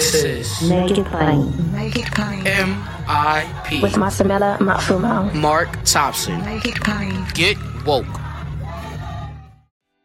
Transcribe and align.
This 0.00 0.24
is 0.24 0.62
Make 0.70 0.96
it 0.96 1.04
plain. 1.08 1.72
Make 1.72 1.94
it 1.94 2.06
plain. 2.12 2.46
M.I.P. 2.46 3.82
With 3.82 3.92
Masamela 3.96 4.56
Matfumo. 4.56 5.34
Mark 5.34 5.68
Thompson. 5.84 6.42
Make 6.42 6.64
it 6.64 6.76
plain. 6.76 7.26
Get 7.34 7.58
woke. 7.84 8.06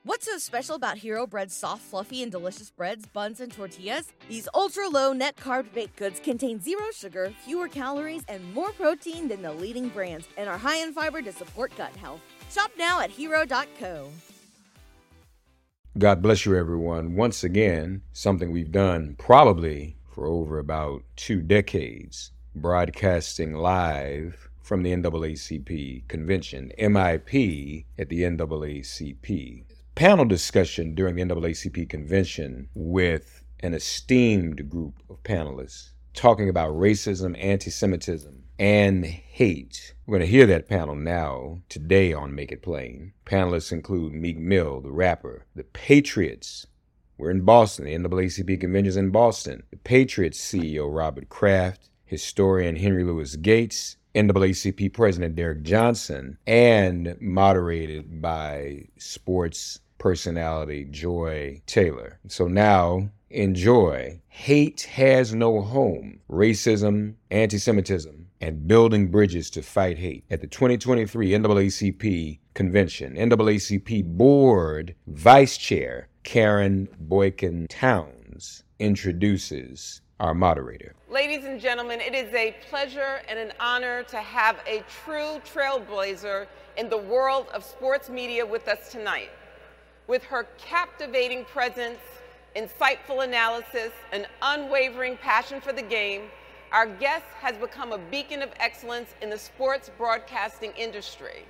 What's 0.04 0.26
so 0.26 0.38
special 0.38 0.76
about 0.76 0.98
Hero 0.98 1.26
Bread's 1.26 1.56
soft, 1.56 1.82
fluffy, 1.82 2.22
and 2.24 2.30
delicious 2.30 2.70
breads, 2.70 3.06
buns, 3.06 3.40
and 3.40 3.50
tortillas? 3.50 4.12
These 4.28 4.50
ultra 4.54 4.90
low 4.90 5.14
net 5.14 5.38
carb 5.38 5.72
baked 5.74 5.96
goods 5.96 6.20
contain 6.20 6.60
zero 6.60 6.92
sugar, 6.94 7.32
fewer 7.46 7.70
calories, 7.70 8.26
and 8.28 8.54
more 8.54 8.74
protein 8.74 9.30
than 9.30 9.42
the 9.42 9.54
leading 9.54 9.88
brands, 9.88 10.28
and 10.36 10.50
are 10.50 10.58
high 10.58 10.84
in 10.84 10.92
fiber 10.92 11.22
to 11.22 11.32
support 11.32 11.72
gut 11.78 11.96
health. 11.96 12.20
Shop 12.52 12.70
now 12.78 13.00
at 13.00 13.12
hero.co. 13.12 14.10
God 15.98 16.22
bless 16.22 16.46
you, 16.46 16.58
everyone. 16.58 17.16
Once 17.16 17.42
again, 17.42 18.02
something 18.12 18.52
we've 18.52 18.74
done 18.74 19.16
probably 19.18 19.96
for 20.12 20.28
over 20.28 20.60
about 20.60 21.04
two 21.16 21.42
decades, 21.42 22.32
broadcasting 22.54 23.54
live 23.54 24.50
from 24.62 24.84
the 24.84 24.92
NAACP 24.92 26.06
convention, 26.10 26.74
MIP 26.78 27.86
at 27.98 28.10
the 28.10 28.24
NAACP. 28.24 29.64
Panel 29.96 30.26
discussion 30.26 30.96
during 30.96 31.16
the 31.16 31.24
NAACP 31.24 31.88
convention 31.88 32.68
with 32.76 33.46
an 33.62 33.74
esteemed 33.74 34.70
group 34.70 34.96
of 35.10 35.24
panelists 35.24 35.92
talking 36.14 36.50
about 36.50 36.74
racism, 36.74 37.42
anti 37.42 37.72
Semitism, 37.72 38.44
and 38.58 39.06
hate. 39.06 39.94
We're 40.06 40.18
going 40.18 40.28
to 40.28 40.32
hear 40.32 40.46
that 40.48 40.70
panel 40.70 40.96
now, 40.96 41.60
today 41.68 42.14
on 42.14 42.36
Make 42.36 42.52
It 42.52 42.62
Plain. 42.62 43.14
Panelists 43.26 43.72
include 43.72 44.14
Meek 44.14 44.38
Mill, 44.38 44.82
the 44.82 44.92
rapper, 44.92 45.46
the 45.56 45.64
Patriots. 45.64 46.68
We're 47.18 47.32
in 47.32 47.42
Boston. 47.42 47.86
The 47.86 48.10
NAACP 48.10 48.60
convention's 48.60 48.98
in 48.98 49.10
Boston. 49.10 49.64
The 49.72 49.78
Patriots 49.78 50.40
CEO 50.40 50.88
Robert 50.94 51.30
Kraft, 51.30 51.90
historian 52.06 52.76
Henry 52.76 53.04
Louis 53.04 53.36
Gates, 53.38 53.98
NAACP 54.14 54.94
President 54.94 55.36
Derrick 55.36 55.64
Johnson, 55.64 56.38
and 56.48 57.18
moderated 57.20 58.22
by 58.22 58.88
sports 58.98 59.80
personality 59.98 60.86
Joy 60.86 61.62
Taylor. 61.66 62.20
So 62.28 62.48
now, 62.48 63.10
enjoy. 63.30 64.22
Hate 64.28 64.82
has 64.82 65.34
no 65.34 65.62
home. 65.62 66.20
Racism, 66.30 67.16
anti 67.32 67.58
Semitism, 67.58 68.25
and 68.42 68.68
building 68.68 69.08
bridges 69.08 69.50
to 69.52 69.62
fight 69.62 69.98
hate 69.98 70.24
at 70.30 70.42
the 70.42 70.48
2023 70.48 71.32
NAACP 71.32 72.40
convention. 72.54 73.16
NAACP 73.16 74.04
Board 74.04 74.96
Vice 75.08 75.58
Chair 75.58 76.08
Karen 76.24 76.88
Boykin 77.00 77.68
Towns 77.68 78.64
introduces 78.80 80.02
our 80.20 80.34
moderator. 80.34 80.96
Ladies 81.10 81.46
and 81.46 81.60
gentlemen, 81.60 82.00
it 82.00 82.16
is 82.16 82.34
a 82.34 82.56
pleasure 82.70 83.22
and 83.28 83.38
an 83.38 83.52
honor 83.60 84.04
to 84.04 84.18
have 84.18 84.58
a 84.68 84.84
true 85.04 85.42
trailblazer 85.46 86.48
in 86.78 86.90
the 86.90 86.98
world 86.98 87.48
of 87.54 87.64
sports 87.64 88.10
media 88.10 88.46
with 88.46 88.68
us 88.68 88.92
tonight. 88.92 89.30
With 90.08 90.24
her 90.26 90.48
captivating 90.58 91.46
presence, 91.46 92.00
insightful 92.56 93.24
analysis, 93.24 93.92
and 94.12 94.28
unwavering 94.42 95.18
passion 95.18 95.60
for 95.60 95.74
the 95.74 95.82
game, 95.82 96.24
our 96.72 96.88
guest 96.88 97.26
has 97.40 97.56
become 97.58 97.92
a 97.92 97.98
beacon 97.98 98.42
of 98.42 98.50
excellence 98.60 99.14
in 99.22 99.30
the 99.30 99.38
sports 99.38 99.90
broadcasting 99.98 100.72
industry. 100.78 101.46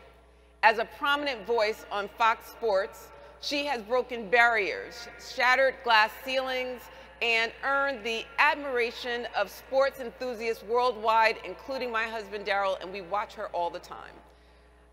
As 0.63 0.77
a 0.77 0.85
prominent 0.97 1.45
voice 1.45 1.85
on 1.91 2.09
Fox 2.17 2.49
Sports, 2.49 3.07
she 3.41 3.65
has 3.65 3.81
broken 3.81 4.29
barriers, 4.29 5.07
shattered 5.35 5.75
glass 5.83 6.11
ceilings, 6.23 6.81
and 7.21 7.51
earned 7.63 8.03
the 8.03 8.25
admiration 8.39 9.27
of 9.35 9.49
sports 9.49 9.99
enthusiasts 9.99 10.63
worldwide, 10.63 11.37
including 11.45 11.91
my 11.91 12.03
husband 12.03 12.45
Daryl, 12.45 12.81
and 12.81 12.91
we 12.91 13.01
watch 13.01 13.33
her 13.35 13.47
all 13.47 13.69
the 13.69 13.79
time. 13.79 14.13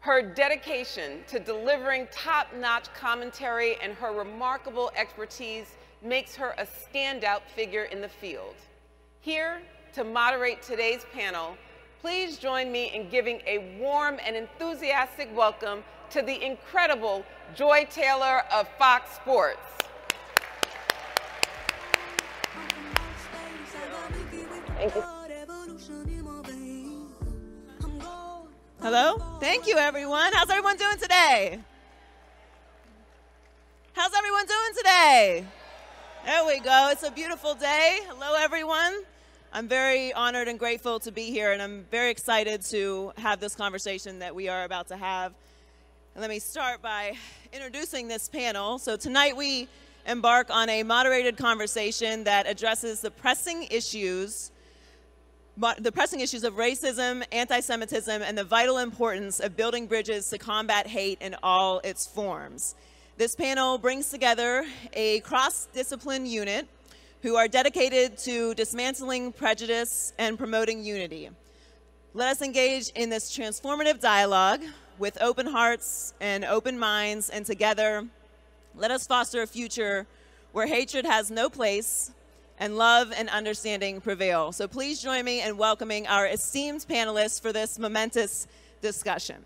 Her 0.00 0.22
dedication 0.22 1.20
to 1.28 1.38
delivering 1.38 2.08
top-notch 2.10 2.92
commentary 2.94 3.76
and 3.82 3.94
her 3.94 4.12
remarkable 4.12 4.90
expertise 4.96 5.76
makes 6.02 6.34
her 6.34 6.54
a 6.58 6.66
standout 6.66 7.42
figure 7.54 7.84
in 7.84 8.00
the 8.00 8.08
field. 8.08 8.54
Here 9.20 9.62
to 9.94 10.04
moderate 10.04 10.62
today's 10.62 11.04
panel, 11.12 11.54
please 12.00 12.38
join 12.38 12.72
me 12.72 12.90
in 12.94 13.10
giving 13.10 13.42
a 13.46 13.76
warm 13.78 14.18
and 14.24 14.34
enthusiastic 14.34 15.28
welcome 15.36 15.84
to 16.08 16.22
the 16.22 16.42
incredible 16.44 17.24
Joy 17.54 17.86
Taylor 17.90 18.42
of 18.50 18.66
Fox 18.78 19.14
Sports. 19.16 19.60
Thank 24.76 24.94
you. 24.94 25.04
Hello? 28.80 29.38
Thank 29.40 29.66
you, 29.66 29.76
everyone. 29.76 30.32
How's 30.32 30.50
everyone 30.50 30.76
doing 30.76 30.96
today? 30.98 31.58
How's 33.92 34.12
everyone 34.16 34.46
doing 34.46 34.76
today? 34.76 35.44
There 36.24 36.46
we 36.46 36.60
go. 36.60 36.88
It's 36.90 37.02
a 37.02 37.10
beautiful 37.10 37.54
day. 37.54 38.00
Hello, 38.08 38.34
everyone. 38.36 39.04
I'm 39.54 39.68
very 39.68 40.14
honored 40.14 40.48
and 40.48 40.58
grateful 40.58 40.98
to 41.00 41.12
be 41.12 41.24
here, 41.24 41.52
and 41.52 41.60
I'm 41.60 41.84
very 41.90 42.10
excited 42.10 42.62
to 42.70 43.12
have 43.18 43.38
this 43.38 43.54
conversation 43.54 44.20
that 44.20 44.34
we 44.34 44.48
are 44.48 44.64
about 44.64 44.88
to 44.88 44.96
have. 44.96 45.34
And 46.14 46.22
let 46.22 46.30
me 46.30 46.38
start 46.38 46.80
by 46.80 47.12
introducing 47.52 48.08
this 48.08 48.30
panel. 48.30 48.78
So, 48.78 48.96
tonight 48.96 49.36
we 49.36 49.68
embark 50.06 50.48
on 50.50 50.70
a 50.70 50.82
moderated 50.84 51.36
conversation 51.36 52.24
that 52.24 52.46
addresses 52.46 53.02
the 53.02 53.10
pressing 53.10 53.64
issues 53.64 54.52
the 55.78 55.92
pressing 55.92 56.20
issues 56.20 56.44
of 56.44 56.54
racism, 56.54 57.22
anti-Semitism, 57.30 58.22
and 58.22 58.38
the 58.38 58.44
vital 58.44 58.78
importance 58.78 59.38
of 59.38 59.54
building 59.54 59.86
bridges 59.86 60.30
to 60.30 60.38
combat 60.38 60.86
hate 60.86 61.20
in 61.20 61.36
all 61.42 61.78
its 61.84 62.06
forms. 62.06 62.74
This 63.18 63.34
panel 63.34 63.76
brings 63.76 64.08
together 64.08 64.64
a 64.94 65.20
cross-discipline 65.20 66.24
unit 66.24 66.66
who 67.22 67.36
are 67.36 67.46
dedicated 67.46 68.18
to 68.18 68.52
dismantling 68.54 69.32
prejudice 69.32 70.12
and 70.18 70.36
promoting 70.36 70.84
unity. 70.84 71.30
Let 72.14 72.32
us 72.32 72.42
engage 72.42 72.90
in 72.90 73.10
this 73.10 73.36
transformative 73.36 74.00
dialogue 74.00 74.62
with 74.98 75.22
open 75.22 75.46
hearts 75.46 76.14
and 76.20 76.44
open 76.44 76.78
minds, 76.78 77.30
and 77.30 77.46
together, 77.46 78.06
let 78.74 78.90
us 78.90 79.06
foster 79.06 79.42
a 79.42 79.46
future 79.46 80.06
where 80.52 80.66
hatred 80.66 81.06
has 81.06 81.30
no 81.30 81.48
place 81.48 82.10
and 82.58 82.76
love 82.76 83.12
and 83.16 83.28
understanding 83.28 84.00
prevail. 84.00 84.52
So 84.52 84.68
please 84.68 85.00
join 85.00 85.24
me 85.24 85.42
in 85.42 85.56
welcoming 85.56 86.06
our 86.06 86.26
esteemed 86.26 86.84
panelists 86.88 87.40
for 87.40 87.52
this 87.52 87.78
momentous 87.78 88.46
discussion. 88.80 89.44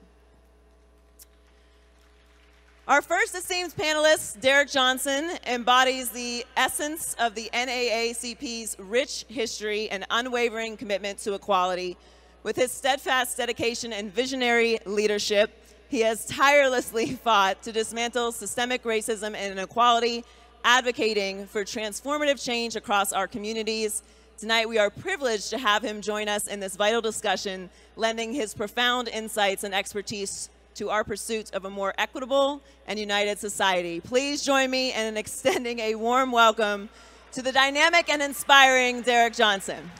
Our 2.88 3.02
first 3.02 3.34
esteemed 3.34 3.74
panelist, 3.74 4.40
Derrick 4.40 4.70
Johnson, 4.70 5.28
embodies 5.44 6.10
the 6.10 6.46
essence 6.56 7.16
of 7.18 7.34
the 7.34 7.50
NAACP's 7.52 8.76
rich 8.78 9.24
history 9.26 9.90
and 9.90 10.06
unwavering 10.08 10.76
commitment 10.76 11.18
to 11.20 11.34
equality. 11.34 11.96
With 12.44 12.54
his 12.54 12.70
steadfast 12.70 13.36
dedication 13.38 13.92
and 13.92 14.14
visionary 14.14 14.78
leadership, 14.86 15.50
he 15.88 15.98
has 16.02 16.26
tirelessly 16.26 17.10
fought 17.24 17.60
to 17.64 17.72
dismantle 17.72 18.30
systemic 18.30 18.84
racism 18.84 19.34
and 19.34 19.58
inequality, 19.58 20.24
advocating 20.62 21.48
for 21.48 21.64
transformative 21.64 22.40
change 22.40 22.76
across 22.76 23.12
our 23.12 23.26
communities. 23.26 24.04
Tonight, 24.38 24.68
we 24.68 24.78
are 24.78 24.90
privileged 24.90 25.50
to 25.50 25.58
have 25.58 25.82
him 25.82 26.00
join 26.02 26.28
us 26.28 26.46
in 26.46 26.60
this 26.60 26.76
vital 26.76 27.00
discussion, 27.00 27.68
lending 27.96 28.32
his 28.32 28.54
profound 28.54 29.08
insights 29.08 29.64
and 29.64 29.74
expertise 29.74 30.50
to 30.76 30.90
our 30.90 31.04
pursuit 31.04 31.52
of 31.54 31.64
a 31.64 31.70
more 31.70 31.94
equitable 31.96 32.62
and 32.86 32.98
united 32.98 33.38
society. 33.38 34.00
Please 34.00 34.42
join 34.42 34.70
me 34.70 34.92
in 34.92 35.16
extending 35.16 35.78
a 35.78 35.94
warm 35.94 36.32
welcome 36.32 36.88
to 37.32 37.42
the 37.42 37.50
dynamic 37.50 38.08
and 38.08 38.22
inspiring 38.22 39.02
Derrick 39.02 39.34
Johnson. 39.34 39.90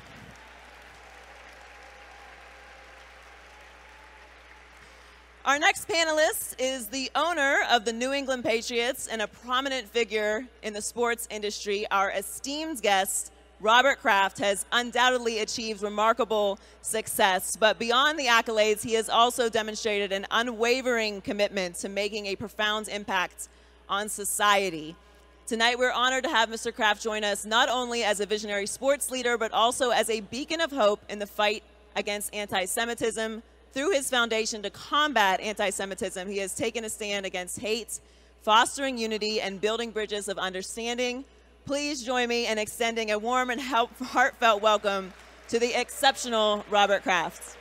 Our 5.47 5.59
next 5.59 5.89
panelist 5.89 6.57
is 6.59 6.89
the 6.89 7.11
owner 7.15 7.61
of 7.71 7.85
the 7.85 7.93
New 7.93 8.13
England 8.13 8.45
Patriots 8.45 9.07
and 9.07 9.23
a 9.23 9.29
prominent 9.29 9.89
figure 9.89 10.47
in 10.63 10.73
the 10.73 10.83
sports 10.83 11.29
industry, 11.31 11.87
our 11.91 12.11
esteemed 12.11 12.83
guest, 12.83 13.33
Robert 13.61 14.01
Kraft 14.01 14.39
has 14.39 14.67
undoubtedly 14.71 15.39
achieved 15.39 15.83
remarkable 15.83 16.59
success, 16.83 17.57
but 17.57 17.79
beyond 17.79 18.19
the 18.19 18.27
accolades, 18.27 18.83
he 18.83 18.93
has 18.95 19.09
also 19.09 19.49
demonstrated 19.49 20.13
an 20.13 20.27
unwavering 20.31 21.23
commitment 21.23 21.77
to 21.77 21.89
making 21.89 22.27
a 22.27 22.37
profound 22.37 22.89
impact 22.89 23.49
on 23.89 24.11
society. 24.11 24.95
Tonight, 25.47 25.79
we're 25.79 25.93
honored 25.93 26.25
to 26.25 26.31
have 26.31 26.51
Mr. 26.51 26.75
Kraft 26.75 27.03
join 27.03 27.25
us 27.25 27.47
not 27.47 27.71
only 27.71 28.05
as 28.05 28.21
a 28.21 28.27
visionary 28.27 28.67
sports 28.67 29.11
leader, 29.11 29.39
but 29.39 29.53
also 29.53 29.89
as 29.91 30.11
a 30.11 30.21
beacon 30.21 30.61
of 30.61 30.71
hope 30.71 31.01
in 31.09 31.19
the 31.19 31.27
fight 31.27 31.63
against 31.95 32.35
anti 32.35 32.67
Semitism. 32.67 33.43
Through 33.73 33.93
his 33.93 34.11
foundation 34.11 34.63
to 34.63 34.71
combat 34.71 35.41
anti 35.41 35.71
Semitism, 35.71 36.29
he 36.29 36.39
has 36.39 36.55
taken 36.55 36.85
a 36.85 36.91
stand 36.91 37.25
against 37.25 37.61
hate, 37.61 38.01
fostering 38.43 38.99
unity, 38.99 39.41
and 39.41 39.61
building 39.61 39.93
bridges 39.93 40.29
of 40.29 40.37
understanding 40.37 41.25
please 41.67 42.01
join 42.01 42.29
me 42.29 42.47
in 42.47 42.59
extending 42.59 43.11
a 43.11 43.19
warm 43.19 43.51
and 43.51 43.61
heartfelt 43.61 44.63
welcome 44.63 45.13
to 45.49 45.59
the 45.59 45.79
exceptional 45.79 46.65
Robert 46.71 47.03
Kraft. 47.03 47.57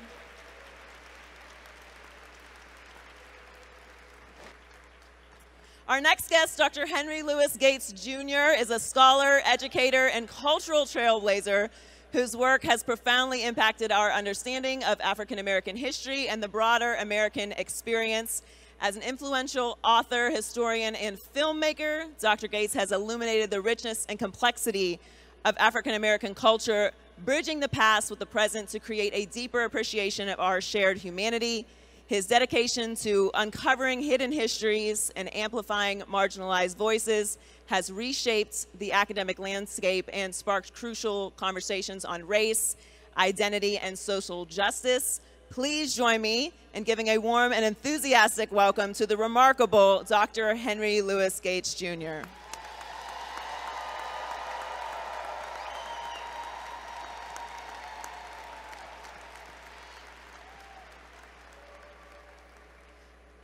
Our 5.89 5.99
next 5.99 6.29
guest, 6.29 6.55
Dr. 6.55 6.85
Henry 6.85 7.23
Louis 7.23 7.57
Gates 7.57 7.91
Jr., 7.91 8.53
is 8.55 8.69
a 8.69 8.79
scholar, 8.79 9.41
educator, 9.43 10.07
and 10.07 10.27
cultural 10.27 10.85
trailblazer 10.85 11.69
whose 12.11 12.37
work 12.37 12.61
has 12.63 12.83
profoundly 12.83 13.43
impacted 13.43 13.91
our 13.91 14.11
understanding 14.11 14.83
of 14.83 15.01
African 15.01 15.39
American 15.39 15.75
history 15.75 16.27
and 16.27 16.43
the 16.43 16.47
broader 16.47 16.93
American 16.99 17.53
experience. 17.53 18.43
As 18.81 18.95
an 18.95 19.01
influential 19.01 19.77
author, 19.83 20.29
historian, 20.29 20.95
and 20.95 21.17
filmmaker, 21.17 22.07
Dr. 22.19 22.47
Gates 22.47 22.73
has 22.73 22.91
illuminated 22.91 23.49
the 23.49 23.61
richness 23.61 24.05
and 24.09 24.19
complexity 24.19 24.99
of 25.45 25.55
African 25.57 25.93
American 25.93 26.35
culture, 26.35 26.91
bridging 27.23 27.59
the 27.59 27.69
past 27.69 28.09
with 28.09 28.19
the 28.19 28.25
present 28.25 28.69
to 28.69 28.79
create 28.79 29.13
a 29.15 29.25
deeper 29.31 29.63
appreciation 29.63 30.27
of 30.27 30.39
our 30.39 30.59
shared 30.59 30.97
humanity. 30.97 31.65
His 32.07 32.27
dedication 32.27 32.95
to 32.97 33.31
uncovering 33.33 34.01
hidden 34.01 34.31
histories 34.31 35.11
and 35.15 35.33
amplifying 35.33 36.01
marginalized 36.01 36.75
voices 36.75 37.37
has 37.67 37.91
reshaped 37.91 38.67
the 38.77 38.91
academic 38.91 39.39
landscape 39.39 40.07
and 40.13 40.35
sparked 40.35 40.73
crucial 40.73 41.31
conversations 41.31 42.05
on 42.05 42.27
race, 42.27 42.75
identity, 43.17 43.77
and 43.77 43.97
social 43.97 44.45
justice. 44.45 45.21
Please 45.49 45.95
join 45.95 46.21
me 46.21 46.51
in 46.73 46.83
giving 46.83 47.07
a 47.09 47.17
warm 47.17 47.53
and 47.53 47.63
enthusiastic 47.63 48.51
welcome 48.51 48.93
to 48.93 49.05
the 49.05 49.15
remarkable 49.15 50.03
Dr. 50.03 50.55
Henry 50.55 51.01
Louis 51.01 51.39
Gates 51.39 51.73
Jr. 51.73 52.27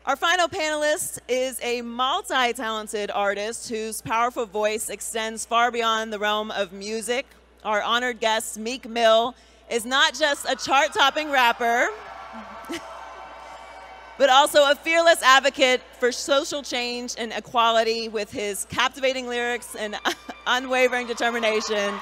Our 0.04 0.18
final 0.18 0.50
panelist 0.50 1.20
is 1.30 1.58
a 1.62 1.82
multi 1.84 2.52
talented 2.52 3.12
artist 3.12 3.70
whose 3.70 4.02
powerful 4.02 4.46
voice 4.46 4.90
extends 4.90 5.46
far 5.46 5.72
beyond 5.72 6.12
the 6.12 6.20
realm 6.20 6.52
of 6.52 6.74
music. 6.74 7.26
Our 7.64 7.82
honored 7.82 8.20
guest, 8.20 8.58
Meek 8.58 8.90
Mill, 8.90 9.36
is 9.72 9.86
not 9.86 10.14
just 10.14 10.46
a 10.48 10.56
chart 10.56 10.94
topping 10.94 11.32
rapper, 11.32 11.88
but 14.18 14.30
also 14.30 14.70
a 14.70 14.76
fearless 14.76 15.24
advocate 15.24 15.82
for 15.98 16.12
social 16.12 16.62
change 16.62 17.16
and 17.18 17.32
equality 17.32 18.10
with 18.10 18.30
his 18.32 18.66
captivating 18.66 19.28
lyrics 19.28 19.74
and 19.76 19.96
unwavering 20.48 21.08
determination. 21.08 21.94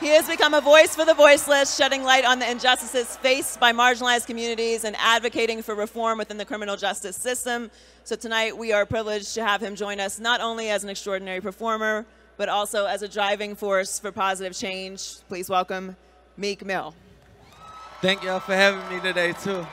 He 0.00 0.08
has 0.08 0.28
become 0.28 0.54
a 0.54 0.60
voice 0.60 0.94
for 0.94 1.04
the 1.04 1.14
voiceless, 1.14 1.76
shedding 1.76 2.04
light 2.04 2.24
on 2.24 2.38
the 2.38 2.48
injustices 2.48 3.16
faced 3.16 3.58
by 3.58 3.72
marginalized 3.72 4.26
communities 4.26 4.84
and 4.84 4.94
advocating 4.96 5.60
for 5.60 5.74
reform 5.74 6.18
within 6.18 6.36
the 6.36 6.44
criminal 6.44 6.76
justice 6.76 7.16
system. 7.16 7.68
So 8.04 8.14
tonight 8.14 8.56
we 8.56 8.72
are 8.72 8.86
privileged 8.86 9.34
to 9.34 9.44
have 9.44 9.60
him 9.60 9.74
join 9.74 9.98
us 9.98 10.20
not 10.20 10.40
only 10.40 10.70
as 10.70 10.84
an 10.84 10.90
extraordinary 10.90 11.40
performer, 11.40 12.06
but 12.38 12.48
also 12.48 12.86
as 12.86 13.02
a 13.02 13.08
driving 13.08 13.54
force 13.54 13.98
for 13.98 14.10
positive 14.10 14.56
change. 14.56 15.16
Please 15.28 15.50
welcome 15.50 15.96
Meek 16.38 16.64
Mill. 16.64 16.94
Thank 18.00 18.22
y'all 18.22 18.40
for 18.40 18.54
having 18.54 18.88
me 18.88 19.02
today 19.02 19.32
too. 19.32 19.66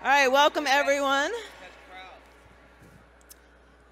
All 0.00 0.08
right, 0.08 0.26
welcome 0.26 0.66
everyone. 0.66 1.30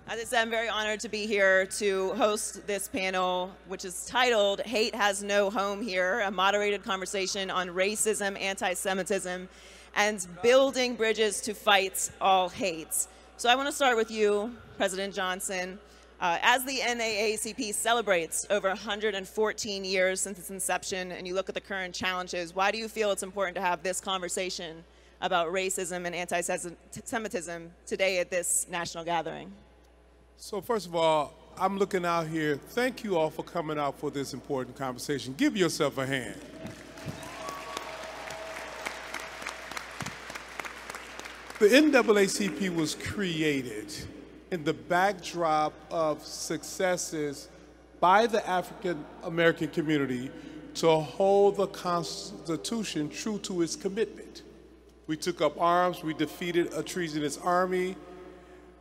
As 0.08 0.18
I 0.18 0.24
said, 0.24 0.42
I'm 0.42 0.50
very 0.50 0.68
honored 0.68 0.98
to 1.00 1.08
be 1.08 1.26
here 1.26 1.66
to 1.66 2.14
host 2.14 2.66
this 2.66 2.88
panel, 2.88 3.52
which 3.68 3.84
is 3.84 4.06
titled 4.06 4.60
Hate 4.62 4.92
Has 4.92 5.22
No 5.22 5.50
Home 5.50 5.80
Here, 5.80 6.22
a 6.22 6.32
moderated 6.32 6.82
conversation 6.82 7.48
on 7.48 7.68
racism, 7.68 8.36
anti 8.40 8.74
Semitism, 8.74 9.48
and 9.94 10.26
building 10.42 10.96
bridges 10.96 11.40
to 11.42 11.54
fight 11.54 12.10
all 12.20 12.48
hate. 12.48 13.06
So 13.40 13.48
I 13.48 13.54
want 13.54 13.68
to 13.68 13.72
start 13.72 13.96
with 13.96 14.10
you, 14.10 14.54
President 14.76 15.14
Johnson. 15.14 15.78
Uh, 16.20 16.36
as 16.42 16.62
the 16.66 16.76
NAACP 16.76 17.72
celebrates 17.72 18.46
over 18.50 18.68
114 18.68 19.82
years 19.82 20.20
since 20.20 20.38
its 20.38 20.50
inception, 20.50 21.10
and 21.10 21.26
you 21.26 21.34
look 21.34 21.48
at 21.48 21.54
the 21.54 21.60
current 21.62 21.94
challenges, 21.94 22.54
why 22.54 22.70
do 22.70 22.76
you 22.76 22.86
feel 22.86 23.10
it's 23.12 23.22
important 23.22 23.54
to 23.54 23.62
have 23.62 23.82
this 23.82 23.98
conversation 23.98 24.84
about 25.22 25.48
racism 25.48 26.04
and 26.04 26.14
anti 26.14 26.42
Semitism 26.42 27.70
today 27.86 28.18
at 28.18 28.28
this 28.28 28.66
national 28.70 29.04
gathering? 29.04 29.50
So 30.36 30.60
first 30.60 30.86
of 30.86 30.94
all, 30.94 31.32
I'm 31.56 31.78
looking 31.78 32.04
out 32.04 32.26
here. 32.26 32.56
Thank 32.56 33.02
you 33.02 33.16
all 33.16 33.30
for 33.30 33.42
coming 33.42 33.78
out 33.78 33.98
for 33.98 34.10
this 34.10 34.34
important 34.34 34.76
conversation. 34.76 35.32
Give 35.38 35.56
yourself 35.56 35.96
a 35.96 36.04
hand. 36.04 36.38
The 41.60 41.68
NAACP 41.68 42.74
was 42.74 42.94
created 42.94 43.92
in 44.50 44.64
the 44.64 44.72
backdrop 44.72 45.74
of 45.90 46.24
successes 46.24 47.48
by 48.00 48.26
the 48.26 48.48
African 48.48 49.04
American 49.24 49.68
community 49.68 50.30
to 50.76 50.88
hold 50.88 51.56
the 51.56 51.66
Constitution 51.66 53.10
true 53.10 53.38
to 53.40 53.60
its 53.60 53.76
commitment. 53.76 54.40
We 55.06 55.18
took 55.18 55.42
up 55.42 55.60
arms, 55.60 56.02
we 56.02 56.14
defeated 56.14 56.72
a 56.72 56.82
treasonous 56.82 57.36
army, 57.36 57.94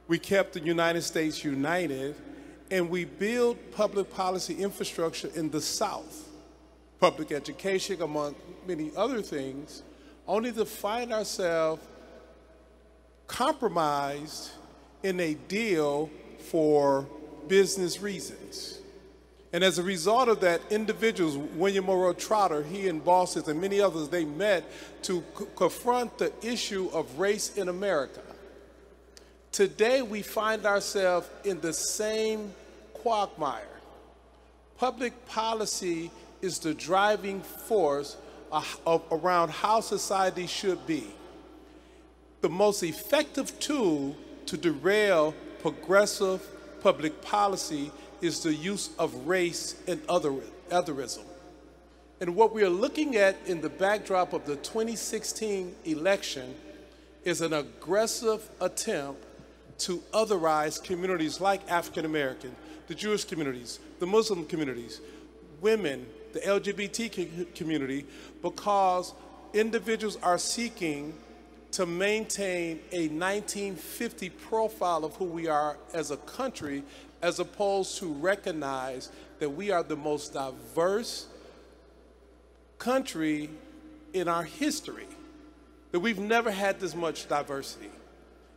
we 0.08 0.18
kept 0.18 0.54
the 0.54 0.62
United 0.62 1.02
States 1.02 1.44
united, 1.44 2.16
and 2.72 2.90
we 2.90 3.04
built 3.04 3.58
public 3.74 4.10
policy 4.10 4.54
infrastructure 4.56 5.30
in 5.36 5.50
the 5.50 5.60
South, 5.60 6.30
public 7.02 7.34
education, 7.34 8.02
among 8.02 8.36
many 8.66 8.90
other 8.96 9.22
things, 9.22 9.84
only 10.26 10.54
to 10.54 10.64
find 10.64 11.12
ourselves 11.12 11.86
compromised 13.30 14.50
in 15.04 15.20
a 15.22 15.36
deal 15.36 16.10
for 16.50 17.08
business 17.48 18.02
reasons. 18.02 18.80
And 19.54 19.64
as 19.64 19.80
a 19.80 19.84
result 19.84 20.28
of 20.28 20.42
that, 20.42 20.62
individuals, 20.70 21.38
William 21.38 21.86
Monroe 21.86 22.14
Trotter, 22.14 22.64
he 22.64 22.88
and 22.88 23.04
bosses 23.04 23.48
and 23.48 23.62
many 23.62 23.80
others, 23.80 24.10
they 24.10 24.26
met 24.26 24.64
to 25.04 25.24
confront 25.56 26.18
the 26.18 26.31
issue 26.44 26.90
of 26.92 27.18
race 27.18 27.56
in 27.56 27.70
America. 27.70 28.21
Today, 29.52 30.02
we 30.02 30.21
find 30.21 30.66
ourselves 30.66 31.28
in 31.44 31.59
the 31.62 31.74
same 31.74 32.54
quagmire. 32.94 33.64
Public 34.78 35.26
policy 35.26 36.12
is 36.42 36.59
the 36.59 36.74
driving 36.74 37.42
force 37.42 38.18
uh, 38.52 39.00
around 39.12 39.50
how 39.50 39.81
society 39.81 40.45
should 40.45 40.86
be. 40.86 41.07
The 42.42 42.50
most 42.50 42.84
effective 42.84 43.60
tool 43.60 44.16
to 44.46 44.58
derail 44.58 45.34
progressive 45.62 46.42
public 46.81 47.22
policy 47.22 47.92
is 48.22 48.42
the 48.44 48.54
use 48.54 48.92
of 48.98 49.28
race 49.28 49.76
and 49.88 50.02
other, 50.08 50.34
otherism. 50.69 51.24
And 52.22 52.36
what 52.36 52.54
we 52.54 52.64
are 52.64 52.69
looking 52.69 53.16
at 53.16 53.38
in 53.46 53.62
the 53.62 53.69
backdrop 53.69 54.34
of 54.34 54.46
the 54.46 54.56
2016 54.58 55.76
election 55.86 56.56
is 57.24 57.42
an 57.42 57.54
aggressive 57.54 58.50
attempt 58.60 59.26
to 59.80 59.98
otherize 60.14 60.84
communities 60.84 61.40
like 61.40 61.62
African 61.69 62.06
American, 62.06 62.56
the 62.88 62.96
Jewish 62.96 63.24
communities, 63.24 63.80
the 64.00 64.08
Muslim 64.08 64.46
communities, 64.46 65.00
women, 65.62 66.06
the 66.34 66.40
LGBT 66.40 67.54
community, 67.56 68.06
because 68.42 69.14
individuals 69.54 70.18
are 70.22 70.38
seeking 70.38 71.14
to 71.71 71.85
maintain 71.85 72.80
a 72.92 73.07
1950 73.07 74.30
profile 74.30 75.06
of 75.06 75.16
who 75.16 75.26
we 75.26 75.47
are 75.47 75.78
as 75.94 76.11
a 76.11 76.18
country, 76.18 76.83
as 77.21 77.40
opposed 77.40 77.97
to 77.99 78.07
recognize 78.07 79.09
that 79.40 79.49
we 79.49 79.71
are 79.71 79.83
the 79.83 79.95
most 79.95 80.33
diverse 80.33 81.28
country 82.78 83.49
in 84.14 84.28
our 84.28 84.44
history, 84.44 85.07
that 85.92 85.99
we've 85.99 86.19
never 86.19 86.49
had 86.49 86.80
this 86.80 86.95
much 86.95 87.28
diversity. 87.28 87.90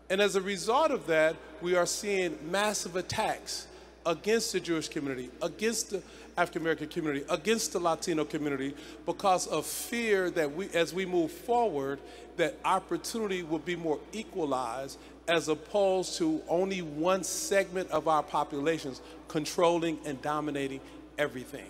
And 0.09 0.21
as 0.21 0.37
a 0.37 0.41
result 0.41 0.91
of 0.91 1.07
that, 1.07 1.37
we 1.61 1.75
are 1.75 1.87
seeing 1.87 2.39
massive 2.51 2.97
attacks 2.97 3.67
against 4.05 4.53
the 4.53 4.61
Jewish 4.61 4.89
community, 4.89 5.31
against 5.41 5.91
the 5.91 6.03
African 6.37 6.63
American 6.63 6.89
community, 6.89 7.25
against 7.29 7.73
the 7.73 7.79
Latino 7.79 8.25
community, 8.25 8.75
because 9.07 9.47
of 9.47 9.67
fear 9.67 10.31
that 10.31 10.55
we, 10.55 10.69
as 10.71 10.95
we 10.95 11.05
move 11.05 11.31
forward, 11.31 11.99
that 12.37 12.57
opportunity 12.65 13.43
will 13.43 13.59
be 13.59 13.77
more 13.77 13.99
equalized 14.13 14.99
as 15.29 15.49
opposed 15.49 16.17
to 16.19 16.43
only 16.49 16.83
one 16.83 17.23
segment 17.23 17.91
of 17.91 18.09
our 18.09 18.23
populations 18.23 19.01
controlling 19.29 19.99
and 20.05 20.21
dominating 20.23 20.81
everything. 21.19 21.67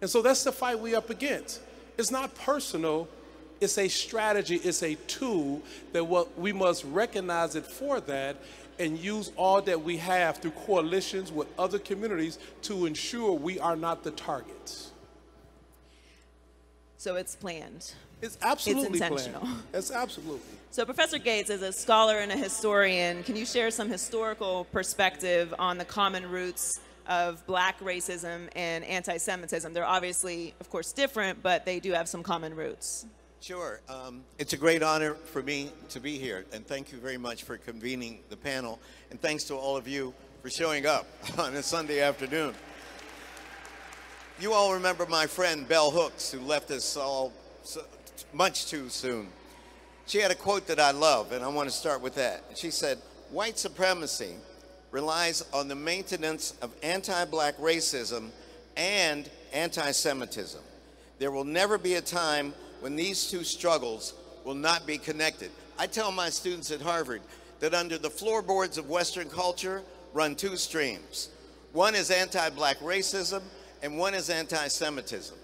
And 0.00 0.10
so 0.10 0.20
that's 0.20 0.44
the 0.44 0.52
fight 0.52 0.78
we 0.78 0.94
up 0.94 1.10
against. 1.10 1.60
It's 1.96 2.10
not 2.10 2.34
personal, 2.34 3.08
It's 3.62 3.78
a 3.78 3.86
strategy, 3.86 4.56
it's 4.56 4.82
a 4.82 4.96
tool 5.06 5.62
that 5.92 6.04
what 6.04 6.36
we 6.36 6.52
must 6.52 6.82
recognize 6.82 7.54
it 7.54 7.64
for 7.64 8.00
that 8.00 8.36
and 8.80 8.98
use 8.98 9.30
all 9.36 9.62
that 9.62 9.80
we 9.80 9.98
have 9.98 10.38
through 10.38 10.50
coalitions 10.50 11.30
with 11.30 11.46
other 11.56 11.78
communities 11.78 12.40
to 12.62 12.86
ensure 12.86 13.32
we 13.32 13.60
are 13.60 13.76
not 13.76 14.02
the 14.02 14.10
targets. 14.10 14.90
So 16.96 17.14
it's 17.14 17.36
planned. 17.36 17.92
It's 18.20 18.36
absolutely 18.42 18.98
it's 18.98 19.00
intentional. 19.00 19.42
planned. 19.42 19.62
It's 19.74 19.92
absolutely. 19.92 20.40
So, 20.72 20.84
Professor 20.84 21.18
Gates, 21.18 21.48
as 21.48 21.62
a 21.62 21.72
scholar 21.72 22.18
and 22.18 22.32
a 22.32 22.36
historian, 22.36 23.22
can 23.22 23.36
you 23.36 23.46
share 23.46 23.70
some 23.70 23.88
historical 23.88 24.64
perspective 24.72 25.54
on 25.56 25.78
the 25.78 25.84
common 25.84 26.28
roots 26.28 26.80
of 27.06 27.46
black 27.46 27.78
racism 27.78 28.48
and 28.56 28.82
anti 28.84 29.18
Semitism? 29.18 29.72
They're 29.72 29.86
obviously, 29.86 30.54
of 30.58 30.68
course, 30.68 30.92
different, 30.92 31.44
but 31.44 31.64
they 31.64 31.78
do 31.78 31.92
have 31.92 32.08
some 32.08 32.24
common 32.24 32.56
roots. 32.56 33.06
Sure. 33.42 33.80
Um, 33.88 34.22
it's 34.38 34.52
a 34.52 34.56
great 34.56 34.84
honor 34.84 35.14
for 35.14 35.42
me 35.42 35.72
to 35.88 35.98
be 35.98 36.16
here, 36.16 36.44
and 36.52 36.64
thank 36.64 36.92
you 36.92 36.98
very 36.98 37.18
much 37.18 37.42
for 37.42 37.56
convening 37.56 38.20
the 38.28 38.36
panel, 38.36 38.78
and 39.10 39.20
thanks 39.20 39.42
to 39.44 39.56
all 39.56 39.76
of 39.76 39.88
you 39.88 40.14
for 40.42 40.48
showing 40.48 40.86
up 40.86 41.08
on 41.38 41.52
a 41.56 41.62
Sunday 41.64 42.02
afternoon. 42.02 42.54
You 44.38 44.52
all 44.52 44.72
remember 44.74 45.06
my 45.06 45.26
friend 45.26 45.66
Bell 45.66 45.90
Hooks, 45.90 46.30
who 46.30 46.38
left 46.38 46.70
us 46.70 46.96
all 46.96 47.32
so, 47.64 47.82
much 48.32 48.66
too 48.66 48.88
soon. 48.88 49.26
She 50.06 50.18
had 50.18 50.30
a 50.30 50.36
quote 50.36 50.68
that 50.68 50.78
I 50.78 50.92
love, 50.92 51.32
and 51.32 51.44
I 51.44 51.48
want 51.48 51.68
to 51.68 51.74
start 51.74 52.00
with 52.00 52.14
that. 52.14 52.44
She 52.54 52.70
said, 52.70 52.98
White 53.32 53.58
supremacy 53.58 54.36
relies 54.92 55.44
on 55.52 55.66
the 55.66 55.74
maintenance 55.74 56.54
of 56.62 56.70
anti 56.84 57.24
black 57.24 57.56
racism 57.58 58.28
and 58.76 59.28
anti 59.52 59.90
Semitism. 59.90 60.62
There 61.18 61.32
will 61.32 61.44
never 61.44 61.76
be 61.76 61.94
a 61.94 62.00
time 62.00 62.54
when 62.82 62.96
these 62.96 63.30
two 63.30 63.44
struggles 63.44 64.12
will 64.44 64.56
not 64.56 64.88
be 64.88 64.98
connected. 64.98 65.52
I 65.78 65.86
tell 65.86 66.10
my 66.10 66.28
students 66.30 66.72
at 66.72 66.80
Harvard 66.80 67.22
that 67.60 67.74
under 67.74 67.96
the 67.96 68.10
floorboards 68.10 68.76
of 68.76 68.90
Western 68.90 69.30
culture 69.30 69.82
run 70.12 70.34
two 70.34 70.56
streams. 70.56 71.28
One 71.72 71.94
is 71.94 72.10
anti-black 72.10 72.78
racism 72.80 73.40
and 73.84 73.96
one 73.96 74.14
is 74.14 74.30
anti-Semitism. 74.30 75.36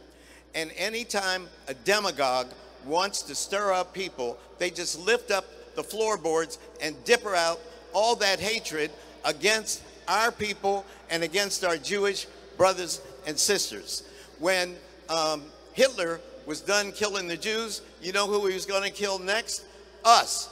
And 0.56 0.72
anytime 0.76 1.46
a 1.68 1.74
demagogue 1.74 2.48
wants 2.84 3.22
to 3.22 3.36
stir 3.36 3.72
up 3.72 3.94
people, 3.94 4.36
they 4.58 4.70
just 4.70 4.98
lift 4.98 5.30
up 5.30 5.44
the 5.76 5.84
floorboards 5.84 6.58
and 6.82 6.96
dipper 7.04 7.36
out 7.36 7.60
all 7.92 8.16
that 8.16 8.40
hatred 8.40 8.90
against 9.24 9.80
our 10.08 10.32
people 10.32 10.84
and 11.08 11.22
against 11.22 11.64
our 11.64 11.76
Jewish 11.76 12.26
brothers 12.56 13.00
and 13.28 13.38
sisters. 13.38 14.02
When 14.40 14.74
um, 15.08 15.44
Hitler 15.72 16.20
was 16.48 16.62
done 16.62 16.92
killing 16.92 17.28
the 17.28 17.36
Jews, 17.36 17.82
you 18.00 18.10
know 18.10 18.26
who 18.26 18.46
he 18.46 18.54
was 18.54 18.64
going 18.64 18.82
to 18.82 18.90
kill 18.90 19.18
next? 19.18 19.66
Us. 20.02 20.48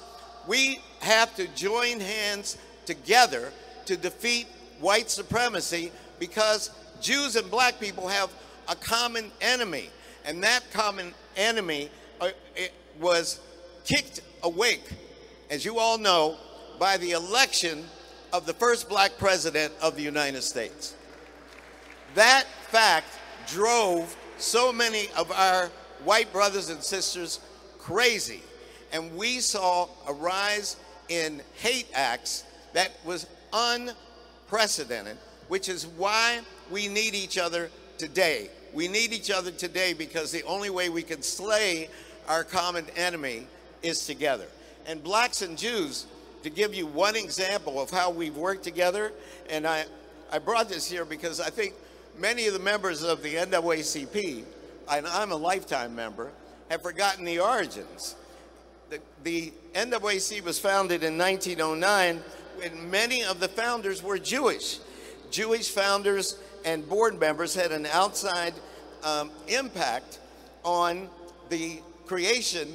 We 0.46 0.78
have 1.00 1.34
to 1.36 1.48
join 1.54 2.00
hands 2.00 2.58
together 2.84 3.50
to 3.86 3.96
defeat 3.96 4.46
white 4.78 5.08
supremacy 5.08 5.90
because 6.18 6.70
Jews 7.00 7.34
and 7.34 7.50
black 7.50 7.80
people 7.80 8.08
have 8.08 8.30
a 8.68 8.76
common 8.76 9.32
enemy. 9.40 9.88
And 10.26 10.42
that 10.42 10.70
common 10.70 11.14
enemy 11.34 11.88
uh, 12.20 12.28
was 13.00 13.40
kicked 13.86 14.20
awake, 14.42 14.86
as 15.48 15.64
you 15.64 15.78
all 15.78 15.96
know, 15.96 16.36
by 16.78 16.98
the 16.98 17.12
election 17.12 17.86
of 18.34 18.44
the 18.44 18.52
first 18.52 18.90
black 18.90 19.16
president 19.16 19.72
of 19.80 19.96
the 19.96 20.02
United 20.02 20.42
States. 20.42 20.94
That 22.14 22.44
fact 22.68 23.08
drove 23.46 24.14
so 24.36 24.70
many 24.74 25.08
of 25.16 25.32
our 25.32 25.70
white 26.04 26.32
brothers 26.32 26.70
and 26.70 26.82
sisters 26.82 27.40
crazy. 27.78 28.42
And 28.92 29.16
we 29.16 29.40
saw 29.40 29.88
a 30.08 30.12
rise 30.12 30.76
in 31.08 31.42
hate 31.54 31.88
acts 31.94 32.44
that 32.72 32.92
was 33.04 33.26
unprecedented, 33.52 35.16
which 35.48 35.68
is 35.68 35.86
why 35.86 36.40
we 36.70 36.88
need 36.88 37.14
each 37.14 37.38
other 37.38 37.70
today. 37.98 38.50
We 38.74 38.88
need 38.88 39.12
each 39.12 39.30
other 39.30 39.50
today 39.50 39.92
because 39.92 40.30
the 40.30 40.42
only 40.44 40.70
way 40.70 40.88
we 40.88 41.02
can 41.02 41.22
slay 41.22 41.88
our 42.28 42.44
common 42.44 42.86
enemy 42.96 43.46
is 43.82 44.06
together. 44.06 44.46
And 44.86 45.02
blacks 45.02 45.42
and 45.42 45.56
Jews, 45.56 46.06
to 46.42 46.50
give 46.50 46.74
you 46.74 46.86
one 46.86 47.16
example 47.16 47.80
of 47.80 47.90
how 47.90 48.10
we've 48.10 48.36
worked 48.36 48.62
together, 48.62 49.12
and 49.48 49.66
I, 49.66 49.84
I 50.30 50.38
brought 50.38 50.68
this 50.68 50.88
here 50.88 51.04
because 51.04 51.40
I 51.40 51.50
think 51.50 51.74
many 52.18 52.46
of 52.46 52.52
the 52.52 52.60
members 52.60 53.02
of 53.02 53.22
the 53.22 53.34
NAACP 53.34 54.44
and 54.90 55.06
I'm 55.06 55.32
a 55.32 55.36
lifetime 55.36 55.94
member, 55.94 56.30
have 56.70 56.82
forgotten 56.82 57.24
the 57.24 57.40
origins. 57.40 58.16
The, 58.90 59.00
the 59.24 59.52
NAAC 59.74 60.42
was 60.42 60.58
founded 60.58 61.02
in 61.02 61.18
1909 61.18 62.22
when 62.56 62.90
many 62.90 63.24
of 63.24 63.40
the 63.40 63.48
founders 63.48 64.02
were 64.02 64.18
Jewish. 64.18 64.78
Jewish 65.30 65.70
founders 65.70 66.38
and 66.64 66.88
board 66.88 67.18
members 67.18 67.54
had 67.54 67.72
an 67.72 67.86
outside 67.86 68.54
um, 69.02 69.30
impact 69.48 70.20
on 70.64 71.08
the 71.48 71.80
creation 72.06 72.68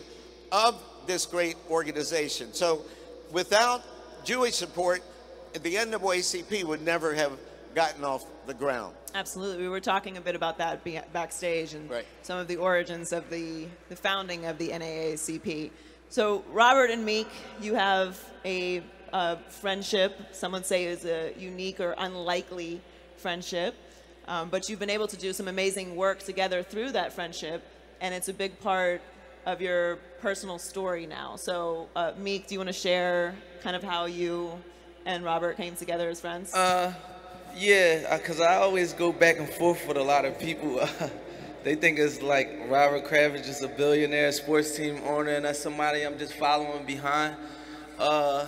of 0.52 0.82
this 1.08 1.26
great 1.26 1.56
organization. 1.70 2.54
So 2.54 2.84
without 3.32 3.84
Jewish 4.24 4.56
support, 4.56 5.02
the 5.54 5.76
NAACP 5.76 6.64
would 6.64 6.82
never 6.82 7.14
have 7.14 7.34
gotten 7.74 8.04
off 8.04 8.26
the 8.48 8.54
ground. 8.54 8.96
Absolutely. 9.14 9.64
We 9.64 9.70
were 9.70 9.80
talking 9.80 10.18
a 10.18 10.22
bit 10.22 10.36
about 10.36 10.58
that 10.60 10.84
backstage 11.14 11.74
and 11.74 11.90
right. 11.90 12.06
some 12.22 12.40
of 12.40 12.48
the 12.48 12.58
origins 12.58 13.12
of 13.12 13.30
the, 13.30 13.68
the 13.90 13.96
founding 13.96 14.46
of 14.46 14.58
the 14.58 14.70
NAACP. 14.70 15.72
So, 16.10 16.44
Robert 16.52 16.90
and 16.92 17.06
Meek, 17.06 17.28
you 17.62 17.76
have 17.76 18.22
a, 18.44 18.84
a 19.14 19.38
friendship, 19.50 20.18
would 20.44 20.66
say 20.66 20.86
is 20.86 21.06
a 21.06 21.34
unique 21.38 21.80
or 21.80 21.96
unlikely 21.98 22.82
friendship, 23.18 23.76
um, 24.28 24.50
but 24.50 24.68
you've 24.68 24.80
been 24.80 24.90
able 24.90 25.08
to 25.08 25.18
do 25.18 25.34
some 25.34 25.48
amazing 25.48 25.96
work 25.96 26.20
together 26.20 26.64
through 26.64 26.92
that 26.92 27.14
friendship, 27.14 27.64
and 28.02 28.14
it's 28.14 28.30
a 28.30 28.34
big 28.34 28.60
part 28.60 29.02
of 29.46 29.62
your 29.62 29.98
personal 30.20 30.60
story 30.60 31.06
now. 31.06 31.36
So, 31.36 31.88
uh, 31.96 32.12
Meek, 32.18 32.48
do 32.48 32.56
you 32.56 32.60
want 32.60 32.70
to 32.70 32.74
share 32.74 33.36
kind 33.62 33.76
of 33.76 33.84
how 33.84 34.06
you 34.06 34.52
and 35.06 35.24
Robert 35.24 35.58
came 35.58 35.76
together 35.76 36.10
as 36.10 36.22
friends? 36.22 36.54
Uh, 36.54 36.94
yeah, 37.56 38.18
because 38.18 38.40
uh, 38.40 38.46
I 38.46 38.56
always 38.58 38.94
go 38.94 39.12
back 39.12 39.38
and 39.38 39.50
forth 39.50 39.88
with 39.88 39.98
a 39.98 40.04
lot 40.04 40.26
of 40.26 40.40
people. 40.40 40.80
they 41.64 41.76
think 41.76 42.00
it's 42.00 42.22
like 42.22 42.50
Robert 42.68 43.06
Kraft 43.06 43.36
is 43.48 43.62
a 43.62 43.68
billionaire 43.68 44.32
sports 44.32 44.76
team 44.76 45.02
owner 45.06 45.32
and 45.32 45.46
that's 45.46 45.60
somebody 45.60 46.04
I'm 46.04 46.18
just 46.18 46.34
following 46.34 46.86
behind. 46.86 47.36
Uh, 48.00 48.48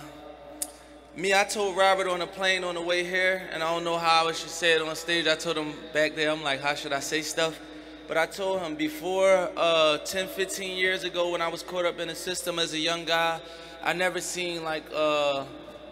me, 1.16 1.32
I 1.32 1.44
told 1.44 1.76
Robert 1.76 2.08
on 2.08 2.18
the 2.18 2.26
plane 2.26 2.64
on 2.64 2.74
the 2.74 2.80
way 2.80 3.04
here, 3.04 3.48
and 3.52 3.62
I 3.62 3.72
don't 3.72 3.84
know 3.84 3.98
how 3.98 4.26
I 4.26 4.32
should 4.32 4.50
say 4.50 4.72
it 4.72 4.82
on 4.82 4.96
stage. 4.96 5.28
I 5.28 5.36
told 5.36 5.56
him 5.56 5.72
back 5.92 6.16
there, 6.16 6.28
I'm 6.28 6.42
like, 6.42 6.60
how 6.60 6.74
should 6.74 6.92
I 6.92 6.98
say 6.98 7.22
stuff? 7.22 7.60
But 8.08 8.18
I 8.18 8.26
told 8.26 8.60
him 8.60 8.74
before 8.74 9.48
uh, 9.56 9.98
10, 9.98 10.26
15 10.26 10.76
years 10.76 11.04
ago 11.04 11.30
when 11.30 11.40
I 11.40 11.46
was 11.46 11.62
caught 11.62 11.84
up 11.84 12.00
in 12.00 12.08
the 12.08 12.16
system 12.16 12.58
as 12.58 12.72
a 12.74 12.78
young 12.78 13.04
guy, 13.04 13.40
I 13.82 13.92
never 13.92 14.20
seen 14.20 14.64
like 14.64 14.84
uh, 14.92 15.44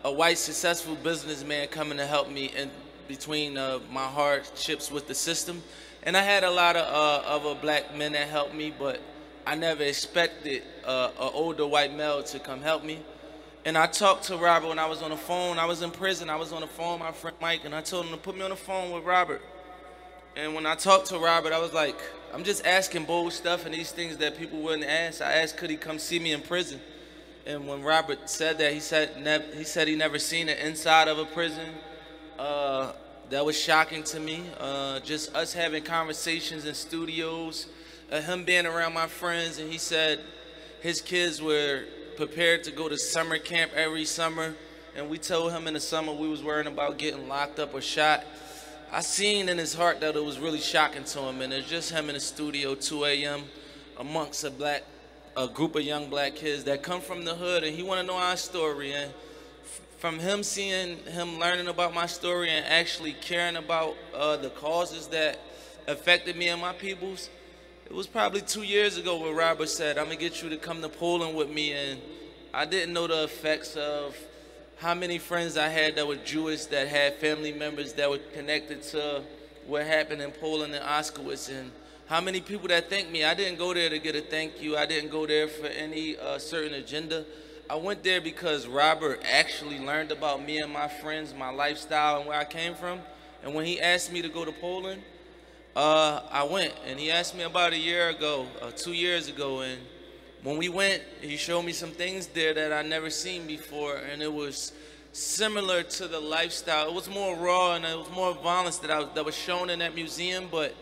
a 0.04 0.12
white 0.12 0.38
successful 0.38 0.96
businessman 0.96 1.68
coming 1.68 1.98
to 1.98 2.06
help 2.06 2.28
me 2.28 2.50
and 2.56 2.70
between 3.12 3.58
uh, 3.58 3.78
my 3.90 4.06
hardships 4.06 4.90
with 4.90 5.06
the 5.06 5.14
system. 5.14 5.62
And 6.02 6.16
I 6.16 6.22
had 6.22 6.44
a 6.44 6.50
lot 6.50 6.76
of 6.76 6.86
uh, 6.86 7.28
other 7.28 7.54
black 7.60 7.94
men 7.94 8.12
that 8.12 8.26
helped 8.26 8.54
me, 8.54 8.72
but 8.76 9.02
I 9.46 9.54
never 9.54 9.82
expected 9.82 10.62
uh, 10.82 11.10
an 11.20 11.30
older 11.34 11.66
white 11.66 11.94
male 11.94 12.22
to 12.22 12.38
come 12.38 12.62
help 12.62 12.84
me. 12.84 13.00
And 13.66 13.76
I 13.76 13.86
talked 13.86 14.24
to 14.24 14.38
Robert 14.38 14.68
when 14.68 14.78
I 14.78 14.86
was 14.86 15.02
on 15.02 15.10
the 15.10 15.16
phone. 15.18 15.58
I 15.58 15.66
was 15.66 15.82
in 15.82 15.90
prison. 15.90 16.30
I 16.30 16.36
was 16.36 16.54
on 16.54 16.62
the 16.62 16.66
phone 16.66 17.00
with 17.00 17.08
my 17.08 17.12
friend 17.12 17.36
Mike, 17.38 17.66
and 17.66 17.74
I 17.74 17.82
told 17.82 18.06
him 18.06 18.12
to 18.12 18.16
put 18.16 18.34
me 18.34 18.40
on 18.40 18.50
the 18.50 18.56
phone 18.56 18.92
with 18.92 19.04
Robert. 19.04 19.42
And 20.34 20.54
when 20.54 20.64
I 20.64 20.74
talked 20.74 21.08
to 21.08 21.18
Robert, 21.18 21.52
I 21.52 21.58
was 21.58 21.74
like, 21.74 21.96
I'm 22.32 22.44
just 22.44 22.66
asking 22.66 23.04
bold 23.04 23.34
stuff 23.34 23.66
and 23.66 23.74
these 23.74 23.92
things 23.92 24.16
that 24.16 24.38
people 24.38 24.62
wouldn't 24.62 24.88
ask. 24.88 25.20
I 25.20 25.32
asked, 25.32 25.58
could 25.58 25.68
he 25.68 25.76
come 25.76 25.98
see 25.98 26.18
me 26.18 26.32
in 26.32 26.40
prison? 26.40 26.80
And 27.44 27.68
when 27.68 27.82
Robert 27.82 28.30
said 28.30 28.56
that, 28.56 28.72
he 28.72 28.80
said, 28.80 29.10
he 29.54 29.64
said 29.64 29.86
he 29.86 29.96
never 29.96 30.18
seen 30.18 30.46
the 30.46 30.66
inside 30.66 31.08
of 31.08 31.18
a 31.18 31.26
prison. 31.26 31.68
Uh, 32.42 32.92
that 33.30 33.46
was 33.46 33.56
shocking 33.56 34.02
to 34.02 34.18
me. 34.18 34.42
Uh, 34.58 34.98
just 34.98 35.32
us 35.32 35.52
having 35.52 35.80
conversations 35.80 36.64
in 36.64 36.74
studios, 36.74 37.68
uh, 38.10 38.20
him 38.20 38.42
being 38.42 38.66
around 38.66 38.92
my 38.92 39.06
friends, 39.06 39.60
and 39.60 39.70
he 39.70 39.78
said 39.78 40.18
his 40.80 41.00
kids 41.00 41.40
were 41.40 41.84
prepared 42.16 42.64
to 42.64 42.72
go 42.72 42.88
to 42.88 42.98
summer 42.98 43.38
camp 43.38 43.70
every 43.76 44.04
summer, 44.04 44.56
and 44.96 45.08
we 45.08 45.18
told 45.18 45.52
him 45.52 45.68
in 45.68 45.74
the 45.74 45.80
summer 45.80 46.12
we 46.12 46.26
was 46.26 46.42
worrying 46.42 46.66
about 46.66 46.98
getting 46.98 47.28
locked 47.28 47.60
up 47.60 47.74
or 47.74 47.80
shot. 47.80 48.24
I 48.90 49.02
seen 49.02 49.48
in 49.48 49.56
his 49.56 49.72
heart 49.72 50.00
that 50.00 50.16
it 50.16 50.24
was 50.24 50.40
really 50.40 50.58
shocking 50.58 51.04
to 51.04 51.20
him, 51.20 51.42
and 51.42 51.52
it's 51.52 51.70
just 51.70 51.92
him 51.92 52.08
in 52.08 52.14
the 52.14 52.20
studio 52.20 52.74
2 52.74 53.04
a.m. 53.04 53.44
amongst 54.00 54.42
a 54.42 54.50
black, 54.50 54.82
a 55.36 55.46
group 55.46 55.76
of 55.76 55.82
young 55.82 56.10
black 56.10 56.34
kids 56.34 56.64
that 56.64 56.82
come 56.82 57.02
from 57.02 57.24
the 57.24 57.36
hood, 57.36 57.62
and 57.62 57.76
he 57.76 57.84
want 57.84 58.00
to 58.00 58.04
know 58.04 58.18
our 58.18 58.36
story, 58.36 58.94
and 58.94 59.12
from 60.02 60.18
him 60.18 60.42
seeing 60.42 60.96
him 61.04 61.38
learning 61.38 61.68
about 61.68 61.94
my 61.94 62.06
story 62.06 62.50
and 62.50 62.66
actually 62.66 63.12
caring 63.12 63.54
about 63.54 63.94
uh, 64.12 64.36
the 64.36 64.50
causes 64.50 65.06
that 65.06 65.38
affected 65.86 66.34
me 66.36 66.48
and 66.48 66.60
my 66.60 66.72
peoples, 66.72 67.30
it 67.86 67.94
was 67.94 68.08
probably 68.08 68.40
two 68.40 68.64
years 68.64 68.98
ago 68.98 69.20
where 69.20 69.32
Robert 69.32 69.68
said, 69.68 69.98
I'm 69.98 70.06
gonna 70.06 70.16
get 70.16 70.42
you 70.42 70.48
to 70.48 70.56
come 70.56 70.82
to 70.82 70.88
Poland 70.88 71.36
with 71.36 71.48
me. 71.50 71.72
And 71.72 72.00
I 72.52 72.64
didn't 72.64 72.92
know 72.92 73.06
the 73.06 73.22
effects 73.22 73.76
of 73.76 74.16
how 74.76 74.92
many 74.92 75.18
friends 75.18 75.56
I 75.56 75.68
had 75.68 75.94
that 75.94 76.04
were 76.04 76.16
Jewish, 76.16 76.64
that 76.64 76.88
had 76.88 77.14
family 77.18 77.52
members 77.52 77.92
that 77.92 78.10
were 78.10 78.18
connected 78.34 78.82
to 78.82 79.22
what 79.68 79.86
happened 79.86 80.20
in 80.20 80.32
Poland 80.32 80.74
and 80.74 80.84
Auschwitz, 80.84 81.48
and 81.48 81.70
how 82.06 82.20
many 82.20 82.40
people 82.40 82.66
that 82.66 82.90
thanked 82.90 83.12
me. 83.12 83.22
I 83.22 83.34
didn't 83.34 83.56
go 83.56 83.72
there 83.72 83.88
to 83.88 84.00
get 84.00 84.16
a 84.16 84.20
thank 84.20 84.60
you. 84.60 84.76
I 84.76 84.84
didn't 84.84 85.12
go 85.12 85.28
there 85.28 85.46
for 85.46 85.68
any 85.68 86.16
uh, 86.16 86.38
certain 86.38 86.74
agenda. 86.74 87.24
I 87.72 87.76
went 87.76 88.02
there 88.02 88.20
because 88.20 88.66
Robert 88.66 89.22
actually 89.24 89.78
learned 89.78 90.12
about 90.12 90.44
me 90.44 90.58
and 90.58 90.70
my 90.70 90.88
friends, 90.88 91.32
my 91.32 91.48
lifestyle, 91.48 92.18
and 92.18 92.26
where 92.26 92.38
I 92.38 92.44
came 92.44 92.74
from. 92.74 93.00
And 93.42 93.54
when 93.54 93.64
he 93.64 93.80
asked 93.80 94.12
me 94.12 94.20
to 94.20 94.28
go 94.28 94.44
to 94.44 94.52
Poland, 94.52 95.00
uh, 95.74 96.20
I 96.30 96.44
went. 96.44 96.74
And 96.84 97.00
he 97.00 97.10
asked 97.10 97.34
me 97.34 97.44
about 97.44 97.72
a 97.72 97.78
year 97.78 98.10
ago, 98.10 98.46
uh, 98.60 98.72
two 98.72 98.92
years 98.92 99.30
ago, 99.30 99.60
and 99.60 99.80
when 100.42 100.58
we 100.58 100.68
went, 100.68 101.02
he 101.22 101.38
showed 101.38 101.62
me 101.62 101.72
some 101.72 101.92
things 101.92 102.26
there 102.26 102.52
that 102.52 102.74
I 102.74 102.82
never 102.82 103.08
seen 103.08 103.46
before, 103.46 103.96
and 103.96 104.20
it 104.20 104.30
was 104.30 104.74
similar 105.12 105.82
to 105.82 106.08
the 106.08 106.20
lifestyle. 106.20 106.88
It 106.88 106.94
was 106.94 107.08
more 107.08 107.34
raw 107.36 107.76
and 107.76 107.86
it 107.86 107.96
was 107.96 108.10
more 108.10 108.34
violence 108.34 108.76
that 108.80 108.90
I, 108.90 109.04
that 109.14 109.24
was 109.24 109.34
shown 109.34 109.70
in 109.70 109.78
that 109.78 109.94
museum, 109.94 110.46
but 110.50 110.74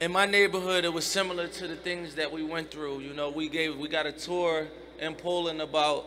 in 0.00 0.12
my 0.12 0.24
neighborhood, 0.24 0.86
it 0.86 0.92
was 0.94 1.04
similar 1.04 1.46
to 1.46 1.68
the 1.68 1.76
things 1.76 2.14
that 2.14 2.32
we 2.32 2.42
went 2.42 2.70
through. 2.70 3.00
You 3.00 3.12
know, 3.12 3.28
we 3.28 3.50
gave 3.50 3.76
we 3.76 3.88
got 3.88 4.06
a 4.06 4.12
tour 4.12 4.66
in 5.00 5.14
Poland 5.14 5.60
about 5.60 6.04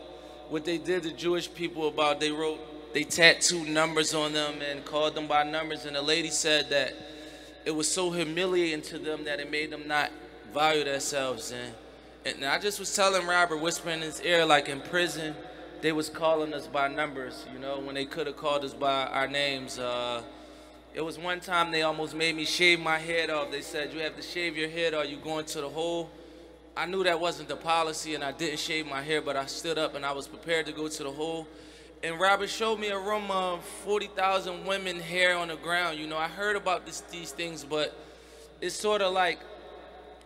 what 0.48 0.64
they 0.64 0.78
did 0.78 1.02
to 1.04 1.12
Jewish 1.12 1.52
people. 1.52 1.88
About 1.88 2.20
they 2.20 2.30
wrote 2.30 2.60
they 2.92 3.04
tattooed 3.04 3.68
numbers 3.68 4.14
on 4.14 4.32
them 4.32 4.54
and 4.68 4.84
called 4.84 5.14
them 5.14 5.26
by 5.26 5.44
numbers, 5.44 5.84
and 5.84 5.96
the 5.96 6.02
lady 6.02 6.30
said 6.30 6.70
that 6.70 6.94
it 7.64 7.70
was 7.70 7.90
so 7.90 8.10
humiliating 8.10 8.82
to 8.82 8.98
them 8.98 9.24
that 9.24 9.38
it 9.38 9.50
made 9.50 9.70
them 9.70 9.86
not 9.86 10.10
value 10.52 10.84
themselves 10.84 11.52
and 11.52 11.74
and 12.24 12.44
I 12.44 12.58
just 12.58 12.78
was 12.78 12.94
telling 12.94 13.26
Robert, 13.26 13.56
whispering 13.56 13.96
in 13.96 14.02
his 14.02 14.20
ear, 14.20 14.44
like 14.44 14.68
in 14.68 14.80
prison, 14.80 15.34
they 15.80 15.90
was 15.90 16.10
calling 16.10 16.52
us 16.52 16.66
by 16.66 16.86
numbers, 16.88 17.46
you 17.50 17.58
know, 17.58 17.78
when 17.78 17.94
they 17.94 18.04
could 18.04 18.26
have 18.26 18.36
called 18.36 18.62
us 18.62 18.74
by 18.74 19.06
our 19.06 19.26
names. 19.26 19.78
Uh, 19.78 20.22
it 20.94 21.00
was 21.00 21.18
one 21.18 21.40
time 21.40 21.70
they 21.70 21.80
almost 21.80 22.14
made 22.14 22.36
me 22.36 22.44
shave 22.44 22.78
my 22.78 22.98
head 22.98 23.30
off. 23.30 23.50
They 23.50 23.62
said, 23.62 23.94
you 23.94 24.00
have 24.00 24.16
to 24.16 24.22
shave 24.22 24.54
your 24.54 24.68
head 24.68 24.92
or 24.92 25.04
you 25.04 25.16
going 25.16 25.46
to 25.46 25.62
the 25.62 25.68
hole. 25.68 26.10
I 26.80 26.86
knew 26.86 27.04
that 27.04 27.20
wasn't 27.20 27.50
the 27.50 27.56
policy 27.56 28.14
and 28.14 28.24
I 28.24 28.32
didn't 28.32 28.58
shave 28.58 28.86
my 28.86 29.02
hair, 29.02 29.20
but 29.20 29.36
I 29.36 29.44
stood 29.44 29.76
up 29.76 29.94
and 29.94 30.06
I 30.06 30.12
was 30.12 30.26
prepared 30.26 30.64
to 30.64 30.72
go 30.72 30.88
to 30.88 31.02
the 31.02 31.10
hole. 31.10 31.46
And 32.02 32.18
Robert 32.18 32.48
showed 32.48 32.80
me 32.80 32.88
a 32.88 32.98
room 32.98 33.30
of 33.30 33.62
40,000 33.84 34.64
women 34.64 34.98
hair 34.98 35.36
on 35.36 35.48
the 35.48 35.56
ground. 35.56 35.98
You 35.98 36.06
know, 36.06 36.16
I 36.16 36.26
heard 36.26 36.56
about 36.56 36.86
this, 36.86 37.02
these 37.02 37.32
things, 37.32 37.64
but 37.64 37.94
it's 38.62 38.74
sort 38.74 39.02
of 39.02 39.12
like 39.12 39.40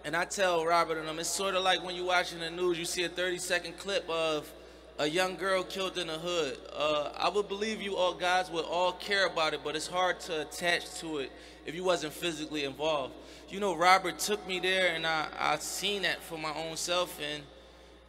and 0.05 0.15
I 0.15 0.27
tell 0.27 0.65
Robert 0.65 0.99
and 0.99 1.09
them, 1.09 1.19
it's 1.19 1.29
sort 1.29 1.57
of 1.57 1.65
like 1.65 1.83
when 1.85 1.97
you're 1.97 2.07
watching 2.07 2.39
the 2.39 2.51
news, 2.51 2.79
you 2.79 2.85
see 2.85 3.03
a 3.03 3.09
30 3.09 3.39
second 3.39 3.77
clip 3.77 4.09
of 4.09 4.49
a 4.99 5.07
young 5.07 5.37
girl 5.37 5.63
killed 5.65 5.99
in 5.99 6.07
the 6.07 6.19
hood. 6.19 6.59
Uh, 6.73 7.11
I 7.17 7.29
would 7.29 7.49
believe 7.49 7.83
you 7.83 7.97
all 7.97 8.15
guys 8.15 8.51
would 8.51 8.65
all 8.65 8.93
care 8.93 9.27
about 9.27 9.55
it, 9.55 9.61
but 9.65 9.75
it's 9.75 9.87
hard 9.87 10.21
to 10.21 10.43
attach 10.43 10.95
to 11.01 11.19
it 11.19 11.33
if 11.67 11.75
you 11.75 11.85
wasn't 11.85 12.13
physically 12.13 12.65
involved. 12.65 13.15
You 13.49 13.61
know, 13.61 13.77
Robert 13.77 14.19
took 14.19 14.47
me 14.47 14.61
there 14.61 14.95
and 14.95 15.07
I, 15.07 15.27
I 15.39 15.57
seen 15.59 16.03
that 16.03 16.23
for 16.23 16.39
my 16.39 16.53
own 16.55 16.77
self 16.77 17.19
and 17.21 17.43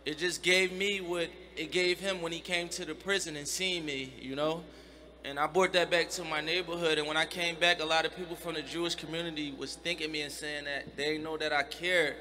it 0.05 0.17
just 0.17 0.43
gave 0.43 0.71
me 0.71 1.01
what 1.01 1.29
it 1.55 1.71
gave 1.71 1.99
him 1.99 2.21
when 2.21 2.31
he 2.31 2.39
came 2.39 2.69
to 2.69 2.85
the 2.85 2.93
prison 2.93 3.35
and 3.35 3.47
seen 3.47 3.85
me, 3.85 4.13
you 4.21 4.35
know? 4.35 4.63
and 5.25 5.39
I 5.39 5.47
brought 5.47 5.73
that 5.73 5.89
back 5.89 6.09
to 6.11 6.23
my 6.23 6.39
neighborhood. 6.39 6.99
And 6.99 7.07
when 7.07 7.17
I 7.17 7.25
came 7.25 7.55
back, 7.55 7.81
a 7.81 7.85
lot 7.85 8.05
of 8.05 8.15
people 8.15 8.35
from 8.35 8.53
the 8.53 8.61
Jewish 8.61 8.93
community 8.93 9.53
was 9.57 9.73
thinking 9.73 10.11
me 10.11 10.21
and 10.21 10.31
saying 10.31 10.65
that 10.65 10.95
they 10.95 11.17
know 11.17 11.35
that 11.37 11.51
I 11.51 11.63
cared. 11.63 12.15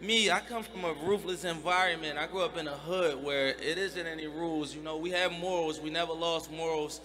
Me, 0.00 0.30
I 0.30 0.38
come 0.38 0.62
from 0.62 0.84
a 0.84 0.92
ruthless 0.92 1.44
environment. 1.44 2.18
I 2.18 2.28
grew 2.28 2.42
up 2.42 2.56
in 2.56 2.68
a 2.68 2.76
hood 2.76 3.22
where 3.22 3.48
it 3.48 3.78
isn't 3.78 4.06
any 4.06 4.28
rules. 4.28 4.72
You 4.72 4.80
know, 4.80 4.96
we 4.96 5.10
have 5.10 5.32
morals. 5.32 5.80
We 5.80 5.90
never 5.90 6.12
lost 6.12 6.52
morals, 6.52 7.00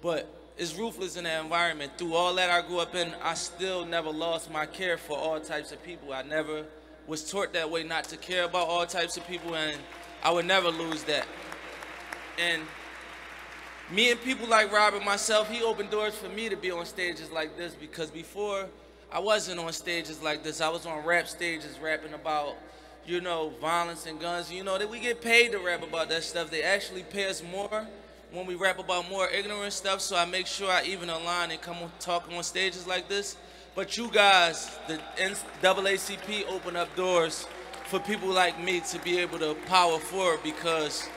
but 0.00 0.28
it's 0.56 0.76
ruthless 0.76 1.16
in 1.16 1.24
that 1.24 1.42
environment. 1.42 1.98
Through 1.98 2.14
all 2.14 2.36
that 2.36 2.48
I 2.48 2.64
grew 2.64 2.78
up 2.78 2.94
in, 2.94 3.12
I 3.20 3.34
still 3.34 3.84
never 3.84 4.10
lost 4.10 4.48
my 4.52 4.64
care 4.64 4.96
for 4.96 5.18
all 5.18 5.40
types 5.40 5.72
of 5.72 5.82
people. 5.82 6.12
I 6.12 6.22
never 6.22 6.64
was 7.08 7.28
taught 7.28 7.52
that 7.54 7.68
way 7.68 7.82
not 7.82 8.04
to 8.04 8.16
care 8.16 8.44
about 8.44 8.68
all 8.68 8.86
types 8.86 9.16
of 9.16 9.26
people, 9.26 9.56
and 9.56 9.76
I 10.22 10.30
would 10.30 10.46
never 10.46 10.68
lose 10.68 11.02
that. 11.04 11.26
And 12.38 12.62
me 13.90 14.12
and 14.12 14.20
people 14.22 14.46
like 14.46 14.72
Robert, 14.72 15.04
myself, 15.04 15.50
he 15.50 15.64
opened 15.64 15.90
doors 15.90 16.14
for 16.14 16.28
me 16.28 16.48
to 16.48 16.56
be 16.56 16.70
on 16.70 16.86
stages 16.86 17.32
like 17.32 17.56
this 17.56 17.74
because 17.74 18.08
before 18.08 18.66
I 19.10 19.20
wasn't 19.20 19.60
on 19.60 19.72
stages 19.72 20.22
like 20.22 20.42
this. 20.42 20.60
I 20.60 20.68
was 20.68 20.86
on 20.86 21.04
rap 21.04 21.28
stages 21.28 21.78
rapping 21.80 22.12
about, 22.12 22.56
you 23.06 23.20
know, 23.20 23.52
violence 23.60 24.06
and 24.06 24.20
guns. 24.20 24.52
You 24.52 24.64
know, 24.64 24.78
that 24.78 24.90
we 24.90 25.00
get 25.00 25.20
paid 25.20 25.52
to 25.52 25.58
rap 25.58 25.82
about 25.82 26.08
that 26.08 26.24
stuff. 26.24 26.50
They 26.50 26.62
actually 26.62 27.02
pay 27.02 27.28
us 27.28 27.42
more 27.42 27.86
when 28.32 28.46
we 28.46 28.54
rap 28.54 28.78
about 28.78 29.08
more 29.08 29.28
ignorant 29.28 29.72
stuff. 29.72 30.00
So 30.00 30.16
I 30.16 30.24
make 30.24 30.46
sure 30.46 30.70
I 30.70 30.82
even 30.84 31.08
align 31.08 31.50
and 31.50 31.60
come 31.60 31.76
on, 31.76 31.90
talk 32.00 32.28
on 32.32 32.42
stages 32.42 32.86
like 32.86 33.08
this. 33.08 33.36
But 33.74 33.96
you 33.96 34.10
guys, 34.10 34.76
the 34.88 34.98
NAACP 35.18 36.48
open 36.48 36.76
up 36.76 36.94
doors 36.96 37.46
for 37.84 38.00
people 38.00 38.28
like 38.28 38.60
me 38.62 38.80
to 38.80 38.98
be 39.00 39.18
able 39.18 39.38
to 39.38 39.54
power 39.66 39.98
forward 39.98 40.40
because 40.42 41.08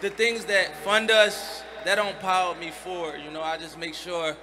the 0.00 0.10
things 0.10 0.44
that 0.44 0.76
fund 0.84 1.10
us 1.10 1.62
that 1.84 1.96
don't 1.96 2.18
power 2.20 2.54
me 2.54 2.70
forward. 2.70 3.20
You 3.24 3.30
know, 3.30 3.42
I 3.42 3.58
just 3.58 3.78
make 3.78 3.94
sure 3.94 4.36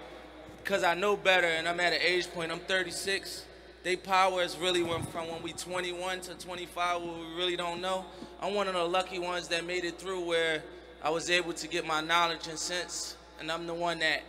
because 0.64 0.84
I 0.84 0.94
know 0.94 1.18
better 1.18 1.48
and 1.48 1.68
I'm 1.68 1.80
at 1.80 1.94
an 1.94 2.00
age 2.02 2.32
point. 2.32 2.52
I'm 2.52 2.60
36. 2.60 3.46
They 3.84 3.96
power 3.96 4.44
is 4.44 4.58
really 4.58 4.84
when 4.84 5.02
from 5.04 5.28
when 5.28 5.42
we 5.42 5.54
21 5.54 6.22
to 6.22 6.36
25, 6.36 7.02
where 7.02 7.12
we 7.12 7.36
really 7.36 7.56
don't 7.56 7.82
know. 7.82 8.06
I'm 8.42 8.54
one 8.54 8.68
of 8.68 8.76
the 8.76 8.84
lucky 8.84 9.18
ones 9.18 9.48
that 9.48 9.66
made 9.66 9.86
it 9.86 9.98
through 9.98 10.24
where 10.24 10.64
I 11.04 11.10
was 11.10 11.32
able 11.32 11.54
to 11.54 11.68
get 11.68 11.86
my 11.86 12.00
knowledge 12.00 12.48
and 12.48 12.60
sense, 12.60 13.16
and 13.40 13.52
I'm 13.52 13.66
the 13.66 13.74
one 13.74 14.00
that 14.00 14.22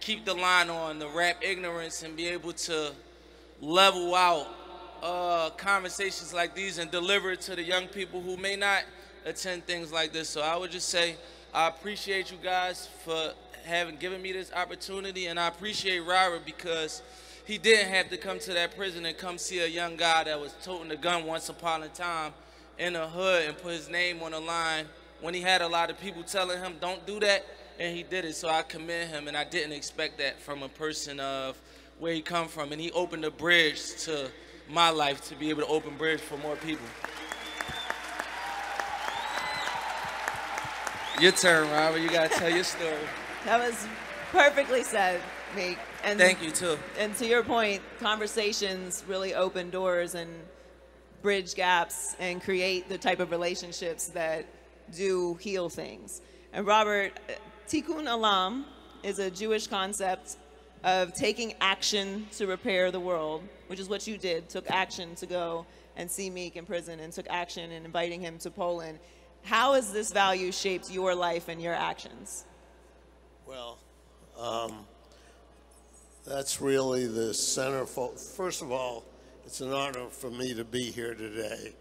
keep 0.00 0.24
the 0.24 0.32
line 0.32 0.70
on 0.70 0.98
the 0.98 1.08
rap 1.08 1.36
ignorance 1.42 2.02
and 2.02 2.16
be 2.16 2.28
able 2.28 2.52
to 2.52 2.92
level 3.60 4.14
out 4.14 4.46
uh, 5.02 5.50
conversations 5.50 6.32
like 6.32 6.54
these 6.54 6.78
and 6.78 6.90
deliver 6.90 7.32
it 7.32 7.42
to 7.42 7.54
the 7.54 7.62
young 7.62 7.86
people 7.88 8.22
who 8.22 8.38
may 8.38 8.56
not 8.56 8.84
attend 9.26 9.66
things 9.66 9.92
like 9.92 10.12
this. 10.14 10.30
So 10.30 10.40
I 10.40 10.56
would 10.56 10.70
just 10.70 10.88
say 10.88 11.16
I 11.52 11.68
appreciate 11.68 12.30
you 12.30 12.38
guys 12.42 12.88
for 13.04 13.32
having 13.64 13.96
given 13.96 14.22
me 14.22 14.32
this 14.32 14.52
opportunity, 14.52 15.26
and 15.26 15.38
I 15.38 15.48
appreciate 15.48 16.00
Robert 16.00 16.44
because 16.44 17.02
he 17.44 17.58
didn't 17.58 17.92
have 17.92 18.10
to 18.10 18.16
come 18.16 18.38
to 18.40 18.52
that 18.54 18.76
prison 18.76 19.04
and 19.06 19.16
come 19.16 19.38
see 19.38 19.60
a 19.60 19.66
young 19.66 19.96
guy 19.96 20.24
that 20.24 20.40
was 20.40 20.54
toting 20.62 20.90
a 20.90 20.96
gun 20.96 21.26
once 21.26 21.48
upon 21.48 21.82
a 21.82 21.88
time 21.88 22.32
in 22.78 22.96
a 22.96 23.06
hood 23.08 23.48
and 23.48 23.56
put 23.58 23.72
his 23.72 23.88
name 23.88 24.22
on 24.22 24.32
the 24.32 24.40
line 24.40 24.86
when 25.20 25.34
he 25.34 25.40
had 25.40 25.62
a 25.62 25.68
lot 25.68 25.90
of 25.90 26.00
people 26.00 26.22
telling 26.22 26.58
him 26.58 26.74
don't 26.80 27.06
do 27.06 27.20
that 27.20 27.46
and 27.78 27.94
he 27.96 28.02
did 28.02 28.24
it 28.24 28.34
so 28.34 28.48
i 28.48 28.62
commend 28.62 29.08
him 29.10 29.28
and 29.28 29.36
i 29.36 29.44
didn't 29.44 29.70
expect 29.70 30.18
that 30.18 30.40
from 30.40 30.64
a 30.64 30.68
person 30.70 31.20
of 31.20 31.56
where 32.00 32.12
he 32.12 32.20
come 32.20 32.48
from 32.48 32.72
and 32.72 32.80
he 32.80 32.90
opened 32.90 33.24
a 33.24 33.30
bridge 33.30 33.94
to 33.94 34.28
my 34.68 34.90
life 34.90 35.22
to 35.28 35.36
be 35.36 35.50
able 35.50 35.62
to 35.62 35.68
open 35.68 35.96
bridge 35.96 36.20
for 36.20 36.36
more 36.38 36.56
people 36.56 36.86
Your 41.20 41.30
turn, 41.30 41.70
Robert. 41.70 41.98
You 41.98 42.10
gotta 42.10 42.28
tell 42.28 42.50
your 42.50 42.64
story. 42.64 42.90
That 43.44 43.60
was 43.60 43.86
perfectly 44.32 44.82
said, 44.82 45.20
Meek. 45.54 45.76
And 46.02 46.18
thank 46.18 46.42
you 46.42 46.50
too. 46.50 46.78
And 46.98 47.14
to 47.16 47.26
your 47.26 47.42
point, 47.42 47.82
conversations 48.00 49.04
really 49.06 49.34
open 49.34 49.68
doors 49.68 50.14
and 50.14 50.30
bridge 51.20 51.54
gaps 51.54 52.16
and 52.18 52.42
create 52.42 52.88
the 52.88 52.96
type 52.96 53.20
of 53.20 53.30
relationships 53.30 54.08
that 54.08 54.46
do 54.96 55.34
heal 55.34 55.68
things. 55.68 56.22
And 56.54 56.66
Robert, 56.66 57.20
Tikkun 57.68 58.06
Olam 58.06 58.64
is 59.02 59.18
a 59.18 59.30
Jewish 59.30 59.66
concept 59.66 60.36
of 60.82 61.12
taking 61.12 61.52
action 61.60 62.26
to 62.36 62.46
repair 62.46 62.90
the 62.90 63.00
world, 63.00 63.42
which 63.66 63.78
is 63.78 63.90
what 63.90 64.06
you 64.06 64.16
did. 64.16 64.48
Took 64.48 64.70
action 64.70 65.14
to 65.16 65.26
go 65.26 65.66
and 65.96 66.10
see 66.10 66.30
Meek 66.30 66.56
in 66.56 66.64
prison 66.64 66.98
and 66.98 67.12
took 67.12 67.26
action 67.28 67.70
in 67.72 67.84
inviting 67.84 68.22
him 68.22 68.38
to 68.38 68.50
Poland. 68.50 68.98
How 69.42 69.74
has 69.74 69.92
this 69.92 70.12
value 70.12 70.50
shaped 70.50 70.90
your 70.90 71.14
life 71.14 71.48
and 71.48 71.60
your 71.60 71.74
actions? 71.74 72.46
Well, 73.46 73.78
um, 74.40 74.86
that's 76.26 76.60
really 76.60 77.06
the 77.06 77.34
center. 77.34 77.84
First 77.84 78.62
of 78.62 78.72
all, 78.72 79.04
it's 79.44 79.60
an 79.60 79.72
honor 79.72 80.06
for 80.08 80.30
me 80.30 80.54
to 80.54 80.64
be 80.64 80.90
here 80.90 81.14
today. 81.14 81.74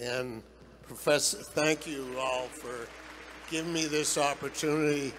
And 0.00 0.42
Professor, 0.84 1.38
thank 1.38 1.86
you 1.86 2.06
all 2.18 2.46
for 2.46 2.88
giving 3.50 3.72
me 3.72 3.86
this 3.86 4.18
opportunity, 4.18 5.12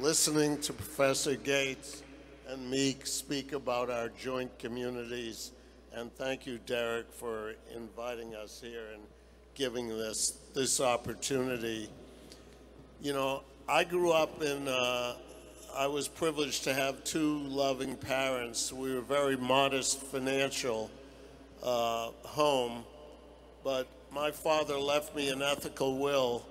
listening 0.00 0.58
to 0.62 0.72
Professor 0.72 1.36
Gates 1.36 2.02
and 2.48 2.68
Meek 2.68 3.06
speak 3.06 3.52
about 3.52 3.90
our 3.90 4.08
joint 4.08 4.58
communities. 4.58 5.52
And 5.92 6.12
thank 6.16 6.46
you, 6.46 6.58
Derrick, 6.66 7.12
for 7.12 7.54
inviting 7.74 8.34
us 8.34 8.60
here. 8.60 8.88
And 8.92 9.02
giving 9.54 9.88
this 9.88 10.38
this 10.54 10.80
opportunity. 10.80 11.90
You 13.02 13.12
know, 13.12 13.42
I 13.68 13.84
grew 13.84 14.12
up 14.12 14.42
in. 14.42 14.66
Uh, 14.66 15.14
I 15.76 15.86
was 15.86 16.08
privileged 16.08 16.64
to 16.64 16.74
have 16.74 17.04
two 17.04 17.38
loving 17.40 17.96
parents. 17.96 18.72
We 18.72 18.92
were 18.92 18.98
a 18.98 19.02
very 19.02 19.36
modest 19.36 20.00
financial, 20.00 20.90
uh, 21.62 22.10
home, 22.24 22.84
but 23.62 23.86
my 24.12 24.30
father 24.30 24.76
left 24.76 25.14
me 25.14 25.30
an 25.30 25.42
ethical 25.42 25.98
will. 25.98 26.46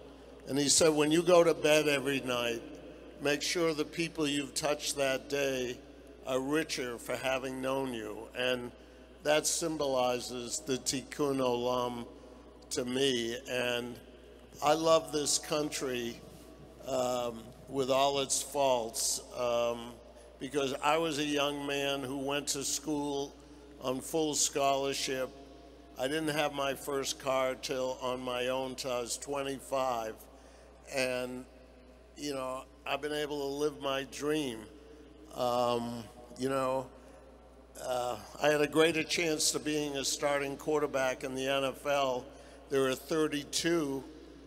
And 0.47 0.57
he 0.57 0.69
said, 0.69 0.93
when 0.93 1.11
you 1.11 1.23
go 1.23 1.43
to 1.43 1.53
bed 1.53 1.87
every 1.87 2.21
night, 2.21 2.61
make 3.21 3.41
sure 3.41 3.73
the 3.73 3.85
people 3.85 4.27
you've 4.27 4.53
touched 4.53 4.95
that 4.97 5.29
day 5.29 5.77
are 6.25 6.39
richer 6.39 6.97
for 6.97 7.15
having 7.15 7.61
known 7.61 7.93
you. 7.93 8.19
And 8.37 8.71
that 9.23 9.47
symbolizes 9.47 10.59
the 10.59 10.77
tikkun 10.77 11.37
olam 11.39 12.05
to 12.71 12.85
me. 12.85 13.37
And 13.49 13.95
I 14.63 14.73
love 14.73 15.11
this 15.11 15.37
country 15.37 16.21
um, 16.87 17.43
with 17.69 17.89
all 17.89 18.19
its 18.19 18.41
faults 18.41 19.21
um, 19.37 19.91
because 20.39 20.73
I 20.83 20.97
was 20.97 21.19
a 21.19 21.25
young 21.25 21.65
man 21.65 22.01
who 22.01 22.17
went 22.17 22.47
to 22.49 22.63
school 22.63 23.35
on 23.81 23.99
full 24.01 24.35
scholarship. 24.35 25.29
I 25.99 26.07
didn't 26.07 26.29
have 26.29 26.53
my 26.53 26.73
first 26.73 27.19
car 27.19 27.55
till 27.55 27.97
on 28.01 28.21
my 28.21 28.47
own 28.47 28.75
till 28.75 28.91
I 28.91 29.01
was 29.01 29.17
25. 29.17 30.15
And, 30.95 31.45
you 32.15 32.33
know, 32.33 32.63
I've 32.85 33.01
been 33.01 33.13
able 33.13 33.39
to 33.39 33.55
live 33.55 33.81
my 33.81 34.05
dream. 34.11 34.59
Um, 35.35 36.03
you 36.37 36.49
know, 36.49 36.87
uh, 37.83 38.17
I 38.41 38.47
had 38.47 38.61
a 38.61 38.67
greater 38.67 39.03
chance 39.03 39.51
to 39.51 39.59
being 39.59 39.97
a 39.97 40.05
starting 40.05 40.55
quarterback 40.55 41.23
in 41.23 41.35
the 41.35 41.43
NFL. 41.43 42.23
There 42.69 42.87
are 42.87 42.95
32 42.95 44.03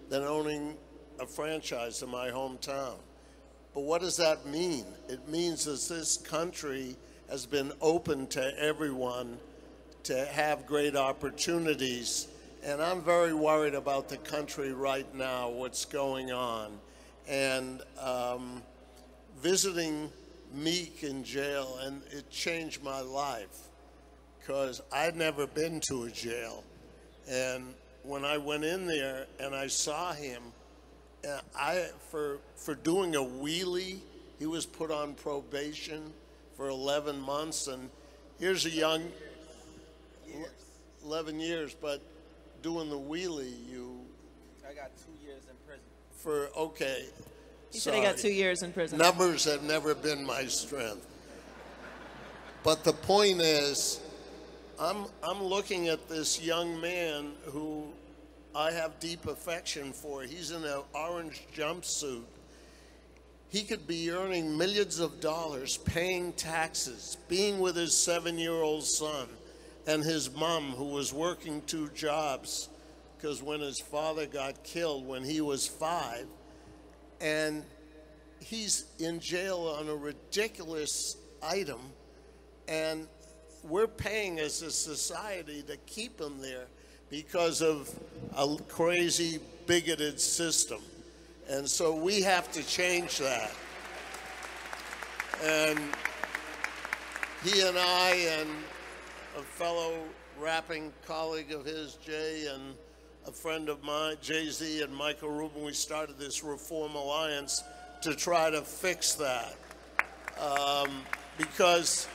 than 0.08 0.22
owning 0.22 0.76
a 1.20 1.26
franchise 1.26 2.02
in 2.02 2.08
my 2.08 2.28
hometown. 2.28 2.96
But 3.74 3.82
what 3.82 4.00
does 4.00 4.16
that 4.16 4.46
mean? 4.46 4.84
It 5.08 5.28
means 5.28 5.64
that 5.64 5.94
this 5.94 6.16
country 6.16 6.96
has 7.28 7.46
been 7.46 7.72
open 7.80 8.26
to 8.28 8.58
everyone 8.58 9.38
to 10.04 10.26
have 10.26 10.66
great 10.66 10.96
opportunities. 10.96 12.28
And 12.64 12.82
I'm 12.82 13.02
very 13.02 13.32
worried 13.32 13.74
about 13.74 14.08
the 14.08 14.16
country 14.18 14.72
right 14.72 15.12
now, 15.14 15.48
what's 15.48 15.84
going 15.84 16.32
on. 16.32 16.78
And 17.28 17.82
um, 18.00 18.62
visiting 19.40 20.10
Meek 20.52 21.04
in 21.04 21.22
jail, 21.22 21.78
and 21.82 22.02
it 22.10 22.28
changed 22.28 22.82
my 22.82 23.00
life 23.00 23.68
because 24.40 24.82
I'd 24.92 25.14
never 25.14 25.46
been 25.46 25.80
to 25.88 26.04
a 26.04 26.10
jail. 26.10 26.64
And 27.28 27.74
when 28.02 28.24
I 28.24 28.36
went 28.36 28.64
in 28.64 28.86
there 28.86 29.26
and 29.38 29.54
I 29.54 29.68
saw 29.68 30.12
him, 30.12 30.42
uh, 31.28 31.40
I 31.56 31.88
for 32.10 32.38
for 32.56 32.74
doing 32.74 33.14
a 33.14 33.20
wheelie, 33.20 33.98
he 34.38 34.46
was 34.46 34.66
put 34.66 34.90
on 34.90 35.14
probation 35.14 36.12
for 36.56 36.68
11 36.68 37.18
months, 37.20 37.66
and 37.68 37.90
here's 38.38 38.66
a 38.66 38.70
young 38.70 39.10
11 41.04 41.40
years, 41.40 41.74
but 41.74 42.02
doing 42.62 42.90
the 42.90 42.98
wheelie, 42.98 43.54
you 43.68 44.00
I 44.68 44.74
got 44.74 44.90
two 44.96 45.26
years 45.26 45.42
in 45.48 45.56
prison. 45.66 45.84
for 46.16 46.48
okay. 46.56 47.06
He 47.72 47.78
said 47.78 47.94
he 47.94 48.02
got 48.02 48.16
two 48.16 48.32
years 48.32 48.62
in 48.62 48.72
prison. 48.72 48.98
Numbers 48.98 49.44
have 49.44 49.62
never 49.62 49.94
been 49.94 50.26
my 50.26 50.44
strength. 50.46 51.06
But 52.62 52.84
the 52.84 52.92
point 52.92 53.40
is, 53.40 54.00
I'm, 54.78 55.06
I'm 55.22 55.42
looking 55.42 55.88
at 55.88 56.08
this 56.08 56.42
young 56.42 56.80
man 56.80 57.32
who 57.46 57.86
I 58.54 58.72
have 58.72 58.98
deep 58.98 59.26
affection 59.26 59.92
for. 59.92 60.22
He's 60.22 60.50
in 60.50 60.64
an 60.64 60.82
orange 60.92 61.46
jumpsuit. 61.54 62.24
He 63.48 63.62
could 63.62 63.86
be 63.86 64.10
earning 64.10 64.56
millions 64.56 65.00
of 65.00 65.20
dollars, 65.20 65.76
paying 65.76 66.32
taxes, 66.32 67.16
being 67.28 67.58
with 67.58 67.76
his 67.76 67.96
seven 67.96 68.38
year 68.38 68.52
old 68.52 68.84
son 68.84 69.28
and 69.86 70.04
his 70.04 70.34
mom, 70.34 70.72
who 70.72 70.86
was 70.86 71.12
working 71.12 71.62
two 71.62 71.88
jobs 71.88 72.68
because 73.20 73.42
when 73.42 73.60
his 73.60 73.80
father 73.80 74.24
got 74.24 74.64
killed 74.64 75.06
when 75.06 75.22
he 75.22 75.42
was 75.42 75.66
five, 75.66 76.26
and 77.20 77.62
he's 78.40 78.86
in 78.98 79.20
jail 79.20 79.76
on 79.78 79.88
a 79.88 79.94
ridiculous 79.94 81.16
item, 81.42 81.80
and 82.66 83.06
we're 83.62 83.86
paying 83.86 84.38
as 84.38 84.62
a 84.62 84.70
society 84.70 85.62
to 85.62 85.76
keep 85.86 86.18
him 86.18 86.40
there 86.40 86.66
because 87.10 87.60
of 87.60 87.92
a 88.36 88.56
crazy, 88.68 89.40
bigoted 89.66 90.20
system. 90.20 90.80
And 91.48 91.68
so 91.68 91.94
we 91.94 92.22
have 92.22 92.50
to 92.52 92.62
change 92.66 93.18
that. 93.18 93.50
And 95.42 95.78
he 97.42 97.66
and 97.66 97.76
I 97.76 98.10
and 98.38 98.48
a 99.36 99.42
fellow 99.42 99.94
rapping 100.38 100.92
colleague 101.06 101.52
of 101.52 101.64
his, 101.64 101.94
Jay, 101.94 102.46
and 102.52 102.74
a 103.26 103.32
friend 103.32 103.68
of 103.68 103.82
mine, 103.82 104.16
Jay 104.22 104.48
Z 104.48 104.82
and 104.82 104.94
Michael 104.94 105.30
Rubin, 105.30 105.64
we 105.64 105.72
started 105.72 106.18
this 106.18 106.42
Reform 106.44 106.94
Alliance 106.94 107.62
to 108.02 108.14
try 108.14 108.50
to 108.50 108.62
fix 108.62 109.14
that. 109.14 109.56
Um, 110.40 111.02
because 111.36 112.06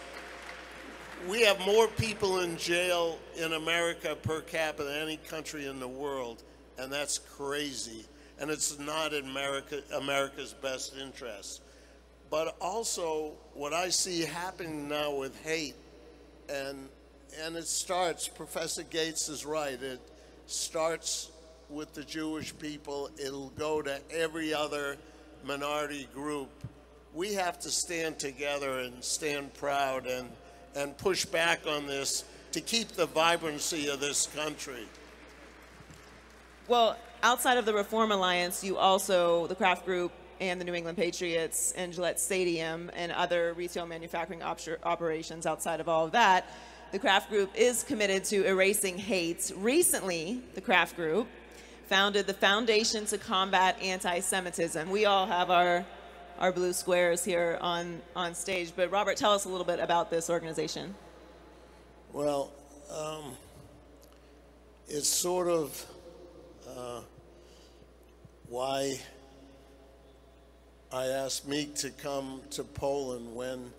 we 1.28 1.41
have 1.41 1.60
more 1.62 1.88
people 1.88 2.39
in 2.39 2.58
jail 2.58 3.17
in 3.38 3.54
America 3.54 4.15
per 4.21 4.41
capita 4.41 4.84
than 4.84 5.01
any 5.01 5.17
country 5.17 5.65
in 5.65 5.80
the 5.80 5.88
world, 5.88 6.43
and 6.78 6.91
that's 6.91 7.17
crazy. 7.17 8.06
And 8.39 8.49
it's 8.49 8.78
not 8.78 9.13
in 9.13 9.25
America, 9.30 9.82
America's 9.95 10.54
best 10.54 10.95
interest. 10.97 11.62
But 12.30 12.56
also, 12.60 13.34
what 13.54 13.73
I 13.73 13.89
see 13.89 14.21
happening 14.21 14.89
now 14.89 15.15
with 15.15 15.41
hate, 15.43 15.75
and 16.49 16.89
and 17.43 17.56
it 17.56 17.67
starts. 17.67 18.28
Professor 18.28 18.84
Gates 18.84 19.30
is 19.30 19.45
right. 19.45 19.82
It 19.82 19.99
starts 20.47 21.32
with 21.69 21.93
the 21.93 22.04
Jewish 22.04 22.58
people. 22.58 23.10
It'll 23.17 23.49
go 23.49 23.82
to 23.82 23.99
every 24.12 24.54
other 24.54 24.97
minority 25.43 26.08
group. 26.13 26.49
We 27.13 27.34
have 27.34 27.60
to 27.60 27.69
stand 27.69 28.19
together 28.19 28.80
and 28.80 29.04
stand 29.04 29.54
proud 29.54 30.06
and 30.06 30.30
and 30.76 30.98
push 30.98 31.26
back 31.26 31.66
on 31.68 31.88
this 31.88 32.26
to 32.52 32.62
keep 32.62 32.90
the 32.90 33.06
vibrancy 33.06 33.90
of 33.90 34.00
this 34.00 34.28
country. 34.28 34.88
Well, 36.68 36.98
outside 37.24 37.58
of 37.58 37.66
the 37.66 37.74
Reform 37.74 38.12
Alliance, 38.12 38.64
you 38.64 38.78
also, 38.78 39.48
the 39.48 39.56
Kraft 39.56 39.86
Group 39.86 40.12
and 40.40 40.60
the 40.60 40.66
New 40.66 40.74
England 40.74 40.98
Patriots 40.98 41.74
and 41.78 41.94
Gillette 41.94 42.20
Stadium 42.20 42.92
and 42.96 43.12
other 43.12 43.54
retail 43.54 43.86
manufacturing 43.86 44.42
op- 44.42 44.60
operations 44.84 45.46
outside 45.46 45.80
of 45.80 45.88
all 45.88 46.06
of 46.06 46.12
that, 46.12 46.50
the 46.92 47.00
Kraft 47.00 47.30
Group 47.30 47.52
is 47.56 47.84
committed 47.84 48.24
to 48.26 48.46
erasing 48.46 48.98
hate. 48.98 49.52
Recently, 49.58 50.42
the 50.54 50.62
Kraft 50.62 50.96
Group 50.96 51.28
founded 51.88 52.26
the 52.26 52.34
Foundation 52.34 53.06
to 53.06 53.18
Combat 53.18 53.80
Anti-Semitism. 53.82 54.90
We 54.90 55.06
all 55.06 55.26
have 55.26 55.50
our 55.50 55.86
our 56.39 56.52
blue 56.52 56.74
squares 56.74 57.24
here 57.24 57.58
on, 57.62 58.02
on 58.15 58.36
stage, 58.36 58.74
but 58.76 58.91
Robert, 58.91 59.17
tell 59.17 59.32
us 59.32 59.45
a 59.45 59.50
little 59.50 59.65
bit 59.65 59.80
about 59.80 60.10
this 60.10 60.30
organization. 60.30 60.93
Well, 62.12 62.52
um, 62.93 63.34
it's 64.88 65.10
sort 65.10 65.48
of 65.48 65.86
uh, 66.67 67.02
why 68.50 69.00
I 70.91 71.08
asked 71.08 71.48
Meek 71.48 71.76
to 71.76 71.89
come 71.89 72.41
to 72.52 72.63
Poland 72.63 73.34
when 73.36 73.71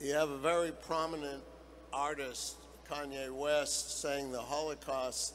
you 0.00 0.12
have 0.14 0.30
a 0.30 0.38
very 0.38 0.72
prominent 0.72 1.42
artist, 1.92 2.56
Kanye 2.90 3.30
West, 3.30 4.00
saying 4.00 4.32
the 4.32 4.40
Holocaust 4.40 5.34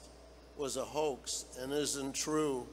was 0.57 0.77
a 0.77 0.83
hoax 0.85 1.45
and 1.59 1.71
isn't 1.71 2.13
true. 2.13 2.67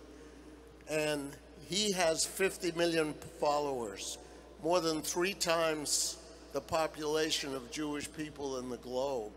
And 0.91 1.35
he 1.69 1.93
has 1.93 2.25
50 2.25 2.73
million 2.73 3.13
followers, 3.41 4.17
more 4.63 4.81
than 4.81 5.03
three 5.03 5.35
times 5.35 6.17
the 6.53 6.61
population 6.61 7.55
of 7.55 7.71
Jewish 7.71 8.11
people 8.11 8.59
in 8.59 8.71
the 8.71 8.79
globe. 8.79 9.33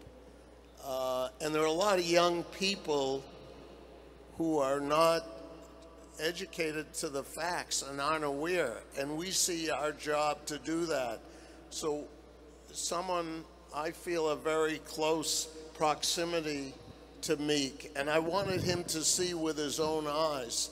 Uh, 0.83 1.27
and 1.41 1.53
there 1.53 1.61
are 1.61 1.65
a 1.65 1.71
lot 1.71 1.99
of 1.99 2.05
young 2.05 2.43
people 2.57 3.23
who 4.37 4.59
are 4.59 4.79
not 4.79 5.25
educated 6.21 6.93
to 6.93 7.09
the 7.09 7.23
facts 7.23 7.81
and 7.81 7.99
aren't 7.99 8.23
aware. 8.23 8.77
And 8.97 9.17
we 9.17 9.31
see 9.31 9.69
our 9.69 9.91
job 9.91 10.45
to 10.45 10.57
do 10.59 10.85
that. 10.85 11.19
So, 11.69 12.05
someone 12.71 13.43
I 13.75 13.91
feel 13.91 14.29
a 14.29 14.35
very 14.37 14.79
close 14.79 15.45
proximity 15.73 16.73
to 17.23 17.35
Meek, 17.35 17.91
and 17.95 18.09
I 18.09 18.19
wanted 18.19 18.61
him 18.61 18.83
to 18.85 19.03
see 19.03 19.33
with 19.33 19.57
his 19.57 19.79
own 19.79 20.07
eyes 20.07 20.69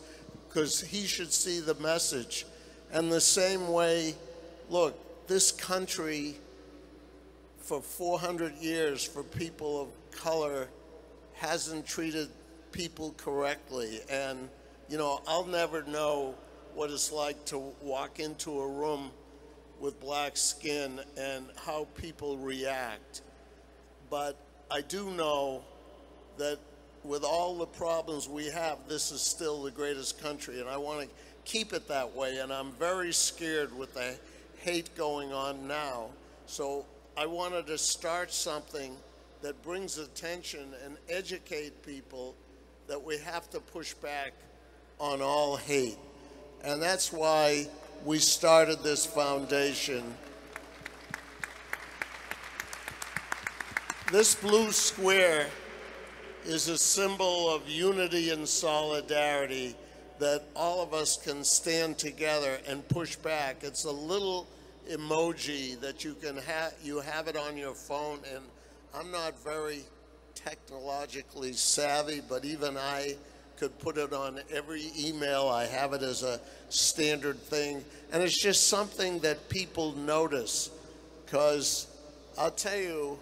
because 0.50 0.82
he 0.82 1.06
should 1.06 1.32
see 1.32 1.60
the 1.60 1.76
message. 1.76 2.46
And 2.92 3.12
the 3.12 3.22
same 3.22 3.68
way, 3.72 4.16
look, 4.70 5.28
this 5.28 5.52
country 5.52 6.36
for 7.60 7.82
400 7.82 8.56
years 8.56 9.04
for 9.04 9.22
people 9.22 9.80
of 9.82 10.12
color 10.12 10.68
hasn't 11.36 11.86
treated 11.86 12.30
people 12.72 13.14
correctly. 13.16 14.00
And, 14.10 14.50
you 14.90 14.98
know, 14.98 15.22
I'll 15.28 15.46
never 15.46 15.84
know 15.84 16.34
what 16.74 16.90
it's 16.90 17.12
like 17.12 17.46
to 17.46 17.60
walk 17.82 18.20
into 18.20 18.60
a 18.60 18.68
room 18.68 19.12
with 19.80 20.00
black 20.02 20.36
skin 20.36 21.00
and 21.16 21.46
how 21.64 21.88
people 21.96 22.38
react. 22.38 23.22
But 24.10 24.36
I 24.72 24.82
do 24.82 25.12
know 25.12 25.62
that 26.38 26.58
with 27.10 27.24
all 27.24 27.58
the 27.58 27.66
problems 27.66 28.30
we 28.30 28.46
have, 28.46 28.78
this 28.88 29.12
is 29.12 29.20
still 29.20 29.64
the 29.64 29.72
greatest 29.72 30.22
country, 30.22 30.60
and 30.60 30.70
I 30.70 30.78
want 30.78 31.02
to 31.02 31.08
keep 31.44 31.74
it 31.74 31.88
that 31.88 32.16
way. 32.16 32.38
And 32.38 32.54
I'm 32.54 32.72
very 32.74 33.12
scared 33.12 33.76
with 33.76 33.96
the 33.96 34.16
hate 34.60 34.96
going 34.96 35.34
on 35.34 35.68
now. 35.68 36.10
So 36.46 36.86
I 37.18 37.26
wanted 37.26 37.66
to 37.66 37.80
start 37.80 38.32
something 38.32 38.96
that 39.42 39.60
brings 39.64 39.98
attention 39.98 40.76
and 40.86 40.98
educate 41.10 41.84
people 41.84 42.36
that 42.88 43.04
we 43.04 43.18
have 43.18 43.50
to 43.50 43.60
push 43.60 43.96
back 43.96 44.34
on 45.00 45.20
all 45.20 45.58
hate. 45.58 45.98
And 46.64 46.80
that's 46.80 47.12
why 47.12 47.68
we 48.06 48.20
started 48.20 48.84
this 48.84 49.08
foundation. 49.08 50.04
This 54.12 54.36
blue 54.36 54.72
square 54.72 55.48
is 56.46 56.68
a 56.68 56.78
symbol 56.78 57.54
of 57.54 57.68
unity 57.70 58.32
and 58.32 58.48
solidarity 58.48 59.76
that 60.20 60.44
all 60.56 60.82
of 60.82 60.94
us 60.94 61.18
can 61.18 61.44
stand 61.44 61.98
together 61.98 62.60
and 62.68 62.88
push 62.90 63.16
back. 63.16 63.58
It's 63.64 63.86
a 63.86 63.92
little 63.92 64.48
emoji 64.92 65.80
that 65.80 66.04
you 66.04 66.14
can 66.16 66.38
have, 66.38 66.74
you 66.84 67.00
have 67.00 67.28
it 67.28 67.38
on 67.38 67.58
your 67.58 67.74
phone, 67.74 68.20
and 68.34 68.44
I'm 68.94 69.12
not 69.12 69.42
very 69.44 69.84
technologically 70.36 71.54
savvy, 71.54 72.22
but 72.28 72.44
even 72.46 72.78
I 72.78 73.16
could 73.58 73.78
put 73.80 73.98
it 73.98 74.14
on 74.14 74.40
every 74.54 74.86
email. 74.98 75.48
I 75.50 75.66
have 75.66 75.94
it 75.94 76.02
as 76.02 76.24
a 76.24 76.40
standard 76.70 77.38
thing. 77.38 77.84
And 78.12 78.24
it's 78.24 78.42
just 78.42 78.70
something 78.70 79.20
that 79.20 79.50
people 79.50 79.92
notice. 79.94 80.72
Because 81.26 81.88
I'll 82.38 82.52
tell 82.52 82.78
you, 82.78 83.20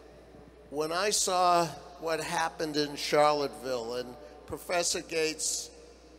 when 0.70 0.92
I 0.92 1.10
saw 1.10 1.68
what 2.02 2.20
happened 2.20 2.78
in 2.78 2.96
Charlottesville, 2.96 3.96
and 3.96 4.16
Professor 4.46 5.02
Gates 5.02 5.72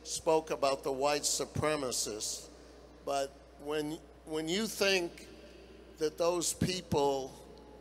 spoke 0.03 0.51
about 0.51 0.83
the 0.83 0.93
white 0.93 1.23
supremacists, 1.23 2.49
but 3.05 3.33
when, 3.65 3.99
when 4.27 4.49
you 4.49 4.67
think 4.67 5.27
that 5.99 6.19
those 6.19 6.53
people, 6.53 7.33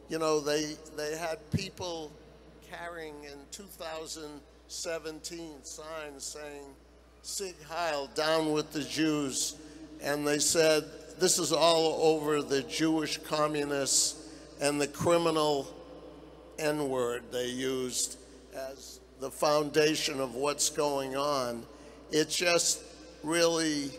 you 0.10 0.20
know, 0.20 0.40
they, 0.40 0.76
they 0.96 1.18
had 1.18 1.40
people 1.52 2.12
carrying 2.70 3.16
in 3.24 3.38
2017 3.52 5.52
signs 5.64 6.24
saying, 6.24 6.64
Sieg 7.22 7.56
Heil, 7.70 8.08
down 8.16 8.54
with 8.54 8.72
the 8.72 8.84
Jews. 8.84 9.56
And 10.02 10.26
they 10.26 10.40
said, 10.40 10.86
this 11.20 11.40
is 11.40 11.52
all 11.52 12.00
over 12.02 12.42
the 12.42 12.64
Jewish 12.64 13.18
communists 13.18 14.30
and 14.62 14.80
the 14.80 14.88
criminal 14.88 15.68
N 16.60 16.90
word 16.90 17.24
they 17.32 17.48
used 17.48 18.18
as 18.56 19.00
the 19.20 19.32
foundation 19.32 20.20
of 20.20 20.36
what's 20.36 20.70
going 20.70 21.16
on. 21.16 21.64
It 22.12 22.30
just 22.30 22.82
really 23.24 23.92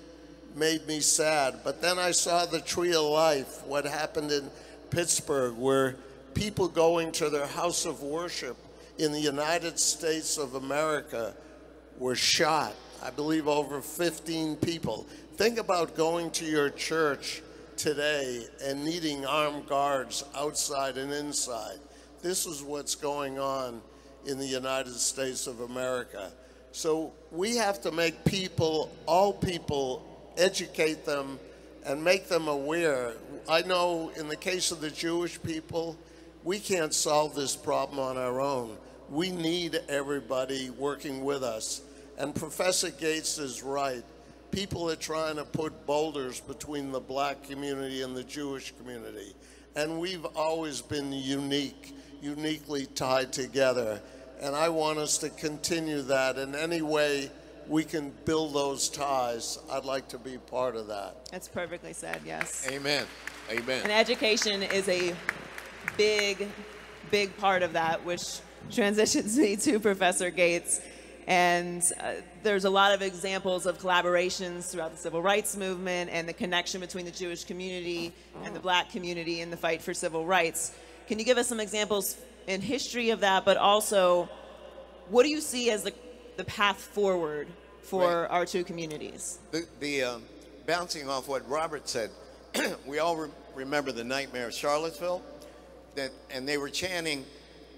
made 0.54 0.86
me 0.86 1.00
sad. 1.00 1.60
But 1.64 1.80
then 1.80 1.98
I 1.98 2.10
saw 2.10 2.46
the 2.46 2.60
tree 2.60 2.94
of 2.94 3.02
life, 3.02 3.64
what 3.66 3.84
happened 3.84 4.32
in 4.32 4.50
Pittsburgh, 4.90 5.56
where 5.56 5.96
people 6.34 6.68
going 6.68 7.12
to 7.12 7.30
their 7.30 7.46
house 7.46 7.84
of 7.84 8.02
worship 8.02 8.56
in 8.98 9.12
the 9.12 9.20
United 9.20 9.78
States 9.78 10.38
of 10.38 10.54
America 10.54 11.34
were 11.98 12.16
shot. 12.16 12.74
I 13.02 13.10
believe 13.10 13.46
over 13.46 13.80
15 13.80 14.56
people. 14.56 15.06
Think 15.36 15.58
about 15.58 15.96
going 15.96 16.30
to 16.32 16.44
your 16.44 16.70
church 16.70 17.42
today 17.76 18.44
and 18.64 18.84
needing 18.84 19.24
armed 19.24 19.68
guards 19.68 20.24
outside 20.34 20.98
and 20.98 21.12
inside. 21.12 21.78
This 22.22 22.46
is 22.46 22.62
what's 22.62 22.94
going 22.94 23.38
on 23.38 23.80
in 24.26 24.38
the 24.38 24.46
United 24.46 24.94
States 24.94 25.46
of 25.46 25.60
America. 25.60 26.32
So 26.72 27.12
we 27.30 27.56
have 27.56 27.80
to 27.82 27.92
make 27.92 28.24
people, 28.24 28.90
all 29.06 29.32
people, 29.32 30.04
educate 30.36 31.04
them 31.04 31.38
and 31.86 32.02
make 32.02 32.28
them 32.28 32.48
aware. 32.48 33.14
I 33.48 33.62
know 33.62 34.10
in 34.16 34.28
the 34.28 34.36
case 34.36 34.70
of 34.70 34.80
the 34.80 34.90
Jewish 34.90 35.42
people, 35.42 35.96
we 36.44 36.58
can't 36.58 36.92
solve 36.92 37.34
this 37.34 37.56
problem 37.56 37.98
on 37.98 38.16
our 38.16 38.40
own. 38.40 38.76
We 39.10 39.30
need 39.30 39.80
everybody 39.88 40.70
working 40.70 41.24
with 41.24 41.42
us. 41.42 41.82
And 42.18 42.34
Professor 42.34 42.90
Gates 42.90 43.38
is 43.38 43.62
right. 43.62 44.02
People 44.50 44.90
are 44.90 44.96
trying 44.96 45.36
to 45.36 45.44
put 45.44 45.86
boulders 45.86 46.40
between 46.40 46.90
the 46.90 47.00
black 47.00 47.44
community 47.44 48.02
and 48.02 48.16
the 48.16 48.24
Jewish 48.24 48.74
community. 48.76 49.34
And 49.76 50.00
we've 50.00 50.24
always 50.34 50.80
been 50.80 51.12
unique, 51.12 51.94
uniquely 52.22 52.86
tied 52.86 53.32
together. 53.32 54.00
And 54.40 54.54
I 54.54 54.68
want 54.68 54.98
us 54.98 55.18
to 55.18 55.30
continue 55.30 56.02
that 56.02 56.38
in 56.38 56.54
any 56.54 56.82
way 56.82 57.30
we 57.68 57.84
can 57.84 58.12
build 58.24 58.54
those 58.54 58.88
ties. 58.88 59.58
I'd 59.70 59.84
like 59.84 60.08
to 60.08 60.18
be 60.18 60.38
part 60.38 60.76
of 60.76 60.86
that. 60.88 61.28
That's 61.30 61.48
perfectly 61.48 61.92
said, 61.92 62.20
yes. 62.24 62.66
Amen. 62.70 63.04
Amen. 63.50 63.82
And 63.82 63.92
education 63.92 64.62
is 64.62 64.88
a 64.88 65.14
big, 65.96 66.48
big 67.10 67.36
part 67.36 67.62
of 67.62 67.72
that, 67.74 68.04
which 68.04 68.40
transitions 68.70 69.36
me 69.38 69.56
to 69.56 69.78
Professor 69.78 70.30
Gates. 70.30 70.80
And 71.26 71.82
uh, 72.00 72.14
there's 72.42 72.64
a 72.64 72.70
lot 72.70 72.94
of 72.94 73.02
examples 73.02 73.66
of 73.66 73.78
collaborations 73.78 74.70
throughout 74.70 74.92
the 74.92 74.96
civil 74.96 75.20
rights 75.20 75.58
movement 75.58 76.08
and 76.10 76.26
the 76.26 76.32
connection 76.32 76.80
between 76.80 77.04
the 77.04 77.10
Jewish 77.10 77.44
community 77.44 78.12
and 78.44 78.56
the 78.56 78.60
black 78.60 78.90
community 78.90 79.42
in 79.42 79.50
the 79.50 79.56
fight 79.56 79.82
for 79.82 79.92
civil 79.92 80.24
rights. 80.24 80.72
Can 81.08 81.18
you 81.18 81.24
give 81.24 81.38
us 81.38 81.48
some 81.48 81.58
examples 81.58 82.16
in 82.46 82.60
history 82.60 83.10
of 83.10 83.20
that, 83.20 83.44
but 83.46 83.56
also 83.56 84.28
what 85.08 85.22
do 85.22 85.30
you 85.30 85.40
see 85.40 85.70
as 85.70 85.82
the, 85.82 85.92
the 86.36 86.44
path 86.44 86.76
forward 86.76 87.48
for 87.82 88.22
Right. 88.22 88.30
our 88.30 88.44
two 88.46 88.62
communities? 88.62 89.38
The, 89.50 89.66
the 89.80 90.02
um, 90.02 90.22
bouncing 90.66 91.08
off 91.08 91.26
what 91.26 91.48
Robert 91.48 91.88
said, 91.88 92.10
we 92.86 92.98
all 92.98 93.16
re- 93.16 93.30
remember 93.54 93.90
the 93.90 94.04
nightmare 94.04 94.48
of 94.48 94.54
Charlottesville, 94.54 95.22
that, 95.94 96.10
and 96.30 96.46
they 96.46 96.58
were 96.58 96.68
chanting, 96.68 97.24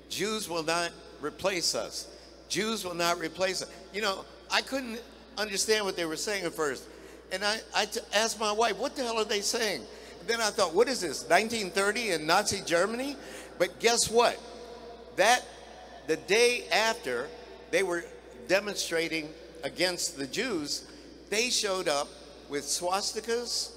"Jews 0.08 0.48
will 0.48 0.64
not 0.64 0.90
replace 1.20 1.74
us. 1.76 2.08
Jews 2.48 2.84
will 2.84 2.94
not 2.94 3.18
replace 3.20 3.62
us." 3.62 3.70
You 3.94 4.02
know, 4.02 4.24
I 4.50 4.60
couldn't 4.62 5.00
understand 5.38 5.84
what 5.84 5.94
they 5.96 6.04
were 6.04 6.16
saying 6.16 6.44
at 6.44 6.52
first, 6.52 6.82
and 7.30 7.44
I, 7.44 7.58
I 7.74 7.84
t- 7.86 8.00
asked 8.12 8.40
my 8.40 8.50
wife, 8.52 8.76
"What 8.76 8.96
the 8.96 9.04
hell 9.04 9.18
are 9.18 9.24
they 9.24 9.40
saying?" 9.40 9.82
Then 10.30 10.40
I 10.40 10.50
thought, 10.50 10.74
"What 10.74 10.88
is 10.88 11.00
this? 11.00 11.24
1930 11.24 12.12
in 12.12 12.26
Nazi 12.26 12.60
Germany?" 12.60 13.16
But 13.58 13.78
guess 13.80 14.08
what? 14.08 14.38
That 15.16 15.44
the 16.06 16.16
day 16.16 16.68
after 16.68 17.28
they 17.70 17.82
were 17.82 18.04
demonstrating 18.48 19.32
against 19.62 20.16
the 20.16 20.26
Jews, 20.26 20.82
they 21.28 21.50
showed 21.50 21.88
up 21.88 22.08
with 22.48 22.64
swastikas, 22.64 23.70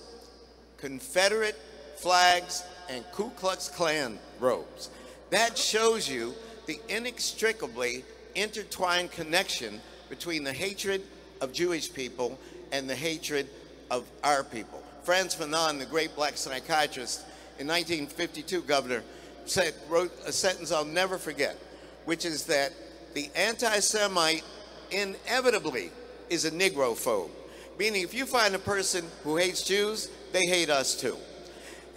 Confederate 0.78 1.60
flags, 1.98 2.64
and 2.90 3.04
Ku 3.12 3.32
Klux 3.32 3.70
Klan 3.70 4.20
robes. 4.40 4.90
That 5.30 5.58
shows 5.58 6.08
you 6.08 6.36
the 6.66 6.80
inextricably 6.90 8.04
intertwined 8.36 9.12
connection 9.12 9.82
between 10.10 10.44
the 10.44 10.54
hatred 10.54 11.02
of 11.42 11.54
Jewish 11.54 11.92
people 11.92 12.40
and 12.72 12.90
the 12.90 12.96
hatred 12.96 13.48
of 13.90 14.06
our 14.24 14.44
people. 14.44 14.83
Frantz 15.04 15.36
Fanon, 15.36 15.80
the 15.80 15.86
great 15.86 16.16
black 16.16 16.38
psychiatrist, 16.38 17.22
in 17.60 17.68
1952, 17.68 18.62
governor, 18.62 19.04
said, 19.46 19.74
wrote 19.90 20.12
a 20.26 20.32
sentence 20.32 20.72
I'll 20.72 20.86
never 20.86 21.18
forget, 21.18 21.58
which 22.06 22.26
is 22.26 22.46
that 22.46 22.72
the 23.14 23.30
anti-Semite 23.36 24.44
inevitably 24.92 25.92
is 26.30 26.46
a 26.46 26.52
Negrophobe. 26.52 27.30
Meaning, 27.78 28.04
if 28.04 28.14
you 28.14 28.26
find 28.26 28.56
a 28.56 28.60
person 28.60 29.06
who 29.24 29.38
hates 29.38 29.64
Jews, 29.64 30.10
they 30.32 30.46
hate 30.48 30.70
us 30.70 31.00
too. 31.00 31.18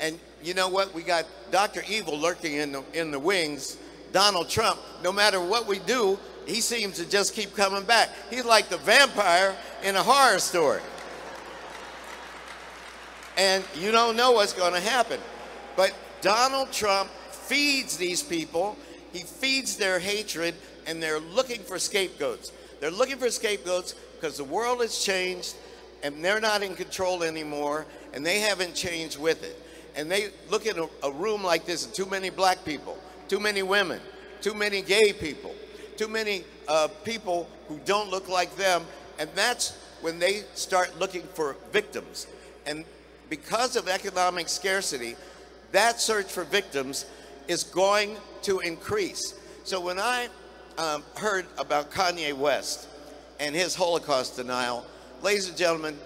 And 0.00 0.18
you 0.42 0.54
know 0.54 0.68
what? 0.68 0.94
We 0.94 1.02
got 1.02 1.26
Dr. 1.50 1.82
Evil 1.88 2.18
lurking 2.18 2.54
in 2.54 2.72
the, 2.72 2.82
in 2.92 3.10
the 3.10 3.18
wings. 3.18 3.78
Donald 4.12 4.48
Trump, 4.48 4.80
no 5.02 5.12
matter 5.12 5.40
what 5.40 5.66
we 5.66 5.78
do, 5.80 6.18
he 6.46 6.60
seems 6.60 6.96
to 6.96 7.08
just 7.08 7.34
keep 7.34 7.54
coming 7.54 7.84
back. 7.84 8.10
He's 8.30 8.44
like 8.44 8.68
the 8.68 8.78
vampire 8.78 9.54
in 9.82 9.96
a 9.96 10.02
horror 10.02 10.38
story. 10.38 10.80
And 13.36 13.64
you 13.74 13.92
don't 13.92 14.16
know 14.16 14.32
what's 14.32 14.52
going 14.52 14.72
to 14.72 14.80
happen. 14.80 15.20
But 15.76 15.94
Donald 16.22 16.72
Trump 16.72 17.10
feeds 17.30 17.96
these 17.96 18.22
people, 18.22 18.76
he 19.12 19.20
feeds 19.20 19.76
their 19.76 19.98
hatred, 19.98 20.54
and 20.86 21.02
they're 21.02 21.20
looking 21.20 21.60
for 21.60 21.78
scapegoats. 21.78 22.52
They're 22.80 22.90
looking 22.90 23.18
for 23.18 23.30
scapegoats 23.30 23.94
because 24.14 24.36
the 24.36 24.44
world 24.44 24.80
has 24.80 24.98
changed 24.98 25.54
and 26.02 26.24
they're 26.24 26.40
not 26.40 26.62
in 26.62 26.74
control 26.74 27.22
anymore 27.22 27.86
and 28.12 28.24
they 28.24 28.40
haven't 28.40 28.74
changed 28.74 29.18
with 29.18 29.42
it. 29.42 29.60
And 29.96 30.10
they 30.10 30.28
look 30.50 30.66
at 30.66 30.76
a, 30.76 30.88
a 31.02 31.10
room 31.10 31.42
like 31.42 31.64
this 31.64 31.84
and 31.84 31.94
too 31.94 32.06
many 32.06 32.30
black 32.30 32.64
people, 32.64 32.98
too 33.28 33.40
many 33.40 33.62
women, 33.62 34.00
too 34.40 34.54
many 34.54 34.82
gay 34.82 35.12
people, 35.12 35.54
too 35.96 36.08
many 36.08 36.44
uh, 36.68 36.88
people 37.04 37.48
who 37.68 37.80
don't 37.84 38.10
look 38.10 38.28
like 38.28 38.54
them, 38.56 38.84
and 39.18 39.28
that's 39.34 39.76
when 40.02 40.18
they 40.18 40.42
start 40.54 40.98
looking 40.98 41.22
for 41.22 41.56
victims. 41.72 42.26
And 42.66 42.84
because 43.28 43.76
of 43.76 43.88
economic 43.88 44.48
scarcity, 44.48 45.16
that 45.72 46.00
search 46.00 46.26
for 46.26 46.44
victims 46.44 47.06
is 47.48 47.64
going 47.64 48.16
to 48.42 48.60
increase. 48.60 49.34
So 49.64 49.80
when 49.80 49.98
I 49.98 50.28
um, 50.78 51.02
heard 51.16 51.46
about 51.58 51.90
Kanye 51.90 52.32
West 52.32 52.88
and 53.40 53.54
his 53.54 53.74
Holocaust 53.74 54.36
denial, 54.36 54.86
ladies 55.22 55.48
and 55.48 55.56
gentlemen, 55.56 55.98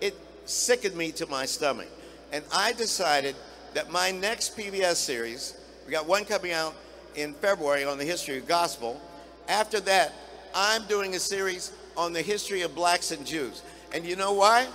it 0.00 0.14
sickened 0.46 0.96
me 0.96 1.12
to 1.12 1.26
my 1.26 1.44
stomach. 1.46 1.88
And 2.32 2.44
I 2.52 2.72
decided 2.72 3.34
that 3.74 3.90
my 3.90 4.10
next 4.10 4.56
PBS 4.56 4.96
series, 4.96 5.54
we 5.86 5.92
got 5.92 6.06
one 6.06 6.24
coming 6.24 6.52
out 6.52 6.74
in 7.14 7.34
February 7.34 7.84
on 7.84 7.98
the 7.98 8.04
history 8.04 8.38
of 8.38 8.46
gospel. 8.46 9.00
After 9.48 9.80
that, 9.80 10.12
I'm 10.54 10.86
doing 10.86 11.14
a 11.14 11.18
series 11.18 11.72
on 11.96 12.12
the 12.12 12.22
history 12.22 12.62
of 12.62 12.74
blacks 12.74 13.10
and 13.10 13.26
Jews. 13.26 13.62
And 13.92 14.04
you 14.04 14.16
know 14.16 14.32
why? 14.32 14.68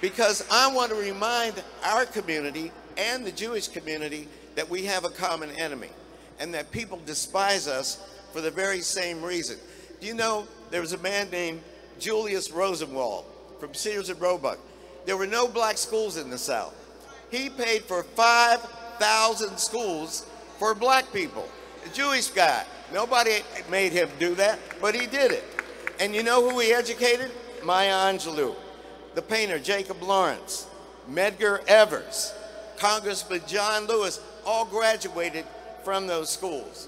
Because 0.00 0.46
I 0.50 0.72
want 0.72 0.90
to 0.90 0.96
remind 0.96 1.62
our 1.84 2.04
community 2.04 2.70
and 2.96 3.24
the 3.24 3.32
Jewish 3.32 3.68
community 3.68 4.28
that 4.54 4.68
we 4.68 4.84
have 4.84 5.04
a 5.04 5.10
common 5.10 5.50
enemy 5.52 5.90
and 6.38 6.54
that 6.54 6.70
people 6.70 7.00
despise 7.04 7.66
us 7.66 8.02
for 8.32 8.40
the 8.40 8.50
very 8.50 8.80
same 8.80 9.22
reason. 9.22 9.58
Do 10.00 10.06
you 10.06 10.14
know 10.14 10.46
there 10.70 10.80
was 10.80 10.92
a 10.92 10.98
man 10.98 11.30
named 11.30 11.60
Julius 11.98 12.50
Rosenwald 12.50 13.24
from 13.58 13.74
Sears 13.74 14.08
and 14.08 14.20
Roebuck? 14.20 14.58
There 15.06 15.16
were 15.16 15.26
no 15.26 15.48
black 15.48 15.78
schools 15.78 16.16
in 16.16 16.30
the 16.30 16.38
South. 16.38 16.74
He 17.30 17.50
paid 17.50 17.82
for 17.82 18.02
5,000 18.02 19.58
schools 19.58 20.26
for 20.58 20.74
black 20.74 21.12
people. 21.12 21.48
A 21.84 21.88
Jewish 21.94 22.28
guy. 22.28 22.64
Nobody 22.92 23.40
made 23.70 23.92
him 23.92 24.08
do 24.18 24.34
that, 24.36 24.58
but 24.80 24.94
he 24.94 25.06
did 25.06 25.32
it. 25.32 25.44
And 26.00 26.14
you 26.14 26.22
know 26.22 26.48
who 26.48 26.58
he 26.60 26.72
educated? 26.72 27.30
Maya 27.64 28.12
Angelou, 28.12 28.54
the 29.18 29.22
painter 29.22 29.58
Jacob 29.58 30.00
Lawrence, 30.00 30.68
Medgar 31.10 31.66
Evers, 31.66 32.32
Congressman 32.76 33.40
John 33.48 33.88
Lewis, 33.88 34.20
all 34.46 34.64
graduated 34.64 35.44
from 35.82 36.06
those 36.06 36.30
schools. 36.30 36.86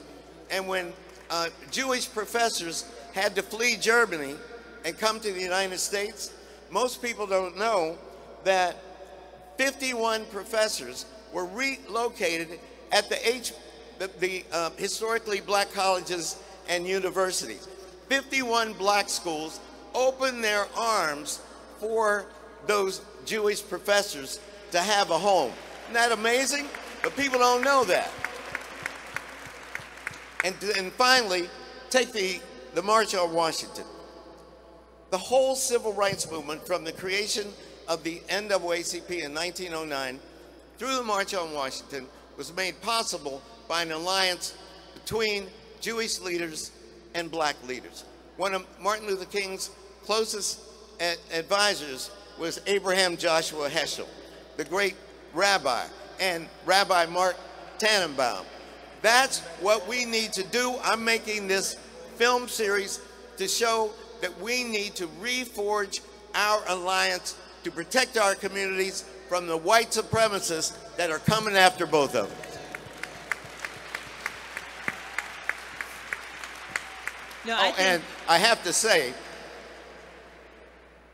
And 0.49 0.69
when 0.69 0.93
uh, 1.29 1.49
Jewish 1.73 2.09
professors 2.09 2.89
had 3.15 3.35
to 3.35 3.43
flee 3.43 3.77
Germany 3.77 4.37
and 4.85 4.97
come 4.97 5.19
to 5.19 5.33
the 5.33 5.41
United 5.41 5.81
States, 5.81 6.33
most 6.71 7.03
people 7.03 7.27
don't 7.27 7.59
know 7.59 7.99
that 8.45 8.77
51 9.57 10.25
professors 10.27 11.07
were 11.33 11.47
relocated 11.47 12.61
at 12.93 13.09
the, 13.09 13.29
H, 13.29 13.53
the, 13.99 14.09
the 14.21 14.45
uh, 14.53 14.71
historically 14.77 15.41
black 15.41 15.73
colleges 15.73 16.41
and 16.69 16.87
universities. 16.87 17.67
51 18.09 18.75
black 18.75 19.09
schools 19.09 19.59
opened 19.97 20.45
their 20.45 20.69
arms 20.77 21.41
for 21.81 22.27
those 22.67 23.01
Jewish 23.25 23.67
professors 23.67 24.39
to 24.71 24.79
have 24.79 25.11
a 25.11 25.19
home. 25.19 25.53
Isn't 25.85 25.95
that 25.95 26.13
amazing? 26.13 26.67
But 27.03 27.17
people 27.17 27.39
don't 27.39 27.65
know 27.65 27.85
that. 27.85 28.11
And, 30.45 30.55
and 30.77 30.93
finally, 30.93 31.49
take 31.89 32.13
the, 32.13 32.41
the 32.75 32.83
March 32.83 33.15
on 33.15 33.33
Washington. 33.33 33.85
The 35.11 35.19
whole 35.19 35.55
civil 35.55 35.93
rights 35.93 36.31
movement 36.31 36.67
from 36.67 36.85
the 36.85 36.93
creation 36.93 37.49
of 37.89 38.05
the 38.05 38.21
NAACP 38.29 39.11
in 39.23 39.35
1909 39.35 40.21
through 40.79 40.95
the 40.95 41.03
March 41.03 41.35
on 41.35 41.53
Washington 41.53 42.07
was 42.37 42.55
made 42.55 42.81
possible 42.81 43.43
by 43.69 43.83
an 43.83 43.93
alliance 43.93 44.55
between 44.95 45.47
Jewish 45.81 46.21
leaders 46.21 46.71
and 47.15 47.31
black 47.31 47.57
leaders. 47.67 48.05
One 48.37 48.55
of 48.55 48.65
Martin 48.81 49.07
Luther 49.07 49.25
King's 49.25 49.71
closest 50.05 50.61
advisors 51.33 52.11
was 52.39 52.61
Abraham 52.67 53.17
Joshua 53.17 53.69
Heschel, 53.69 54.07
the 54.57 54.65
great 54.65 54.97
rabbi, 55.35 55.85
and 56.21 56.49
Rabbi 56.67 57.07
Marc 57.07 57.37
Tanenbaum. 57.79 58.45
That's 59.03 59.41
what 59.61 59.87
we 59.89 60.05
need 60.05 60.33
to 60.35 60.43
do. 60.45 60.77
I'm 60.83 61.05
making 61.05 61.49
this 61.49 61.77
film 62.17 62.49
series 62.49 63.01
to 63.39 63.49
show 63.49 63.91
that 64.21 64.39
we 64.41 64.65
need 64.65 64.95
to 64.97 65.07
reforge 65.23 66.01
our 66.35 66.63
alliance 66.69 67.37
to 67.65 67.71
protect 67.71 68.17
our 68.19 68.35
communities 68.35 69.05
from 69.29 69.47
the 69.47 69.57
white 69.57 69.91
supremacists 69.91 70.77
that 70.97 71.11
are 71.11 71.19
coming 71.19 71.57
after 71.57 71.87
both 71.87 72.15
of 72.15 72.29
them. 72.29 72.37
No, 77.47 77.57
oh, 77.59 77.75
and 77.79 78.03
I 78.29 78.37
have 78.37 78.63
to 78.65 78.73
say, 78.73 79.15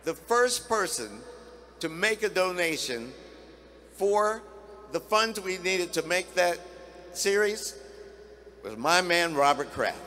the 0.07 0.15
first 0.15 0.69
person 0.69 1.19
to 1.81 1.89
make 1.89 2.23
a 2.23 2.29
donation 2.29 3.13
for 3.97 4.41
the 4.93 5.01
funds 5.01 5.41
we 5.41 5.59
needed 5.59 5.93
to 5.93 6.03
make 6.03 6.33
that 6.37 6.61
series 7.13 7.77
was 8.63 8.77
my 8.77 9.03
man 9.03 9.35
Robert 9.35 9.73
Kraft. 9.73 9.99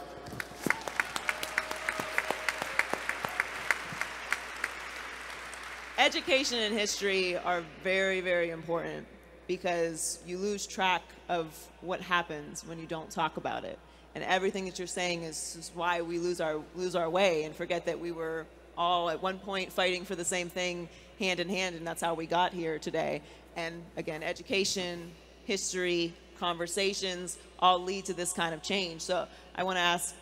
Education 5.98 6.60
and 6.60 6.74
history 6.74 7.36
are 7.36 7.62
very, 7.84 8.22
very 8.22 8.52
important 8.52 9.06
because 9.48 10.20
you 10.26 10.38
lose 10.38 10.66
track 10.66 11.02
of 11.28 11.48
what 11.82 12.00
happens 12.00 12.66
when 12.66 12.80
you 12.80 12.86
don't 12.86 13.12
talk 13.12 13.36
about 13.36 13.66
it. 13.66 13.78
And 14.16 14.24
everything 14.24 14.64
that 14.64 14.80
you're 14.80 14.88
saying 14.88 15.24
is, 15.24 15.58
is 15.60 15.72
why 15.76 16.02
we 16.02 16.20
lose 16.20 16.40
our 16.40 16.62
lose 16.74 16.96
our 16.96 17.10
way 17.10 17.44
and 17.44 17.54
forget 17.54 17.86
that 17.86 18.00
we 18.00 18.14
were 18.14 18.46
all 18.80 19.10
at 19.10 19.22
one 19.22 19.38
point 19.38 19.72
fighting 19.72 20.06
for 20.06 20.16
the 20.16 20.26
same 20.26 20.50
thing 20.50 20.90
hand 21.20 21.40
in 21.42 21.50
hand, 21.50 21.76
and 21.76 21.86
that's 21.86 22.02
how 22.02 22.14
we 22.14 22.26
got 22.26 22.54
here 22.54 22.80
today. 22.80 23.22
And 23.58 23.84
again, 23.98 24.24
education, 24.24 25.12
history, 25.44 26.14
conversations 26.40 27.38
all 27.60 27.80
lead 27.80 28.06
to 28.06 28.14
this 28.14 28.32
kind 28.32 28.56
of 28.56 28.64
change. 28.64 29.02
So 29.02 29.28
I 29.54 29.64
want 29.64 29.76
to 29.76 29.82
ask 29.82 30.16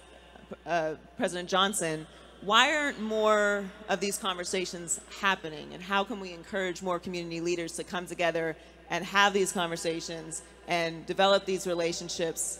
uh, 0.65 0.95
President 1.17 1.47
Johnson, 1.47 2.07
why 2.41 2.75
aren't 2.75 2.99
more 2.99 3.65
of 3.89 3.99
these 3.99 4.17
conversations 4.17 4.99
happening? 5.21 5.73
And 5.73 5.83
how 5.83 6.03
can 6.03 6.19
we 6.19 6.33
encourage 6.33 6.81
more 6.81 6.99
community 6.99 7.41
leaders 7.41 7.73
to 7.73 7.83
come 7.83 8.07
together 8.07 8.55
and 8.89 9.05
have 9.05 9.33
these 9.33 9.51
conversations 9.51 10.41
and 10.67 11.05
develop 11.05 11.45
these 11.45 11.67
relationships 11.67 12.59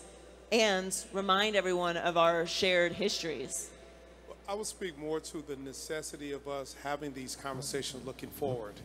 and 0.52 0.96
remind 1.12 1.56
everyone 1.56 1.98
of 1.98 2.18
our 2.18 2.46
shared 2.46 2.92
histories? 2.92 3.72
I 4.50 4.54
would 4.54 4.66
speak 4.66 4.98
more 4.98 5.20
to 5.20 5.42
the 5.42 5.58
necessity 5.58 6.32
of 6.32 6.48
us 6.48 6.74
having 6.82 7.12
these 7.12 7.36
conversations 7.36 8.06
looking 8.06 8.30
forward. 8.30 8.76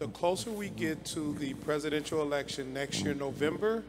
The 0.00 0.08
closer 0.08 0.50
we 0.50 0.68
get 0.68 1.04
to 1.06 1.32
the 1.34 1.54
presidential 1.54 2.22
election 2.22 2.74
next 2.74 3.02
year, 3.02 3.14
November, 3.14 3.84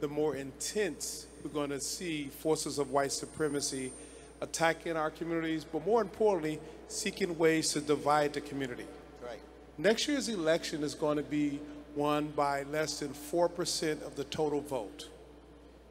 the 0.00 0.08
more 0.08 0.34
intense 0.36 1.26
we're 1.42 1.50
going 1.50 1.68
to 1.68 1.80
see 1.80 2.30
forces 2.38 2.78
of 2.78 2.92
white 2.92 3.12
supremacy 3.12 3.92
attacking 4.40 4.96
our 4.96 5.10
communities, 5.10 5.64
but 5.64 5.84
more 5.84 6.00
importantly, 6.00 6.58
seeking 6.88 7.36
ways 7.36 7.74
to 7.74 7.82
divide 7.82 8.32
the 8.32 8.40
community. 8.40 8.86
Right. 9.22 9.40
Next 9.76 10.08
year's 10.08 10.30
election 10.30 10.82
is 10.82 10.94
going 10.94 11.18
to 11.18 11.22
be 11.22 11.60
won 11.94 12.28
by 12.28 12.62
less 12.62 13.00
than 13.00 13.10
4% 13.10 14.02
of 14.06 14.16
the 14.16 14.24
total 14.24 14.62
vote. 14.62 15.10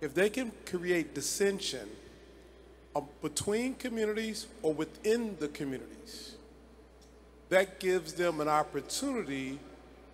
If 0.02 0.16
they 0.16 0.32
can 0.32 0.52
create 0.66 1.14
dissension 1.14 1.88
Uh, 2.96 3.02
between 3.24 3.74
communities 3.74 4.46
or 4.62 4.72
within 4.72 5.36
the 5.40 5.48
communities. 5.48 6.36
That 7.50 7.80
gives 7.80 8.14
them 8.14 8.40
an 8.40 8.48
opportunity 8.48 9.58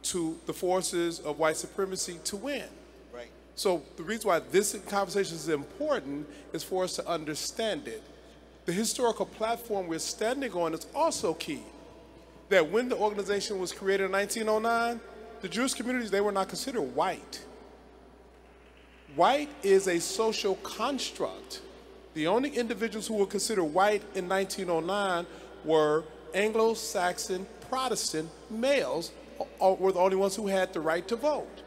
to 0.03 0.39
the 0.45 0.53
forces 0.53 1.19
of 1.19 1.39
white 1.39 1.57
supremacy 1.57 2.19
to 2.23 2.37
win. 2.37 2.63
Right. 3.13 3.31
So 3.55 3.83
the 3.97 4.03
reason 4.03 4.29
why 4.29 4.39
this 4.39 4.77
conversation 4.87 5.35
is 5.35 5.49
important 5.49 6.25
is 6.53 6.63
for 6.63 6.85
us 6.85 6.95
to 6.95 7.05
understand 7.05 7.89
it. 7.89 8.01
The 8.65 8.71
historical 8.71 9.25
platform 9.25 9.87
we're 9.87 9.99
standing 9.99 10.53
on 10.53 10.73
is 10.73 10.87
also 10.95 11.33
key. 11.33 11.63
That 12.47 12.71
when 12.71 12.87
the 12.87 12.95
organization 12.95 13.59
was 13.59 13.73
created 13.73 14.05
in 14.05 14.13
1909, 14.13 15.01
the 15.41 15.49
Jewish 15.49 15.73
communities, 15.73 16.11
they 16.11 16.21
were 16.21 16.31
not 16.31 16.47
considered 16.47 16.81
white. 16.81 17.43
White 19.17 19.49
is 19.63 19.89
a 19.89 19.99
social 19.99 20.55
construct 20.55 21.61
the 22.13 22.27
only 22.27 22.49
individuals 22.49 23.07
who 23.07 23.15
were 23.15 23.25
considered 23.25 23.65
white 23.65 24.03
in 24.15 24.27
1909 24.27 25.25
were 25.63 26.03
Anglo 26.33 26.73
Saxon 26.73 27.45
Protestant 27.69 28.29
males, 28.49 29.11
uh, 29.39 29.43
uh, 29.61 29.73
were 29.73 29.91
the 29.91 29.99
only 29.99 30.15
ones 30.15 30.35
who 30.35 30.47
had 30.47 30.73
the 30.73 30.79
right 30.79 31.07
to 31.07 31.15
vote. 31.15 31.63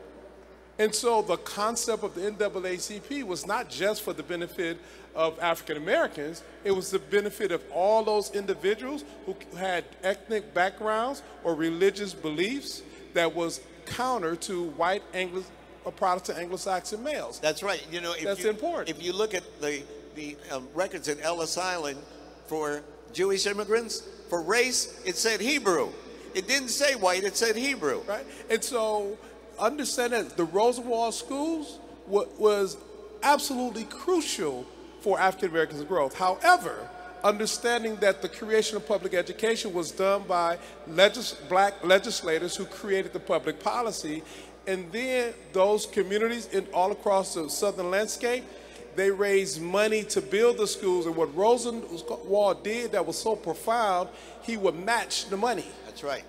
And 0.78 0.95
so 0.95 1.22
the 1.22 1.36
concept 1.36 2.03
of 2.03 2.14
the 2.14 2.22
NAACP 2.22 3.24
was 3.24 3.47
not 3.47 3.70
just 3.70 4.03
for 4.03 4.12
the 4.12 4.22
benefit 4.22 4.78
of 5.14 5.38
African 5.38 5.76
Americans, 5.76 6.43
it 6.64 6.72
was 6.72 6.90
the 6.90 6.99
benefit 6.99 7.53
of 7.53 7.62
all 7.70 8.03
those 8.03 8.32
individuals 8.32 9.05
who 9.26 9.36
had 9.57 9.84
ethnic 10.03 10.55
backgrounds 10.55 11.22
or 11.45 11.55
religious 11.55 12.14
beliefs 12.14 12.82
that 13.12 13.34
was 13.34 13.61
counter 13.84 14.34
to 14.36 14.64
white 14.70 15.03
Anglo 15.12 15.45
uh, 15.84 15.90
Protestant 15.90 16.38
Anglo-Saxon 16.38 17.03
males. 17.03 17.38
That's 17.40 17.62
right. 17.62 17.84
You 17.90 18.01
know, 18.01 18.14
that's 18.22 18.45
you, 18.45 18.51
important. 18.51 18.88
If 18.88 19.03
you 19.03 19.12
look 19.12 19.34
at 19.34 19.43
the 19.61 19.82
the 20.15 20.37
um, 20.51 20.69
records 20.75 21.09
at 21.09 21.23
Ellis 21.23 21.57
Island 21.59 21.99
for 22.47 22.83
Jewish 23.13 23.47
immigrants. 23.47 24.03
For 24.29 24.43
race, 24.43 25.01
it 25.05 25.17
said 25.17 25.41
Hebrew. 25.41 25.91
It 26.35 26.49
didn't 26.49 26.69
say 26.69 26.95
white, 26.95 27.25
it 27.25 27.37
said 27.37 27.57
Hebrew. 27.57 28.01
Right? 28.07 28.25
And 28.51 28.63
so 28.63 29.19
understand 29.59 30.13
that 30.13 30.37
the 30.37 30.45
Rosenwald 30.45 31.15
schools 31.15 31.79
wa- 32.07 32.25
was 32.39 32.77
absolutely 33.23 33.85
crucial 33.85 34.67
for 35.01 35.21
African 35.21 35.51
Americans' 35.51 35.85
growth. 35.85 36.15
However, 36.15 36.89
understanding 37.23 37.97
that 37.97 38.23
the 38.23 38.29
creation 38.29 38.77
of 38.77 38.87
public 38.87 39.15
education 39.15 39.73
was 39.73 39.91
done 39.93 40.23
by 40.27 40.59
legis- 40.89 41.35
black 41.49 41.85
legislators 41.85 42.57
who 42.57 42.65
created 42.65 43.13
the 43.13 43.21
public 43.21 43.63
policy, 43.63 44.23
and 44.67 44.91
then 44.93 45.35
those 45.53 45.87
communities 45.87 46.47
in 46.47 46.67
all 46.73 46.93
across 46.93 47.35
the 47.35 47.49
southern 47.49 47.91
landscape, 47.91 48.45
they 48.97 49.11
raised 49.11 49.61
money 49.61 50.03
to 50.05 50.20
build 50.20 50.59
the 50.59 50.66
schools. 50.66 51.07
And 51.07 51.16
what 51.16 51.34
Rosenwald 51.34 52.62
did 52.62 52.93
that 52.93 53.07
was 53.07 53.18
so 53.18 53.36
profound, 53.36 54.09
he 54.43 54.57
would 54.57 54.74
match 54.74 55.28
the 55.28 55.36
money 55.36 55.66
That's 55.86 56.03
right. 56.03 56.24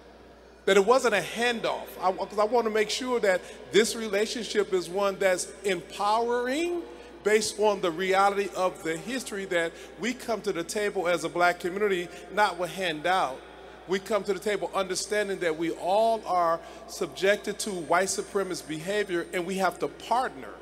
that 0.66 0.78
it 0.78 0.86
wasn't 0.86 1.16
a 1.16 1.22
handoff. 1.22 1.88
Because 2.20 2.39
I, 2.39 2.45
want 2.45 2.66
to 2.66 2.72
make 2.72 2.89
sure 2.89 3.20
that 3.20 3.41
this 3.72 3.95
relationship 3.95 4.74
is 4.74 4.89
one 4.89 5.18
that's 5.20 5.51
empowering 5.64 6.82
based 7.24 7.59
on 7.59 7.82
the 7.82 7.91
reality 7.91 8.49
of 8.55 8.84
the 8.84 8.97
history 8.97 9.45
that 9.45 9.72
we 9.99 10.14
come 10.14 10.41
to 10.41 10.51
the 10.51 10.64
table 10.64 11.07
as 11.07 11.24
a 11.24 11.30
black 11.30 11.59
community, 11.59 12.07
not 12.34 12.57
with 12.57 12.72
handout. 12.72 13.39
We 13.88 13.99
come 13.99 14.24
to 14.24 14.34
the 14.34 14.39
table 14.39 14.72
understanding 14.74 15.39
that 15.39 15.57
we 15.57 15.72
all 15.72 16.22
are 16.26 16.59
subjected 16.88 17.59
to 17.59 17.72
white 17.72 18.07
supremacist 18.07 18.68
behavior 18.68 19.28
and 19.34 19.45
we 19.45 19.55
have 19.55 19.80
to 19.80 19.88
partner 19.88 20.53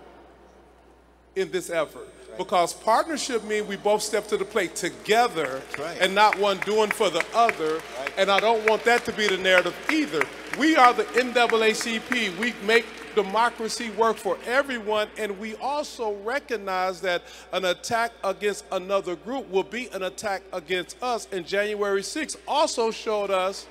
in 1.36 1.52
this 1.52 1.70
effort. 1.70 2.08
Because 2.38 2.74
partnership 2.74 3.44
means 3.44 3.68
we 3.68 3.76
both 3.76 4.02
step 4.02 4.28
to 4.28 4.38
the 4.38 4.46
plate 4.46 4.76
together 4.76 5.62
right. 5.78 5.98
and 6.00 6.16
not 6.16 6.38
one 6.40 6.58
doing 6.60 6.90
for 6.90 7.10
the 7.10 7.24
other. 7.36 7.82
And 8.18 8.32
I 8.32 8.40
don't 8.40 8.68
want 8.70 8.84
that 8.86 9.06
to 9.06 9.12
be 9.12 9.28
the 9.28 9.38
narrative 9.38 9.76
either. 9.92 10.24
We 10.58 10.76
are 10.76 10.94
the 10.94 11.04
NAACP. 11.04 12.38
We 12.40 12.54
make 12.66 12.86
democracy 13.16 13.90
work 13.92 14.18
for 14.18 14.38
everyone. 14.46 15.10
And 15.18 15.38
we 15.40 15.56
also 15.56 16.16
recognize 16.24 17.02
that 17.02 17.24
an 17.52 17.66
attack 17.66 18.14
against 18.24 18.66
another 18.72 19.16
group 19.18 19.50
will 19.50 19.64
be 19.64 19.90
an 19.90 20.04
attack 20.04 20.42
against 20.54 21.02
us. 21.04 21.28
And 21.32 21.46
January 21.46 22.02
6th 22.02 22.38
also 22.48 22.92
showed 22.92 23.30
us 23.30 23.68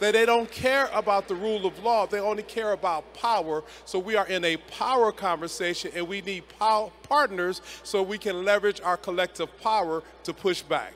that 0.00 0.14
they 0.14 0.26
don't 0.26 0.50
care 0.50 0.90
about 0.92 1.28
the 1.28 1.34
rule 1.34 1.66
of 1.66 1.78
law. 1.84 2.06
They 2.06 2.20
only 2.20 2.42
care 2.42 2.72
about 2.72 3.14
power. 3.14 3.62
So 3.84 3.98
we 3.98 4.16
are 4.16 4.26
in 4.26 4.44
a 4.44 4.56
power 4.56 5.12
conversation 5.12 5.92
and 5.94 6.08
we 6.08 6.22
need 6.22 6.44
pow- 6.58 6.90
partners 7.02 7.62
so 7.82 8.02
we 8.02 8.18
can 8.18 8.44
leverage 8.44 8.80
our 8.80 8.96
collective 8.96 9.48
power 9.60 10.02
to 10.24 10.32
push 10.32 10.62
back. 10.62 10.94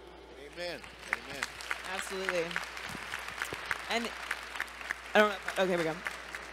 Amen. 0.55 0.81
Amen. 1.13 1.43
Absolutely. 1.95 2.45
And 3.91 4.09
I 5.15 5.21
don't 5.21 5.29
know. 5.29 5.35
Okay, 5.59 5.69
here 5.69 5.79
we 5.79 5.85
go. 5.85 5.95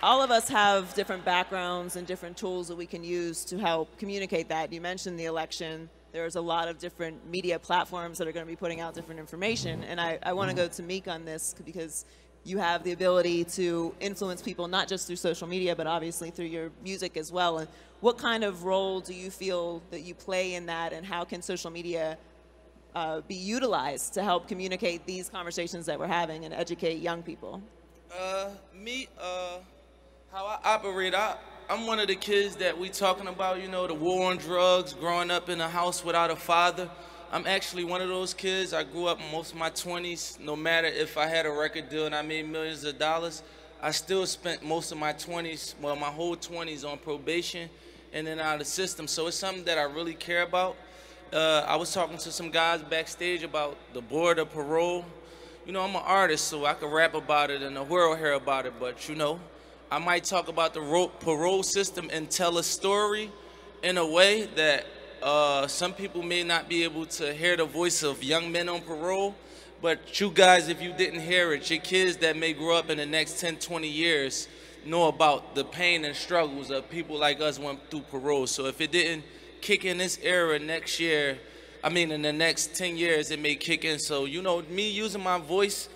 All 0.03 0.21
of 0.21 0.31
us 0.31 0.49
have 0.49 0.93
different 0.95 1.23
backgrounds 1.23 1.95
and 1.95 2.07
different 2.07 2.35
tools 2.35 2.67
that 2.67 2.75
we 2.75 2.87
can 2.87 3.03
use 3.03 3.45
to 3.45 3.57
help 3.57 3.97
communicate 3.97 4.49
that. 4.49 4.73
You 4.73 4.81
mentioned 4.81 5.19
the 5.19 5.25
election. 5.25 5.89
There's 6.11 6.35
a 6.35 6.41
lot 6.41 6.67
of 6.67 6.79
different 6.79 7.29
media 7.29 7.59
platforms 7.59 8.17
that 8.17 8.27
are 8.27 8.31
going 8.31 8.45
to 8.45 8.49
be 8.49 8.55
putting 8.55 8.81
out 8.81 8.93
different 8.93 9.19
information. 9.19 9.83
And 9.83 10.01
I, 10.01 10.19
I 10.23 10.33
want 10.33 10.49
to 10.49 10.55
go 10.55 10.67
to 10.67 10.83
Meek 10.83 11.07
on 11.07 11.23
this 11.23 11.55
because 11.63 12.05
you 12.43 12.57
have 12.57 12.83
the 12.83 12.91
ability 12.91 13.43
to 13.43 13.93
influence 13.99 14.41
people 14.41 14.67
not 14.67 14.87
just 14.87 15.07
through 15.07 15.15
social 15.15 15.47
media, 15.47 15.75
but 15.75 15.85
obviously 15.85 16.31
through 16.31 16.45
your 16.45 16.71
music 16.83 17.15
as 17.17 17.31
well. 17.31 17.59
And 17.59 17.67
what 17.99 18.17
kind 18.17 18.43
of 18.43 18.63
role 18.63 18.99
do 18.99 19.13
you 19.13 19.29
feel 19.29 19.81
that 19.91 20.01
you 20.01 20.15
play 20.15 20.55
in 20.55 20.65
that, 20.65 20.91
and 20.91 21.05
how 21.05 21.23
can 21.23 21.41
social 21.41 21.69
media 21.69 22.17
uh, 22.95 23.21
be 23.21 23.35
utilized 23.35 24.13
to 24.15 24.23
help 24.23 24.47
communicate 24.47 25.05
these 25.05 25.29
conversations 25.29 25.85
that 25.85 25.99
we're 25.99 26.07
having 26.07 26.45
and 26.45 26.53
educate 26.53 26.99
young 26.99 27.21
people? 27.21 27.61
Uh, 28.17 28.49
me, 28.73 29.07
uh, 29.21 29.57
how 30.31 30.45
I 30.45 30.57
operate, 30.63 31.13
I, 31.13 31.37
I'm 31.69 31.85
one 31.85 31.99
of 31.99 32.07
the 32.07 32.15
kids 32.15 32.55
that 32.57 32.77
we 32.77 32.89
talking 32.89 33.27
about, 33.27 33.61
you 33.61 33.67
know, 33.67 33.85
the 33.85 33.93
war 33.93 34.31
on 34.31 34.37
drugs, 34.37 34.93
growing 34.93 35.29
up 35.29 35.47
in 35.47 35.61
a 35.61 35.69
house 35.69 36.03
without 36.03 36.31
a 36.31 36.35
father. 36.35 36.89
I'm 37.33 37.47
actually 37.47 37.85
one 37.85 38.01
of 38.01 38.09
those 38.09 38.33
kids. 38.33 38.73
I 38.73 38.83
grew 38.83 39.07
up 39.07 39.17
most 39.31 39.53
of 39.53 39.57
my 39.57 39.69
20s, 39.69 40.37
no 40.41 40.53
matter 40.53 40.87
if 40.87 41.17
I 41.17 41.27
had 41.27 41.45
a 41.45 41.49
record 41.49 41.87
deal 41.87 42.05
and 42.05 42.13
I 42.13 42.21
made 42.21 42.45
millions 42.49 42.83
of 42.83 42.99
dollars, 42.99 43.41
I 43.81 43.91
still 43.91 44.25
spent 44.25 44.65
most 44.65 44.91
of 44.91 44.97
my 44.97 45.13
20s, 45.13 45.75
well, 45.81 45.95
my 45.95 46.09
whole 46.09 46.35
20s 46.35 46.83
on 46.83 46.97
probation 46.97 47.69
and 48.11 48.27
then 48.27 48.41
out 48.41 48.55
of 48.55 48.59
the 48.59 48.65
system. 48.65 49.07
So 49.07 49.27
it's 49.27 49.37
something 49.37 49.63
that 49.63 49.77
I 49.77 49.83
really 49.83 50.13
care 50.13 50.41
about. 50.41 50.75
Uh, 51.31 51.63
I 51.65 51.77
was 51.77 51.93
talking 51.93 52.17
to 52.17 52.33
some 52.33 52.51
guys 52.51 52.81
backstage 52.81 53.43
about 53.43 53.77
the 53.93 54.01
board 54.01 54.37
of 54.37 54.51
parole. 54.51 55.05
You 55.65 55.71
know, 55.71 55.83
I'm 55.83 55.95
an 55.95 56.03
artist, 56.03 56.49
so 56.49 56.65
I 56.65 56.73
can 56.73 56.89
rap 56.89 57.13
about 57.13 57.49
it 57.49 57.61
and 57.61 57.77
the 57.77 57.83
world 57.83 58.17
hear 58.17 58.33
about 58.33 58.65
it, 58.65 58.73
but 58.77 59.07
you 59.07 59.15
know, 59.15 59.39
I 59.89 59.99
might 59.99 60.25
talk 60.25 60.49
about 60.49 60.73
the 60.73 60.81
ro- 60.81 61.07
parole 61.21 61.63
system 61.63 62.09
and 62.11 62.29
tell 62.29 62.57
a 62.57 62.63
story 62.63 63.31
in 63.83 63.97
a 63.97 64.05
way 64.05 64.47
that 64.57 64.85
uh, 65.23 65.67
some 65.67 65.93
people 65.93 66.23
may 66.23 66.43
not 66.43 66.67
be 66.67 66.83
able 66.83 67.05
to 67.05 67.33
hear 67.33 67.55
the 67.55 67.65
voice 67.65 68.03
of 68.03 68.23
young 68.23 68.51
men 68.51 68.67
on 68.67 68.81
parole, 68.81 69.35
but 69.81 70.19
you 70.19 70.31
guys, 70.31 70.67
if 70.67 70.81
you 70.81 70.93
didn't 70.93 71.21
hear 71.21 71.53
it, 71.53 71.69
your 71.69 71.79
kids 71.79 72.17
that 72.17 72.35
may 72.37 72.53
grow 72.53 72.75
up 72.75 72.89
in 72.89 72.97
the 72.97 73.05
next 73.05 73.39
10, 73.39 73.57
20 73.57 73.87
years 73.87 74.47
know 74.85 75.07
about 75.07 75.53
the 75.53 75.63
pain 75.63 76.05
and 76.05 76.15
struggles 76.15 76.71
of 76.71 76.89
people 76.89 77.17
like 77.17 77.39
us 77.39 77.59
went 77.59 77.79
through 77.89 78.01
parole. 78.01 78.47
So 78.47 78.65
if 78.65 78.81
it 78.81 78.91
didn't 78.91 79.23
kick 79.61 79.85
in 79.85 79.99
this 79.99 80.17
era 80.23 80.57
next 80.57 80.99
year, 80.99 81.37
I 81.83 81.89
mean, 81.89 82.11
in 82.11 82.21
the 82.21 82.33
next 82.33 82.75
10 82.75 82.97
years, 82.97 83.31
it 83.31 83.39
may 83.39 83.55
kick 83.55 83.85
in. 83.85 83.99
So, 83.99 84.25
you 84.25 84.41
know, 84.41 84.61
me 84.63 84.89
using 84.89 85.21
my 85.21 85.39
voice 85.39 85.89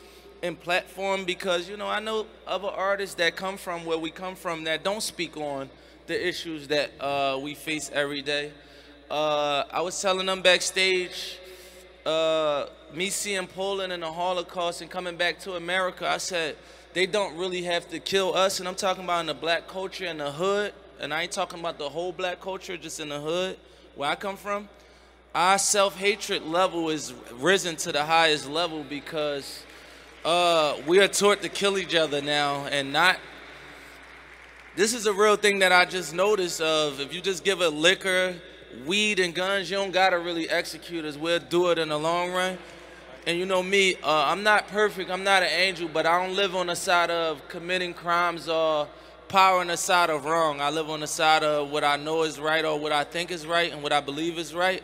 and 0.43 0.59
platform 0.59 1.25
because, 1.25 1.67
you 1.67 1.77
know, 1.77 1.87
I 1.87 1.99
know 1.99 2.27
other 2.45 2.67
artists 2.67 3.15
that 3.15 3.35
come 3.35 3.57
from 3.57 3.85
where 3.85 3.97
we 3.97 4.11
come 4.11 4.35
from 4.35 4.63
that 4.65 4.83
don't 4.83 5.01
speak 5.01 5.37
on 5.37 5.69
the 6.07 6.27
issues 6.27 6.67
that 6.67 6.91
uh, 6.99 7.39
we 7.41 7.55
face 7.55 7.89
every 7.93 8.21
day. 8.21 8.51
Uh, 9.09 9.63
I 9.71 9.81
was 9.81 10.01
telling 10.01 10.25
them 10.25 10.41
backstage, 10.41 11.39
uh, 12.05 12.65
me 12.93 13.09
seeing 13.09 13.45
Poland 13.45 13.93
and 13.93 14.01
the 14.01 14.11
Holocaust 14.11 14.81
and 14.81 14.89
coming 14.89 15.15
back 15.15 15.39
to 15.41 15.53
America, 15.53 16.07
I 16.09 16.17
said, 16.17 16.55
they 16.93 17.05
don't 17.05 17.37
really 17.37 17.61
have 17.63 17.87
to 17.89 17.99
kill 17.99 18.35
us. 18.35 18.59
And 18.59 18.67
I'm 18.67 18.75
talking 18.75 19.03
about 19.03 19.19
in 19.19 19.25
the 19.27 19.33
black 19.33 19.67
culture 19.67 20.05
in 20.05 20.17
the 20.17 20.31
hood. 20.31 20.73
And 20.99 21.13
I 21.13 21.23
ain't 21.23 21.31
talking 21.31 21.59
about 21.59 21.77
the 21.77 21.89
whole 21.89 22.13
black 22.13 22.39
culture, 22.39 22.77
just 22.77 22.99
in 22.99 23.09
the 23.09 23.19
hood 23.19 23.57
where 23.95 24.09
I 24.09 24.15
come 24.15 24.37
from. 24.37 24.69
Our 25.35 25.57
self 25.57 25.97
hatred 25.97 26.43
level 26.43 26.89
is 26.89 27.13
risen 27.33 27.75
to 27.77 27.91
the 27.91 28.03
highest 28.05 28.49
level 28.49 28.83
because 28.83 29.63
uh, 30.23 30.77
we 30.87 30.99
are 30.99 31.09
taught 31.09 31.41
to 31.41 31.49
kill 31.49 31.77
each 31.77 31.93
other 31.93 32.21
now 32.21 32.65
and 32.67 32.93
not 32.93 33.17
this 34.75 34.93
is 34.93 35.05
a 35.05 35.13
real 35.13 35.37
thing 35.37 35.59
that 35.59 35.71
I 35.71 35.85
just 35.85 36.13
noticed 36.13 36.59
of 36.59 36.99
if 36.99 37.13
you 37.13 37.21
just 37.21 37.45
give 37.45 37.61
a 37.61 37.69
liquor, 37.69 38.35
weed 38.85 39.19
and 39.19 39.33
guns, 39.33 39.69
you 39.69 39.77
don't 39.77 39.91
gotta 39.91 40.19
really 40.19 40.49
execute 40.49 41.05
us. 41.05 41.17
We'll 41.17 41.39
do 41.39 41.71
it 41.71 41.79
in 41.79 41.89
the 41.89 41.99
long 41.99 42.31
run. 42.31 42.57
And 43.27 43.39
you 43.39 43.45
know 43.45 43.63
me, 43.63 43.95
uh, 43.95 44.25
I'm 44.27 44.43
not 44.43 44.67
perfect, 44.67 45.09
I'm 45.09 45.23
not 45.23 45.41
an 45.41 45.49
angel, 45.49 45.89
but 45.91 46.05
I 46.05 46.23
don't 46.23 46.35
live 46.35 46.55
on 46.55 46.67
the 46.67 46.75
side 46.75 47.09
of 47.09 47.47
committing 47.47 47.93
crimes 47.93 48.47
or 48.47 48.87
power 49.27 49.61
on 49.61 49.67
the 49.67 49.77
side 49.77 50.11
of 50.11 50.25
wrong. 50.25 50.61
I 50.61 50.69
live 50.69 50.89
on 50.89 50.99
the 50.99 51.07
side 51.07 51.43
of 51.43 51.71
what 51.71 51.83
I 51.83 51.97
know 51.97 52.23
is 52.23 52.39
right 52.39 52.63
or 52.63 52.79
what 52.79 52.91
I 52.91 53.03
think 53.03 53.31
is 53.31 53.47
right 53.47 53.71
and 53.71 53.81
what 53.81 53.91
I 53.91 53.99
believe 53.99 54.37
is 54.37 54.53
right. 54.53 54.83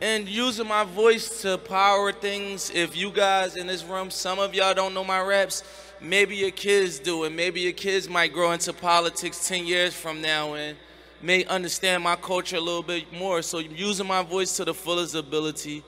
And 0.00 0.28
using 0.28 0.66
my 0.66 0.84
voice 0.84 1.42
to 1.42 1.58
power 1.58 2.12
things. 2.12 2.70
If 2.70 2.96
you 2.96 3.10
guys 3.10 3.56
in 3.56 3.66
this 3.66 3.84
room, 3.84 4.10
some 4.10 4.38
of 4.38 4.54
y'all 4.54 4.72
don't 4.72 4.94
know 4.94 5.04
my 5.04 5.20
raps, 5.20 5.62
maybe 6.00 6.36
your 6.36 6.52
kids 6.52 6.98
do, 6.98 7.24
and 7.24 7.36
maybe 7.36 7.60
your 7.60 7.72
kids 7.72 8.08
might 8.08 8.32
grow 8.32 8.52
into 8.52 8.72
politics 8.72 9.46
10 9.46 9.66
years 9.66 9.94
from 9.94 10.22
now 10.22 10.54
and 10.54 10.76
may 11.20 11.44
understand 11.46 12.02
my 12.02 12.16
culture 12.16 12.56
a 12.56 12.60
little 12.60 12.82
bit 12.82 13.12
more. 13.12 13.42
So 13.42 13.58
using 13.58 14.06
my 14.06 14.22
voice 14.22 14.56
to 14.56 14.64
the 14.64 14.74
fullest 14.74 15.14
ability 15.14 15.82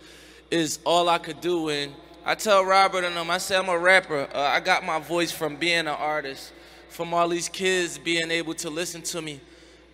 is 0.50 0.80
all 0.84 1.08
I 1.08 1.18
could 1.18 1.40
do. 1.40 1.68
And 1.68 1.92
I 2.24 2.34
tell 2.34 2.64
Robert 2.64 3.04
and 3.04 3.16
them, 3.16 3.30
I 3.30 3.38
say 3.38 3.56
I'm 3.56 3.68
a 3.68 3.78
rapper. 3.78 4.28
Uh, 4.34 4.40
I 4.40 4.60
got 4.60 4.84
my 4.84 4.98
voice 4.98 5.32
from 5.32 5.56
being 5.56 5.80
an 5.80 5.88
artist, 5.88 6.52
from 6.88 7.14
all 7.14 7.28
these 7.28 7.48
kids 7.48 7.98
being 7.98 8.30
able 8.30 8.54
to 8.54 8.70
listen 8.70 9.02
to 9.02 9.22
me. 9.22 9.40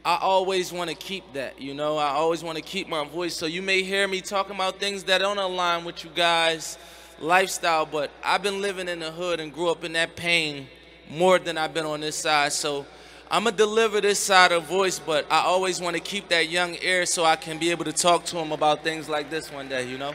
I 0.04 0.18
always 0.20 0.72
want 0.72 0.88
to 0.88 0.94
keep 0.96 1.32
that, 1.32 1.60
you 1.60 1.74
know. 1.74 1.96
I 1.96 2.10
always 2.10 2.42
want 2.42 2.56
to 2.56 2.62
keep 2.62 2.88
my 2.88 3.04
voice. 3.04 3.34
So 3.34 3.46
you 3.46 3.60
may 3.60 3.82
hear 3.82 4.06
me 4.06 4.20
talking 4.20 4.54
about 4.54 4.78
things 4.78 5.02
that 5.04 5.18
don't 5.18 5.38
align 5.38 5.84
with 5.84 6.04
you 6.04 6.10
guys' 6.14 6.78
lifestyle, 7.18 7.86
but 7.86 8.10
I've 8.22 8.42
been 8.42 8.62
living 8.62 8.88
in 8.88 9.00
the 9.00 9.10
hood 9.10 9.40
and 9.40 9.52
grew 9.52 9.68
up 9.68 9.82
in 9.82 9.92
that 9.94 10.14
pain 10.14 10.68
more 11.10 11.38
than 11.38 11.58
I've 11.58 11.74
been 11.74 11.86
on 11.86 12.00
this 12.00 12.16
side. 12.16 12.52
So 12.52 12.86
I'm 13.28 13.44
gonna 13.44 13.56
deliver 13.56 14.00
this 14.00 14.20
side 14.20 14.52
of 14.52 14.64
voice, 14.64 15.00
but 15.00 15.26
I 15.30 15.40
always 15.40 15.80
want 15.80 15.94
to 15.94 16.00
keep 16.00 16.28
that 16.28 16.48
young 16.48 16.76
ear 16.80 17.04
so 17.06 17.24
I 17.24 17.34
can 17.34 17.58
be 17.58 17.70
able 17.72 17.84
to 17.84 17.92
talk 17.92 18.24
to 18.26 18.38
him 18.38 18.52
about 18.52 18.84
things 18.84 19.08
like 19.08 19.30
this 19.30 19.50
one 19.50 19.68
day, 19.68 19.88
you 19.88 19.98
know. 19.98 20.14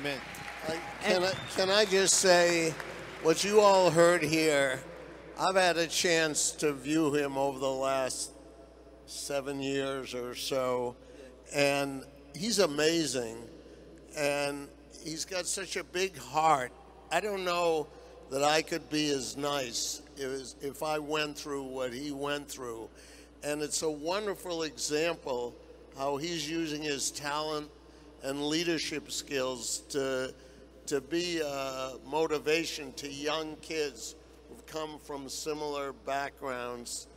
Amen. 0.00 0.18
Can 1.02 1.24
I, 1.24 1.32
can 1.56 1.70
I 1.70 1.84
just 1.84 2.14
say, 2.14 2.74
what 3.22 3.44
you 3.44 3.60
all 3.60 3.90
heard 3.90 4.22
here, 4.22 4.80
I've 5.38 5.54
had 5.54 5.76
a 5.76 5.86
chance 5.86 6.50
to 6.52 6.72
view 6.72 7.14
him 7.14 7.38
over 7.38 7.58
the 7.58 7.70
last 7.70 8.32
seven 9.06 9.60
years 9.60 10.12
or 10.12 10.34
so, 10.34 10.96
and 11.54 12.04
he's 12.34 12.58
amazing, 12.58 13.36
and 14.16 14.68
he's 15.02 15.24
got 15.24 15.46
such 15.46 15.76
a 15.76 15.84
big 15.84 16.18
heart. 16.18 16.72
I 17.12 17.20
don't 17.20 17.44
know 17.44 17.86
that 18.30 18.44
I 18.44 18.62
could 18.62 18.88
be 18.90 19.10
as 19.10 19.36
nice 19.36 20.02
if, 20.16 20.54
if 20.62 20.82
I 20.82 20.98
went 20.98 21.36
through 21.36 21.64
what 21.64 21.92
he 21.92 22.12
went 22.12 22.48
through. 22.48 22.88
And 23.42 23.60
it's 23.60 23.82
a 23.82 23.90
wonderful 23.90 24.62
example 24.62 25.54
how 25.98 26.16
he's 26.16 26.48
using 26.48 26.82
his 26.82 27.10
talent 27.10 27.68
and 28.22 28.46
leadership 28.46 29.10
skills 29.10 29.82
to, 29.88 30.32
to 30.86 31.00
be 31.00 31.40
a 31.44 31.94
motivation 32.06 32.92
to 32.94 33.10
young 33.10 33.56
kids 33.56 34.14
who've 34.48 34.66
come 34.66 34.98
from 34.98 35.28
similar 35.28 35.92
backgrounds 36.06 37.08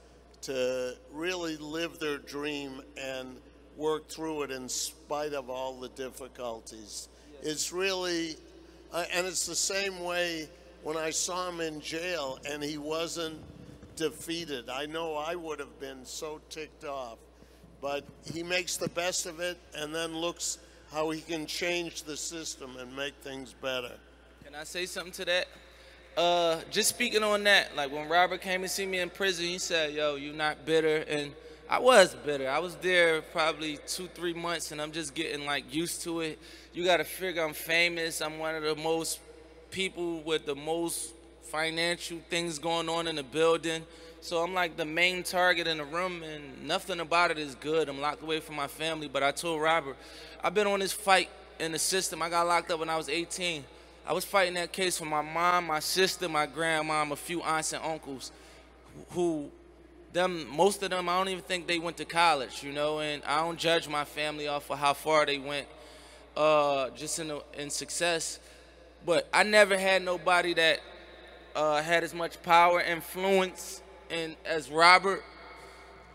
to 0.42 0.96
really 1.14 1.58
live 1.58 2.00
their 2.00 2.18
dream 2.18 2.82
and 2.98 3.38
work 3.78 4.08
through 4.08 4.44
it 4.44 4.52
in 4.52 4.68
spite 4.68 5.34
of 5.34 5.50
all 5.50 5.80
the 5.80 5.90
difficulties. 5.90 7.08
It's 7.42 7.72
really, 7.72 8.36
uh, 8.92 9.06
and 9.14 9.28
it's 9.28 9.46
the 9.46 9.56
same 9.56 10.04
way 10.04 10.48
when 10.84 10.98
I 10.98 11.10
saw 11.10 11.50
him 11.50 11.62
in 11.62 11.80
jail 11.82 12.40
and 12.50 12.62
he 12.62 12.78
wasn't 12.78 13.40
defeated. 13.96 14.70
I 14.70 14.86
know 14.86 15.16
I 15.16 15.36
would 15.36 15.60
have 15.60 15.80
been 15.80 16.06
so 16.06 16.42
ticked 16.50 16.84
off, 16.84 17.18
but 17.82 18.04
he 18.32 18.44
makes 18.44 18.78
the 18.78 18.90
best 18.90 19.26
of 19.26 19.40
it 19.40 19.58
and 19.76 19.96
then 19.96 20.16
looks 20.16 20.60
how 20.92 21.10
he 21.10 21.22
can 21.22 21.46
change 21.46 22.04
the 22.04 22.18
system 22.18 22.76
and 22.78 22.96
make 22.96 23.16
things 23.22 23.54
better. 23.62 23.92
Can 24.44 24.56
I 24.56 24.64
say 24.64 24.86
something 24.86 25.14
to 25.14 25.26
that? 25.26 25.48
Uh, 26.16 26.62
just 26.70 26.90
speaking 26.90 27.24
on 27.24 27.44
that, 27.46 27.76
like 27.76 27.92
when 27.92 28.08
Robert 28.08 28.42
came 28.42 28.62
to 28.62 28.68
see 28.68 28.86
me 28.86 29.00
in 29.00 29.10
prison, 29.10 29.46
he 29.46 29.58
said, 29.58 29.94
"Yo, 29.94 30.16
you're 30.16 30.36
not 30.36 30.64
bitter," 30.64 30.98
and 31.08 31.34
I 31.68 31.80
was 31.80 32.14
bitter. 32.14 32.48
I 32.48 32.60
was 32.60 32.76
there 32.76 33.24
probably 33.24 33.80
two, 33.88 34.08
three 34.14 34.34
months, 34.34 34.72
and 34.72 34.80
I'm 34.80 34.92
just 34.92 35.16
getting 35.16 35.46
like 35.48 35.74
used 35.74 36.04
to 36.04 36.20
it. 36.20 36.38
You 36.72 36.84
got 36.84 36.98
to 36.98 37.04
figure 37.04 37.44
I'm 37.44 37.54
famous. 37.54 38.22
I'm 38.22 38.38
one 38.38 38.54
of 38.54 38.62
the 38.62 38.76
most 38.76 39.22
people 39.74 40.22
with 40.22 40.46
the 40.46 40.56
most 40.56 41.14
financial 41.44 42.20
things 42.30 42.60
going 42.60 42.88
on 42.90 43.08
in 43.08 43.18
the 43.18 43.24
building. 43.24 43.84
So 44.22 44.44
I'm 44.44 44.54
like 44.54 44.78
the 44.78 44.86
main 44.86 45.24
target 45.24 45.68
in 45.68 45.80
the 45.80 45.86
room, 45.86 46.24
and 46.24 46.66
nothing 46.68 47.02
about 47.02 47.32
it 47.32 47.40
is 47.40 47.56
good. 47.56 47.90
I'm 47.90 48.00
locked 48.00 48.24
away 48.24 48.40
from 48.40 48.56
my 48.56 48.68
family. 48.68 49.10
But 49.10 49.24
I 49.24 49.32
told 49.32 49.62
Robert, 49.62 49.98
I've 50.44 50.54
been 50.54 50.68
on 50.68 50.80
this 50.80 50.94
fight 50.94 51.30
in 51.60 51.74
the 51.74 51.80
system. 51.80 52.22
I 52.22 52.30
got 52.30 52.48
locked 52.48 52.72
up 52.72 52.80
when 52.80 52.90
I 52.90 52.98
was 52.98 53.10
18. 53.10 53.66
I 54.08 54.14
was 54.14 54.26
fighting 54.26 54.54
that 54.56 54.72
case 54.72 54.98
for 54.98 55.06
my 55.06 55.22
mom, 55.22 55.68
my 55.68 55.80
sister, 55.80 56.30
my 56.30 56.48
grandmom, 56.48 57.12
a 57.12 57.16
few 57.18 57.42
aunts 57.42 57.74
and 57.74 57.84
uncles 57.84 58.32
who 59.12 59.50
them 60.14 60.48
most 60.56 60.84
of 60.84 60.92
them 60.92 61.10
I 61.10 61.18
don't 61.18 61.30
even 61.30 61.44
think 61.44 61.68
they 61.68 61.80
went 61.80 61.98
to 61.98 62.06
college, 62.06 62.64
you 62.64 62.74
know, 62.74 63.00
and 63.00 63.24
I 63.26 63.40
don't 63.42 63.60
judge 63.60 63.90
my 63.90 64.06
family 64.06 64.48
off 64.48 64.70
of 64.72 64.80
how 64.80 64.94
far 64.94 65.26
they 65.26 65.40
went 65.40 65.68
uh, 66.38 66.90
just 66.92 67.20
in 67.20 67.32
in 67.58 67.70
success. 67.70 68.40
But 69.06 69.28
I 69.34 69.44
never 69.44 69.78
had 69.78 70.04
nobody 70.04 70.54
that 70.54 70.80
uh, 71.56 71.82
had 71.82 72.04
as 72.04 72.14
much 72.14 72.42
power, 72.42 72.80
and 72.80 72.98
influence, 72.98 73.82
and 74.10 74.36
as 74.46 74.70
Robert 74.70 75.24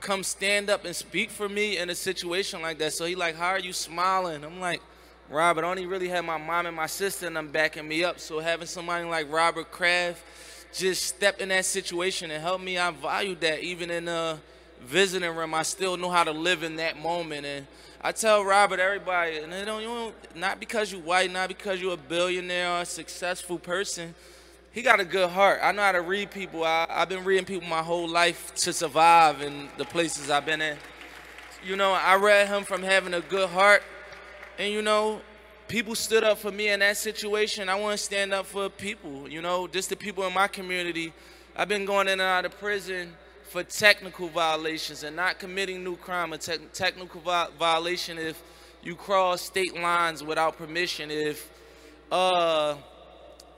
come 0.00 0.22
stand 0.22 0.70
up 0.70 0.84
and 0.84 0.94
speak 0.94 1.30
for 1.30 1.48
me 1.48 1.78
in 1.78 1.90
a 1.90 1.94
situation 1.94 2.62
like 2.62 2.78
that. 2.78 2.92
So 2.92 3.04
he 3.04 3.14
like, 3.14 3.36
how 3.36 3.48
are 3.48 3.58
you 3.58 3.72
smiling? 3.72 4.44
I'm 4.44 4.60
like, 4.60 4.80
Robert, 5.28 5.64
I 5.64 5.68
only 5.68 5.86
really 5.86 6.08
had 6.08 6.24
my 6.24 6.38
mom 6.38 6.66
and 6.66 6.76
my 6.76 6.86
sister 6.86 7.26
and 7.26 7.36
them 7.36 7.48
backing 7.48 7.86
me 7.86 8.04
up. 8.04 8.20
So 8.20 8.38
having 8.38 8.66
somebody 8.66 9.04
like 9.04 9.30
Robert 9.30 9.70
Kraft 9.70 10.22
just 10.72 11.02
step 11.02 11.40
in 11.40 11.48
that 11.48 11.64
situation 11.64 12.30
and 12.30 12.42
help 12.42 12.60
me, 12.60 12.78
I 12.78 12.90
value 12.90 13.34
that. 13.36 13.60
Even 13.60 13.90
in 13.90 14.08
a 14.08 14.38
visiting 14.80 15.34
room, 15.34 15.52
I 15.52 15.62
still 15.62 15.96
know 15.96 16.10
how 16.10 16.24
to 16.24 16.32
live 16.32 16.62
in 16.62 16.76
that 16.76 16.98
moment. 16.98 17.44
And 17.44 17.66
I 18.00 18.12
tell 18.12 18.44
Robert, 18.44 18.78
everybody, 18.78 19.38
and 19.38 19.52
they 19.52 19.64
don't, 19.64 19.82
you 19.82 19.88
don't, 19.88 20.14
not 20.36 20.60
because 20.60 20.92
you 20.92 21.00
white, 21.00 21.32
not 21.32 21.48
because 21.48 21.80
you're 21.80 21.94
a 21.94 21.96
billionaire 21.96 22.70
or 22.70 22.80
a 22.82 22.86
successful 22.86 23.58
person. 23.58 24.14
He 24.70 24.82
got 24.82 25.00
a 25.00 25.04
good 25.04 25.30
heart. 25.30 25.58
I 25.62 25.72
know 25.72 25.82
how 25.82 25.92
to 25.92 26.02
read 26.02 26.30
people. 26.30 26.62
I, 26.62 26.86
I've 26.88 27.08
been 27.08 27.24
reading 27.24 27.44
people 27.44 27.68
my 27.68 27.82
whole 27.82 28.08
life 28.08 28.54
to 28.56 28.72
survive 28.72 29.42
in 29.42 29.68
the 29.78 29.84
places 29.84 30.30
I've 30.30 30.46
been 30.46 30.60
in. 30.60 30.76
You 31.66 31.74
know, 31.74 31.92
I 31.92 32.14
read 32.14 32.46
him 32.46 32.62
from 32.62 32.82
having 32.82 33.14
a 33.14 33.20
good 33.20 33.48
heart 33.48 33.82
and 34.58 34.72
you 34.72 34.82
know, 34.82 35.20
people 35.68 35.94
stood 35.94 36.24
up 36.24 36.38
for 36.38 36.50
me 36.50 36.68
in 36.68 36.80
that 36.80 36.96
situation. 36.96 37.68
I 37.68 37.76
want 37.76 37.96
to 37.96 38.04
stand 38.04 38.32
up 38.32 38.46
for 38.46 38.68
people, 38.68 39.28
you 39.28 39.40
know, 39.40 39.68
just 39.68 39.88
the 39.88 39.96
people 39.96 40.26
in 40.26 40.34
my 40.34 40.48
community. 40.48 41.12
I've 41.56 41.68
been 41.68 41.84
going 41.84 42.08
in 42.08 42.14
and 42.14 42.22
out 42.22 42.44
of 42.44 42.58
prison 42.58 43.12
for 43.48 43.62
technical 43.62 44.28
violations 44.28 45.02
and 45.02 45.16
not 45.16 45.38
committing 45.38 45.82
new 45.82 45.96
crime. 45.96 46.32
A 46.32 46.38
te 46.38 46.58
technical 46.72 47.20
vi 47.20 47.48
violation 47.58 48.18
if 48.18 48.42
you 48.82 48.94
cross 48.94 49.40
state 49.40 49.74
lines 49.74 50.22
without 50.22 50.56
permission, 50.58 51.10
if 51.10 51.50
uh, 52.12 52.76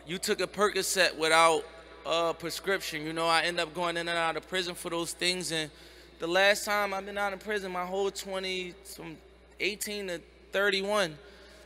you 0.07 0.19
took 0.19 0.41
a 0.41 0.47
Percocet 0.47 1.17
without 1.19 1.65
a 2.07 2.33
prescription. 2.33 3.05
You 3.05 3.13
know, 3.13 3.27
I 3.27 3.43
end 3.43 3.61
up 3.61 3.75
going 3.75 3.97
in 3.97 4.09
and 4.09 4.17
out 4.17 4.37
of 4.37 4.49
prison 4.49 4.75
for 4.75 4.91
those 4.91 5.13
things. 5.13 5.53
And 5.53 5.71
the 6.19 6.27
last 6.27 6.65
time 6.65 6.95
I've 6.95 7.05
been 7.05 7.19
out 7.19 7.33
of 7.33 7.41
prison, 7.41 7.73
my 7.73 7.85
whole 7.85 8.11
20, 8.11 8.75
from 8.85 9.17
18 9.59 10.07
to 10.07 10.21
31. 10.53 11.17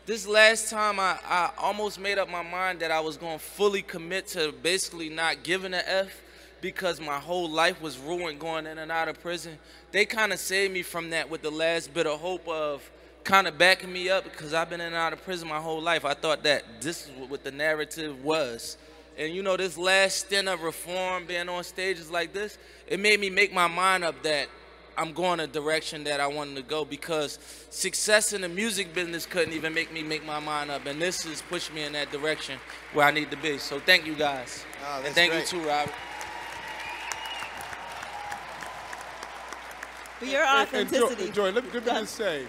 This 0.07 0.27
last 0.27 0.71
time, 0.71 1.01
I, 1.01 1.19
I 1.27 1.51
almost 1.59 1.99
made 1.99 2.19
up 2.19 2.29
my 2.29 2.43
mind 2.43 2.81
that 2.81 2.91
I 2.91 3.01
was 3.01 3.17
going 3.17 3.39
to 3.39 3.45
fully 3.45 3.81
commit 3.81 4.27
to 4.29 4.53
basically 4.63 5.09
not 5.09 5.43
giving 5.43 5.73
an 5.73 5.83
F 5.87 6.21
because 6.65 6.99
my 6.99 7.19
whole 7.19 7.47
life 7.47 7.83
was 7.83 7.99
ruined 7.99 8.41
going 8.41 8.67
in 8.67 8.79
and 8.79 8.91
out 8.91 9.07
of 9.07 9.21
prison. 9.21 9.59
They 9.93 10.07
kind 10.07 10.33
of 10.33 10.39
saved 10.39 10.73
me 10.73 10.81
from 10.81 11.11
that 11.11 11.29
with 11.29 11.43
the 11.43 11.51
last 11.51 11.93
bit 11.93 12.07
of 12.07 12.19
hope 12.19 12.49
of 12.49 12.91
kind 13.23 13.47
of 13.47 13.59
backing 13.59 13.93
me 13.93 14.09
up 14.09 14.25
because 14.25 14.55
I've 14.55 14.71
been 14.71 14.81
in 14.81 14.87
and 14.87 14.97
out 14.97 15.13
of 15.13 15.23
prison 15.23 15.47
my 15.47 15.59
whole 15.61 15.83
life. 15.83 16.07
I 16.07 16.15
thought 16.15 16.43
that 16.45 16.81
this 16.81 17.05
is 17.07 17.11
what 17.29 17.45
the 17.45 17.51
narrative 17.51 18.25
was. 18.25 18.79
And 19.19 19.35
you 19.35 19.43
know, 19.43 19.59
this 19.59 19.77
last 19.77 20.21
stint 20.21 20.49
of 20.49 20.63
reform, 20.63 21.27
being 21.27 21.51
on 21.51 21.65
stages 21.65 22.11
like 22.11 22.33
this, 22.33 22.57
it 22.87 22.99
made 22.99 23.21
me 23.21 23.29
make 23.29 23.53
my 23.53 23.67
mind 23.67 24.03
up 24.03 24.23
that 24.23 24.49
I'm 24.97 25.13
going 25.13 25.41
a 25.41 25.47
direction 25.47 26.03
that 26.05 26.19
I 26.19 26.29
wanted 26.29 26.57
to 26.57 26.63
go 26.63 26.87
because 26.87 27.39
success 27.69 28.33
in 28.33 28.41
the 28.41 28.49
music 28.49 28.95
business 28.95 29.27
couldn't 29.27 29.53
even 29.53 29.75
make 29.75 29.93
me 29.93 30.03
make 30.03 30.25
my 30.25 30.41
mind 30.41 30.71
up, 30.71 30.87
and 30.87 31.03
this 31.03 31.25
has 31.25 31.43
pushed 31.43 31.75
me 31.75 31.83
in 31.83 31.93
that 31.93 32.11
direction 32.11 32.59
where 32.95 33.07
I 33.07 33.11
need 33.11 33.31
to 33.33 33.37
be. 33.37 33.59
So 33.59 33.81
thank 33.81 34.07
you 34.07 34.15
guys, 34.15 34.65
oh, 34.83 35.03
and 35.05 35.15
thank 35.15 35.33
great. 35.33 35.53
you 35.53 35.61
too, 35.61 35.69
Robert. 35.69 35.93
For 40.19 40.25
your 40.27 40.47
authenticity. 40.47 41.27
And, 41.27 41.35
Joy, 41.35 41.51
let 41.51 41.65
me, 41.65 41.71
let 41.73 41.85
me 41.85 41.93
just 41.93 42.15
say, 42.15 42.47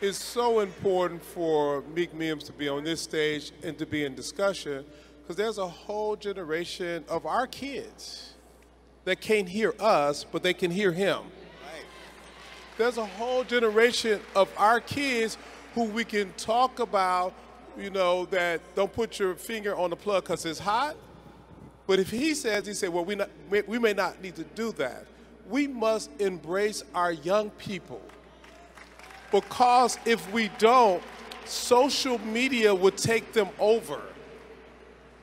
it's 0.00 0.22
so 0.22 0.60
important 0.60 1.24
for 1.24 1.82
Meek 1.94 2.14
Mills 2.14 2.44
to 2.44 2.52
be 2.52 2.68
on 2.68 2.84
this 2.84 3.00
stage 3.00 3.52
and 3.62 3.76
to 3.78 3.86
be 3.86 4.04
in 4.04 4.14
discussion 4.14 4.84
because 5.22 5.36
there's 5.36 5.58
a 5.58 5.66
whole 5.66 6.16
generation 6.16 7.04
of 7.08 7.26
our 7.26 7.46
kids 7.46 8.34
that 9.04 9.20
can't 9.20 9.48
hear 9.48 9.74
us, 9.80 10.24
but 10.24 10.42
they 10.42 10.54
can 10.54 10.70
hear 10.70 10.92
him 10.92 11.22
there's 12.76 12.98
a 12.98 13.06
whole 13.06 13.44
generation 13.44 14.20
of 14.34 14.48
our 14.56 14.80
kids 14.80 15.38
who 15.74 15.84
we 15.84 16.04
can 16.04 16.32
talk 16.36 16.78
about, 16.78 17.32
you 17.78 17.90
know, 17.90 18.26
that 18.26 18.60
don't 18.74 18.92
put 18.92 19.18
your 19.18 19.34
finger 19.34 19.74
on 19.76 19.90
the 19.90 19.96
plug 19.96 20.24
because 20.24 20.44
it's 20.44 20.58
hot. 20.58 20.96
But 21.86 21.98
if 22.00 22.10
he 22.10 22.34
says, 22.34 22.66
he 22.66 22.74
said, 22.74 22.90
well, 22.90 23.04
we, 23.04 23.14
not, 23.14 23.30
we 23.48 23.78
may 23.78 23.92
not 23.92 24.20
need 24.20 24.36
to 24.36 24.44
do 24.44 24.72
that. 24.72 25.06
We 25.48 25.66
must 25.66 26.10
embrace 26.20 26.82
our 26.94 27.12
young 27.12 27.50
people 27.50 28.02
because 29.30 29.98
if 30.04 30.32
we 30.32 30.50
don't, 30.58 31.02
social 31.44 32.18
media 32.18 32.74
will 32.74 32.90
take 32.90 33.32
them 33.32 33.48
over. 33.58 34.00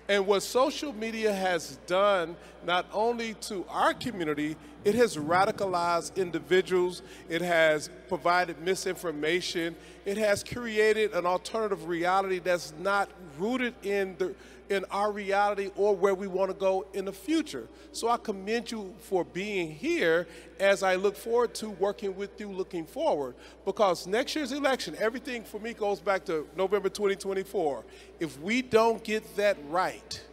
And 0.09 0.28
what 0.28 0.43
social 0.43 0.93
media 0.93 1.34
has 1.34 1.78
done, 1.88 2.36
not 2.65 2.86
only 2.93 3.36
to 3.36 3.65
our 3.69 3.93
community, 3.93 4.57
it 4.84 4.95
has 4.95 5.15
radicalized 5.15 6.17
individuals, 6.17 7.01
it 7.30 7.41
has 7.41 7.89
provided 8.09 8.59
misinformation, 8.61 9.76
it 10.05 10.17
has 10.17 10.43
created 10.43 11.13
an 11.13 11.26
alternative 11.26 11.88
reality 11.88 12.39
that's 12.39 12.74
not 12.80 13.09
rooted 13.39 13.74
in 13.84 14.15
the 14.17 14.36
in 14.70 14.86
our 14.91 15.11
reality 15.11 15.72
or 15.76 15.95
where 15.95 16.16
we 16.16 16.28
want 16.28 16.49
to 16.49 16.55
go 16.55 16.86
in 16.93 17.05
the 17.05 17.14
future. 17.14 17.68
So 17.91 18.09
I 18.09 18.18
commend 18.18 18.72
you 18.72 18.93
for 18.99 19.24
being 19.24 19.72
here 19.72 20.28
as 20.59 20.84
I 20.84 20.95
look 20.95 21.16
forward 21.16 21.53
to 21.55 21.70
working 21.70 22.16
with 22.16 22.39
you 22.39 22.51
looking 22.51 22.86
forward. 22.86 23.36
Because 23.66 24.07
next 24.07 24.36
year's 24.36 24.51
election, 24.51 24.95
everything 24.99 25.43
for 25.43 25.59
me 25.59 25.74
goes 25.74 25.99
back 25.99 26.26
to 26.26 26.47
November 26.55 26.89
2024. 26.89 27.84
If 28.20 28.39
we 28.41 28.61
don't 28.61 29.03
get 29.03 29.36
that 29.36 29.57
right, 29.70 30.24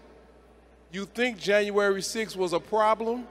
you 0.92 1.04
think 1.04 1.38
January 1.38 2.00
6th 2.00 2.36
was 2.36 2.52
a 2.52 2.60
problem? 2.60 3.26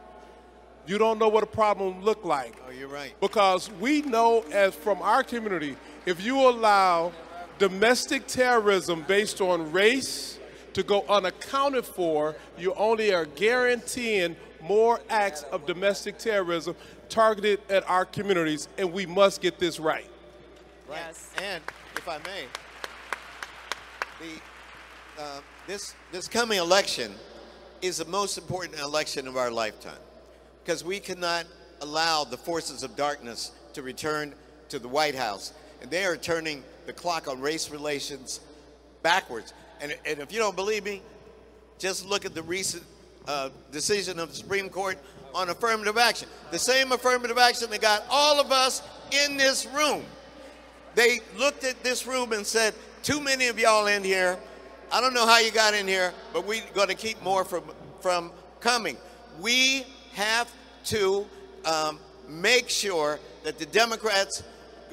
You 0.88 0.97
don't 0.97 1.20
know 1.20 1.28
what 1.28 1.43
a 1.43 1.47
problem 1.47 2.04
looked 2.04 2.26
like. 2.26 2.56
Oh, 2.68 2.72
you're 2.72 2.88
right. 2.88 3.14
Because 3.20 3.70
we 3.80 4.02
know 4.02 4.43
as 4.52 4.74
from 4.74 5.02
our 5.02 5.24
community, 5.24 5.76
if 6.06 6.24
you 6.24 6.50
allow 6.50 7.12
domestic 7.60 8.26
terrorism 8.26 9.04
based 9.08 9.41
on 9.41 9.72
race, 9.72 10.39
to 10.74 10.84
go 10.84 11.05
unaccounted 11.09 11.86
for, 11.86 12.36
you 12.57 12.74
only 12.76 13.13
are 13.13 13.26
guaranteeing 13.26 14.36
more 14.61 14.99
acts 15.09 15.43
of 15.51 15.65
domestic 15.65 16.17
terrorism 16.17 16.76
targeted 17.07 17.59
at 17.70 17.88
our 17.89 18.05
communities, 18.05 18.67
and 18.78 18.91
we 18.91 19.05
must 19.05 19.41
get 19.41 19.57
this 19.59 19.80
right. 19.80 20.09
Right. 20.88 20.99
Yes. 21.07 21.32
And 21.41 21.63
if 21.95 22.07
I 22.07 22.17
may, 22.20 22.45
the, 24.20 25.22
uh, 25.22 25.39
this, 25.67 25.95
this 26.11 26.28
coming 26.28 26.59
election, 26.59 27.13
is 27.82 27.97
the 27.97 28.05
most 28.05 28.38
important 28.38 28.80
election 28.80 29.28
of 29.28 29.38
our 29.38 29.51
lifetime 29.51 29.97
because 30.63 30.84
we 30.84 30.99
cannot 30.99 31.45
allow 31.82 32.24
the 32.24 32.38
forces 32.38 32.84
of 32.84 32.95
darkness 32.95 33.51
to 33.74 33.82
return 33.82 34.34
to 34.70 34.80
the 34.80 34.88
White 34.88 35.15
House. 35.15 35.53
And 35.82 35.89
they 35.89 36.05
are 36.05 36.17
turning 36.17 36.63
the 36.86 36.93
clock 36.93 37.28
on 37.28 37.39
race 37.39 37.70
relations 37.70 38.41
backwards. 39.01 39.53
And, 39.82 39.96
and 40.06 40.20
if 40.20 40.32
you 40.34 40.40
don't 40.40 40.56
believe 40.56 40.84
me, 40.84 41.02
just 41.78 42.06
look 42.06 42.26
at 42.26 42.36
the 42.36 42.44
recent 42.44 42.84
uh, 43.28 43.50
decision 43.72 44.20
of 44.20 44.30
the 44.30 44.36
Supreme 44.36 44.70
Court 44.70 44.98
on 45.34 45.50
affirmative 45.50 45.98
action. 45.98 46.28
The 46.52 46.60
same 46.60 46.92
affirmative 46.92 47.38
action 47.38 47.70
that 47.70 47.82
got 47.82 48.04
all 48.10 48.40
of 48.40 48.52
us 48.52 48.82
in 49.26 49.38
this 49.38 49.66
room. 49.68 50.04
They 50.96 51.20
looked 51.38 51.64
at 51.64 51.82
this 51.84 52.06
room 52.06 52.34
and 52.34 52.46
said, 52.46 52.74
too 53.04 53.22
many 53.22 53.48
of 53.48 53.58
y'all 53.60 53.88
in 53.88 54.04
here. 54.04 54.38
I 54.92 55.00
don't 55.00 55.14
know 55.14 55.26
how 55.26 55.40
you 55.40 55.52
got 55.52 55.74
in 55.74 55.88
here, 55.88 56.14
but 56.34 56.46
we're 56.46 56.64
going 56.74 56.88
to 56.90 56.96
keep 56.96 57.22
more 57.24 57.46
from, 57.46 57.64
from 58.02 58.32
coming. 58.60 58.98
We 59.40 59.86
have 60.14 60.52
to 60.86 61.26
um, 61.64 62.00
make 62.28 62.70
sure 62.70 63.20
that 63.44 63.60
the 63.60 63.66
Democrats 63.68 64.44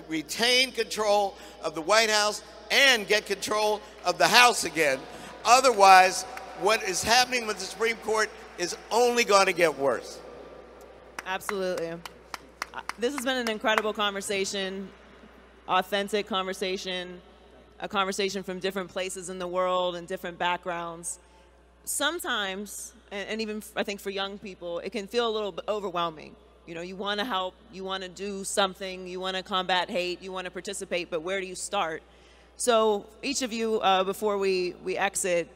retain 0.09 0.70
control 0.70 1.37
of 1.62 1.74
the 1.74 1.80
White 1.80 2.11
House 2.11 2.43
and 2.70 3.06
get 3.06 3.26
control 3.26 3.80
of 4.04 4.18
the 4.18 4.28
House 4.28 4.64
again. 4.64 4.98
Otherwise, 5.44 6.24
what 6.60 6.82
is 6.82 7.02
happening 7.02 7.46
with 7.46 7.58
the 7.58 7.64
Supreme 7.64 7.96
Court 7.96 8.30
is 8.58 8.76
only 8.90 9.24
going 9.24 9.46
to 9.46 9.52
get 9.52 9.78
worse. 9.78 10.18
Absolutely. 11.26 11.90
Uh, 11.90 12.80
This 12.98 13.14
has 13.14 13.24
been 13.24 13.36
an 13.36 13.50
incredible 13.50 13.92
conversation, 13.92 14.88
authentic 15.68 16.26
conversation, 16.26 17.20
a 17.80 17.88
conversation 17.88 18.42
from 18.42 18.58
different 18.58 18.88
places 18.88 19.28
in 19.28 19.38
the 19.38 19.46
world 19.46 19.96
and 19.96 20.08
different 20.08 20.38
backgrounds. 20.38 21.18
Sometimes, 21.84 22.92
and, 23.10 23.40
even 23.40 23.62
I 23.76 23.82
think 23.82 24.00
for 24.00 24.10
young 24.10 24.38
people, 24.38 24.78
it 24.80 24.90
can 24.90 25.06
feel 25.06 25.28
a 25.28 25.30
little 25.30 25.54
overwhelming. 25.68 26.34
You 26.66 26.74
know, 26.74 26.80
you 26.80 26.96
want 26.96 27.20
to 27.20 27.26
help, 27.26 27.54
you 27.72 27.84
want 27.84 28.02
to 28.02 28.08
do 28.08 28.42
something, 28.42 29.06
you 29.06 29.20
want 29.20 29.36
to 29.36 29.42
combat 29.42 29.88
hate, 29.88 30.20
you 30.20 30.32
want 30.32 30.46
to 30.46 30.50
participate, 30.50 31.10
but 31.10 31.22
where 31.22 31.40
do 31.40 31.46
you 31.46 31.54
start? 31.54 32.02
So 32.57 33.07
each 33.22 33.42
of 33.42 33.52
you, 33.52 33.80
uh, 33.80 34.04
before 34.04 34.38
we, 34.38 34.74
we 34.82 34.96
exit, 34.96 35.48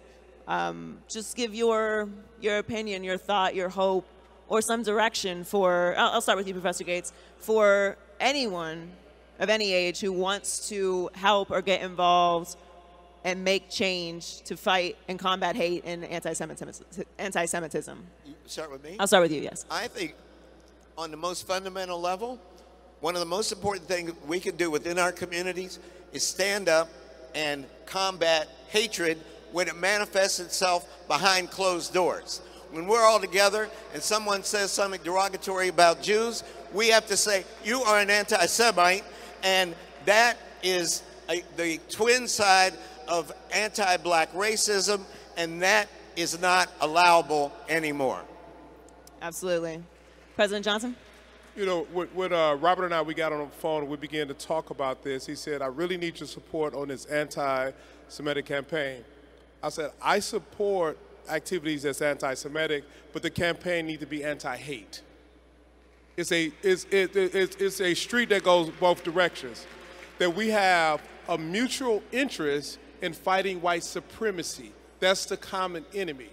um, 0.47 0.99
just 1.09 1.37
give 1.37 1.55
your 1.55 2.09
your 2.41 2.59
opinion, 2.59 3.05
your 3.05 3.19
thought, 3.19 3.55
your 3.55 3.69
hope, 3.69 4.07
or 4.49 4.61
some 4.63 4.83
direction 4.83 5.45
for. 5.45 5.95
I'll, 5.97 6.13
I'll 6.13 6.21
start 6.21 6.37
with 6.39 6.49
you, 6.49 6.55
Professor 6.55 6.85
Gates. 6.85 7.13
For 7.39 7.97
anyone 8.19 8.91
of 9.39 9.49
any 9.49 9.73
age 9.73 10.01
who 10.01 10.13
wants 10.13 10.69
to 10.69 11.09
help 11.15 11.51
or 11.51 11.63
get 11.63 11.81
involved 11.83 12.57
and 13.25 13.45
make 13.45 13.71
change 13.71 14.43
to 14.43 14.57
fight 14.57 14.97
and 15.09 15.19
combat 15.19 15.57
hate 15.57 15.85
and 15.87 16.05
anti-Semitism. 16.05 16.85
Anti-Semitism. 17.19 18.07
You 18.27 18.35
start 18.47 18.71
with 18.71 18.83
me? 18.83 18.97
I'll 18.99 19.07
start 19.07 19.23
with 19.23 19.33
you. 19.33 19.41
Yes. 19.41 19.65
I 19.71 19.89
think 19.89 20.15
on 20.97 21.11
the 21.11 21.17
most 21.17 21.47
fundamental 21.47 22.01
level, 22.01 22.39
one 23.01 23.15
of 23.15 23.21
the 23.21 23.27
most 23.27 23.51
important 23.53 23.87
things 23.87 24.13
we 24.27 24.41
can 24.41 24.57
do 24.57 24.71
within 24.71 24.99
our 24.99 25.13
communities 25.13 25.79
is 26.13 26.27
stand 26.27 26.69
up 26.69 26.89
and 27.35 27.65
combat 27.87 28.49
hatred 28.69 29.19
when 29.53 29.69
it 29.69 29.77
manifests 29.77 30.39
itself 30.39 30.87
behind 31.09 31.51
closed 31.51 31.93
doors. 31.95 32.41
When 32.71 32.87
we're 32.87 33.05
all 33.05 33.19
together 33.19 33.69
and 33.95 34.03
someone 34.03 34.45
says 34.45 34.71
something 34.71 35.01
derogatory 35.03 35.69
about 35.69 36.03
Jews, 36.03 36.45
we 36.73 36.89
have 36.89 37.07
to 37.07 37.17
say, 37.17 37.45
You 37.65 37.83
are 37.83 37.99
an 37.99 38.11
anti 38.11 38.47
Semite, 38.47 39.05
and 39.43 39.75
that 40.05 40.37
is 40.63 41.03
a, 41.29 41.43
the 41.57 41.81
twin 41.89 42.29
side 42.29 42.75
of 43.09 43.33
anti 43.53 43.97
black 43.97 44.33
racism, 44.35 45.01
and 45.37 45.63
that 45.63 45.89
is 46.17 46.41
not 46.41 46.71
allowable 46.81 47.53
anymore. 47.69 48.21
Absolutely. 49.21 49.83
President 50.37 50.65
Johnson? 50.65 50.97
You 51.57 51.67
know, 51.67 51.83
when, 51.93 52.07
when 52.09 52.33
uh, 52.33 52.55
Robert 52.55 52.85
and 52.85 52.95
I, 52.95 53.03
we 53.03 53.13
got 53.13 53.33
on 53.33 53.41
the 53.41 53.47
phone 53.57 53.83
and 53.83 53.91
we 53.91 53.97
began 53.97 54.29
to 54.29 54.35
talk 54.35 54.71
about 54.71 55.03
this, 55.03 55.27
he 55.27 55.35
said, 55.35 55.63
I 55.63 55.67
really 55.67 55.97
need 55.97 56.21
your 56.21 56.29
support 56.29 56.75
on 56.75 56.89
this 56.89 57.07
anti-Semitic 57.07 58.47
campaign. 58.47 59.05
I 59.63 59.69
said, 59.69 59.91
I 60.01 60.21
support 60.21 60.97
activities 61.29 61.83
that's 61.83 62.03
anti-Semitic, 62.03 62.85
but 63.13 63.23
the 63.23 63.31
campaign 63.31 63.87
need 63.87 64.01
to 64.01 64.07
be 64.07 64.23
anti-hate. 64.23 65.03
It's 66.17 66.31
a, 66.33 66.53
it's, 66.63 66.85
it, 66.91 67.17
it's, 67.17 67.57
it's 67.57 67.81
a 67.81 67.95
street 67.95 68.29
that 68.29 68.45
goes 68.45 68.71
both 68.79 69.03
directions. 69.03 69.67
That 70.19 70.35
we 70.35 70.49
have 70.51 71.03
a 71.29 71.37
mutual 71.37 72.03
interest 72.13 72.79
in 73.03 73.13
fighting 73.13 73.61
white 73.61 73.83
supremacy. 73.83 74.73
That's 75.01 75.25
the 75.25 75.37
common 75.37 75.85
enemy. 75.95 76.31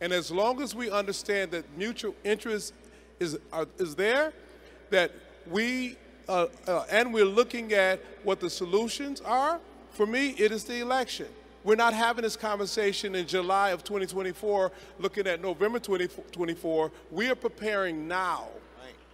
And 0.00 0.12
as 0.12 0.30
long 0.30 0.62
as 0.62 0.74
we 0.74 0.90
understand 0.90 1.50
that 1.50 1.64
mutual 1.76 2.14
interest 2.24 2.74
is, 3.18 3.38
uh, 3.52 3.64
is 3.78 3.94
there, 3.94 4.32
that 4.92 5.10
we, 5.50 5.96
uh, 6.28 6.46
uh, 6.66 6.84
and 6.90 7.12
we're 7.12 7.24
looking 7.24 7.72
at 7.72 8.00
what 8.22 8.40
the 8.40 8.48
solutions 8.48 9.20
are, 9.22 9.60
for 9.90 10.06
me, 10.06 10.30
it 10.38 10.52
is 10.52 10.64
the 10.64 10.80
election. 10.80 11.26
We're 11.64 11.76
not 11.76 11.92
having 11.92 12.22
this 12.22 12.36
conversation 12.36 13.14
in 13.14 13.26
July 13.26 13.70
of 13.70 13.84
2024, 13.84 14.72
looking 14.98 15.26
at 15.26 15.42
November 15.42 15.78
2024. 15.78 16.90
We 17.10 17.28
are 17.30 17.34
preparing 17.34 18.08
now 18.08 18.48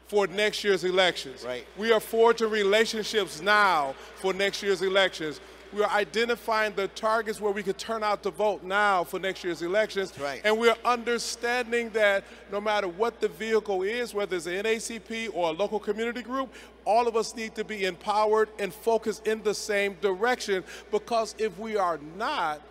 for 0.09 0.27
next 0.27 0.65
year's 0.65 0.85
elections. 0.85 1.45
Right. 1.45 1.67
We 1.77 1.93
are 1.93 2.01
forging 2.01 2.51
relationships 2.51 3.43
now 3.43 3.95
for 4.17 4.33
next 4.33 4.63
year's 4.63 4.83
elections. 4.83 5.41
We 5.73 5.83
are 5.83 5.91
identifying 5.91 6.75
the 6.75 6.89
targets 6.89 7.41
where 7.41 7.53
we 7.53 7.63
could 7.63 7.77
turn 7.77 8.03
out 8.03 8.23
to 8.23 8.31
vote 8.31 8.63
now 8.63 9.05
for 9.05 9.19
next 9.21 9.45
year's 9.45 9.61
elections. 9.61 10.19
right. 10.19 10.41
And 10.45 10.59
we're 10.59 10.77
understanding 10.85 11.91
that 11.91 12.25
no 12.51 12.61
matter 12.61 12.89
what 12.89 13.21
the 13.21 13.29
vehicle 13.29 13.83
is, 13.83 14.15
whether 14.15 14.37
it's 14.37 14.47
an 14.47 14.55
NAACP 14.65 15.31
or 15.35 15.51
a 15.51 15.53
local 15.53 15.79
community 15.79 16.23
group, 16.23 16.55
all 16.87 17.07
of 17.07 17.17
us 17.17 17.37
need 17.37 17.55
to 17.55 17.65
be 17.65 17.85
empowered 17.85 18.49
and 18.59 18.73
focused 18.73 19.27
in 19.27 19.43
the 19.43 19.53
same 19.55 19.95
direction 20.01 20.65
because 20.91 21.35
if 21.39 21.59
we 21.59 21.77
are 21.77 21.99
not, 22.17 22.63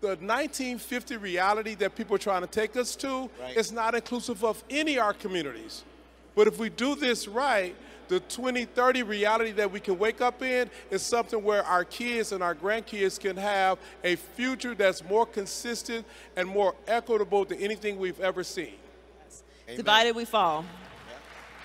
the 0.00 0.16
1950 0.16 1.18
reality 1.18 1.74
that 1.74 1.94
people 1.94 2.14
are 2.16 2.18
trying 2.18 2.40
to 2.40 2.46
take 2.46 2.74
us 2.76 2.96
to 2.96 3.28
Right. 3.38 3.54
is 3.56 3.70
not 3.70 3.94
inclusive 3.94 4.42
of 4.42 4.64
any 4.70 4.96
of 4.96 5.04
our 5.04 5.12
communities. 5.12 5.84
But 6.34 6.46
if 6.46 6.58
we 6.58 6.70
do 6.70 6.94
this 6.94 7.28
right, 7.28 7.74
the 8.10 8.18
2030 8.20 9.04
reality 9.04 9.52
that 9.52 9.70
we 9.70 9.78
can 9.78 9.96
wake 9.96 10.20
up 10.20 10.42
in 10.42 10.68
is 10.90 11.00
something 11.00 11.42
where 11.44 11.62
our 11.62 11.84
kids 11.84 12.32
and 12.32 12.42
our 12.42 12.56
grandkids 12.56 13.20
can 13.20 13.36
have 13.36 13.78
a 14.02 14.16
future 14.16 14.74
that's 14.74 15.02
more 15.04 15.24
consistent 15.24 16.04
and 16.36 16.48
more 16.48 16.74
equitable 16.88 17.44
than 17.44 17.58
anything 17.60 18.00
we've 18.00 18.18
ever 18.18 18.42
seen. 18.42 18.74
Divided 19.76 20.16
we 20.16 20.24
fall. 20.24 20.64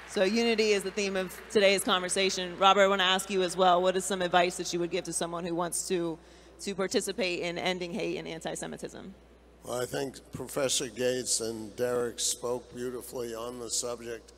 So 0.07 0.23
unity 0.23 0.73
is 0.73 0.83
the 0.83 0.91
theme 0.91 1.15
of 1.15 1.35
today's 1.49 1.83
conversation. 1.83 2.55
Robert, 2.59 2.81
I 2.83 2.87
want 2.87 3.01
to 3.01 3.05
ask 3.05 3.31
you 3.31 3.41
as 3.41 3.57
well, 3.57 3.81
what 3.81 3.97
is 3.97 4.05
some 4.05 4.21
advice 4.21 4.55
that 4.57 4.71
you 4.71 4.79
would 4.79 4.91
give 4.91 5.03
to 5.05 5.13
someone 5.13 5.43
who 5.43 5.55
wants 5.55 5.87
to, 5.87 6.17
to 6.61 6.75
participate 6.75 7.39
in 7.39 7.57
ending 7.57 7.91
hate 7.91 8.17
and 8.17 8.27
anti-Semitism? 8.27 9.15
Well, 9.63 9.81
I 9.81 9.85
think 9.87 10.19
Professor 10.31 10.89
Gates 10.89 11.41
and 11.41 11.75
Derrick 11.75 12.19
spoke 12.19 12.73
beautifully 12.75 13.33
on 13.33 13.57
the 13.59 13.71
subject. 13.71 14.31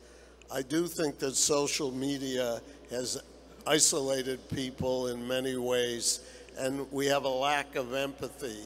I 0.50 0.62
do 0.62 0.86
think 0.86 1.18
that 1.18 1.36
social 1.36 1.92
media 1.92 2.62
has 2.90 3.22
isolated 3.66 4.48
people 4.48 5.08
in 5.08 5.28
many 5.28 5.56
ways, 5.56 6.20
and 6.58 6.90
we 6.90 7.06
have 7.06 7.24
a 7.24 7.28
lack 7.28 7.76
of 7.76 7.92
empathy. 7.92 8.62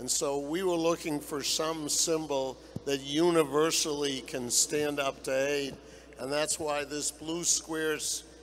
And 0.00 0.10
so 0.10 0.40
we 0.40 0.64
were 0.64 0.74
looking 0.74 1.20
for 1.20 1.42
some 1.42 1.88
symbol 1.88 2.56
that 2.84 3.00
universally 3.00 4.22
can 4.22 4.50
stand 4.50 4.98
up 4.98 5.22
to 5.24 5.30
hate, 5.30 5.74
and 6.18 6.32
that's 6.32 6.58
why 6.58 6.82
this 6.84 7.12
blue 7.12 7.44
square 7.44 7.98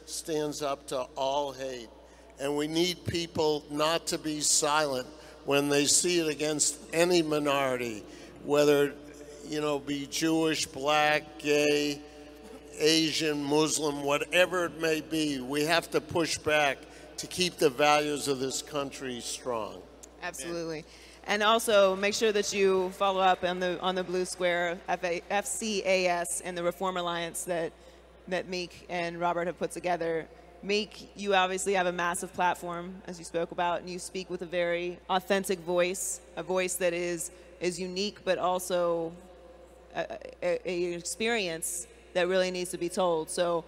stands 0.05 0.61
up 0.61 0.88
to 0.88 1.01
all 1.17 1.51
hate. 1.51 1.89
And 2.39 2.55
we 2.55 2.67
need 2.67 3.05
people 3.05 3.65
not 3.69 4.07
to 4.07 4.17
be 4.17 4.39
silent 4.39 5.07
when 5.43 5.67
they 5.67 5.85
see 5.85 6.19
it 6.19 6.27
against 6.27 6.77
any 6.93 7.21
minority, 7.21 8.03
whether, 8.45 8.93
you 9.49 9.59
know, 9.59 9.79
be 9.79 10.07
Jewish, 10.09 10.65
black, 10.67 11.39
gay, 11.39 11.99
Asian, 12.78 13.43
Muslim, 13.43 14.03
whatever 14.03 14.65
it 14.65 14.80
may 14.80 15.01
be. 15.01 15.39
We 15.39 15.65
have 15.65 15.89
to 15.91 16.01
push 16.01 16.38
back 16.38 16.78
to 17.17 17.28
keep 17.28 17.57
the 17.57 17.69
values 17.69 18.28
of 18.28 18.39
this 18.39 18.61
country 18.61 19.19
strong. 19.19 19.82
Absolutely. 20.21 20.86
And 21.25 21.43
also 21.43 21.95
make 21.95 22.13
sure 22.13 22.32
that 22.32 22.53
you 22.53 22.89
follow 22.91 23.19
up 23.19 23.43
on 23.43 23.59
the 23.59 23.80
on 23.82 23.95
the 23.95 24.03
Blue 24.03 24.25
Square 24.25 24.80
FCAS 24.88 26.41
and 26.45 26.57
the 26.57 26.63
Reform 26.63 26.97
Alliance 26.97 27.43
that 27.43 27.73
that 28.30 28.47
Meek 28.47 28.86
and 28.89 29.19
Robert 29.19 29.47
have 29.47 29.59
put 29.59 29.71
together. 29.71 30.28
Meek, 30.63 31.11
you 31.15 31.36
obviously 31.36 31.73
have 31.73 31.86
a 31.86 31.91
massive 31.91 32.34
platform, 32.34 32.95
as 33.07 33.19
you 33.19 33.25
spoke 33.25 33.51
about, 33.51 33.80
and 33.80 33.89
you 33.89 33.99
speak 33.99 34.30
with 34.30 34.41
a 34.41 34.45
very 34.45 34.97
authentic 35.09 35.59
voice, 35.59 36.21
a 36.36 36.43
voice 36.43 36.75
that 36.75 36.93
is 36.93 37.32
is 37.59 37.80
unique, 37.80 38.23
but 38.23 38.38
also 38.38 39.11
a, 39.95 40.17
a, 40.41 40.69
a 40.69 40.93
experience 40.93 41.88
that 42.18 42.28
really 42.28 42.49
needs 42.49 42.72
to 42.72 42.78
be 42.80 42.89
told. 42.89 43.30
So, 43.30 43.63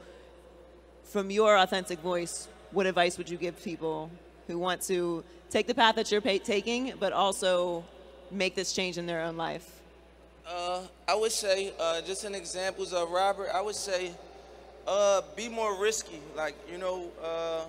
from 1.03 1.29
your 1.29 1.55
authentic 1.57 1.99
voice, 1.99 2.47
what 2.71 2.87
advice 2.87 3.17
would 3.17 3.29
you 3.29 3.37
give 3.37 3.63
people 3.63 4.09
who 4.47 4.57
want 4.57 4.81
to 4.81 5.23
take 5.51 5.67
the 5.67 5.75
path 5.75 5.95
that 5.95 6.11
you're 6.11 6.21
taking, 6.21 6.93
but 6.99 7.13
also 7.13 7.83
make 8.31 8.55
this 8.55 8.73
change 8.73 8.97
in 8.97 9.05
their 9.05 9.21
own 9.21 9.37
life? 9.37 9.81
Uh, 10.47 10.81
I 11.07 11.13
would 11.13 11.31
say, 11.31 11.73
uh, 11.79 12.01
just 12.01 12.25
in 12.25 12.33
examples 12.33 12.91
of 12.91 13.11
Robert, 13.11 13.49
I 13.53 13.61
would 13.61 13.75
say, 13.75 14.11
uh, 14.87 15.21
be 15.35 15.47
more 15.47 15.79
risky. 15.79 16.19
Like, 16.35 16.55
you 16.71 16.79
know, 16.79 17.11
uh, 17.23 17.65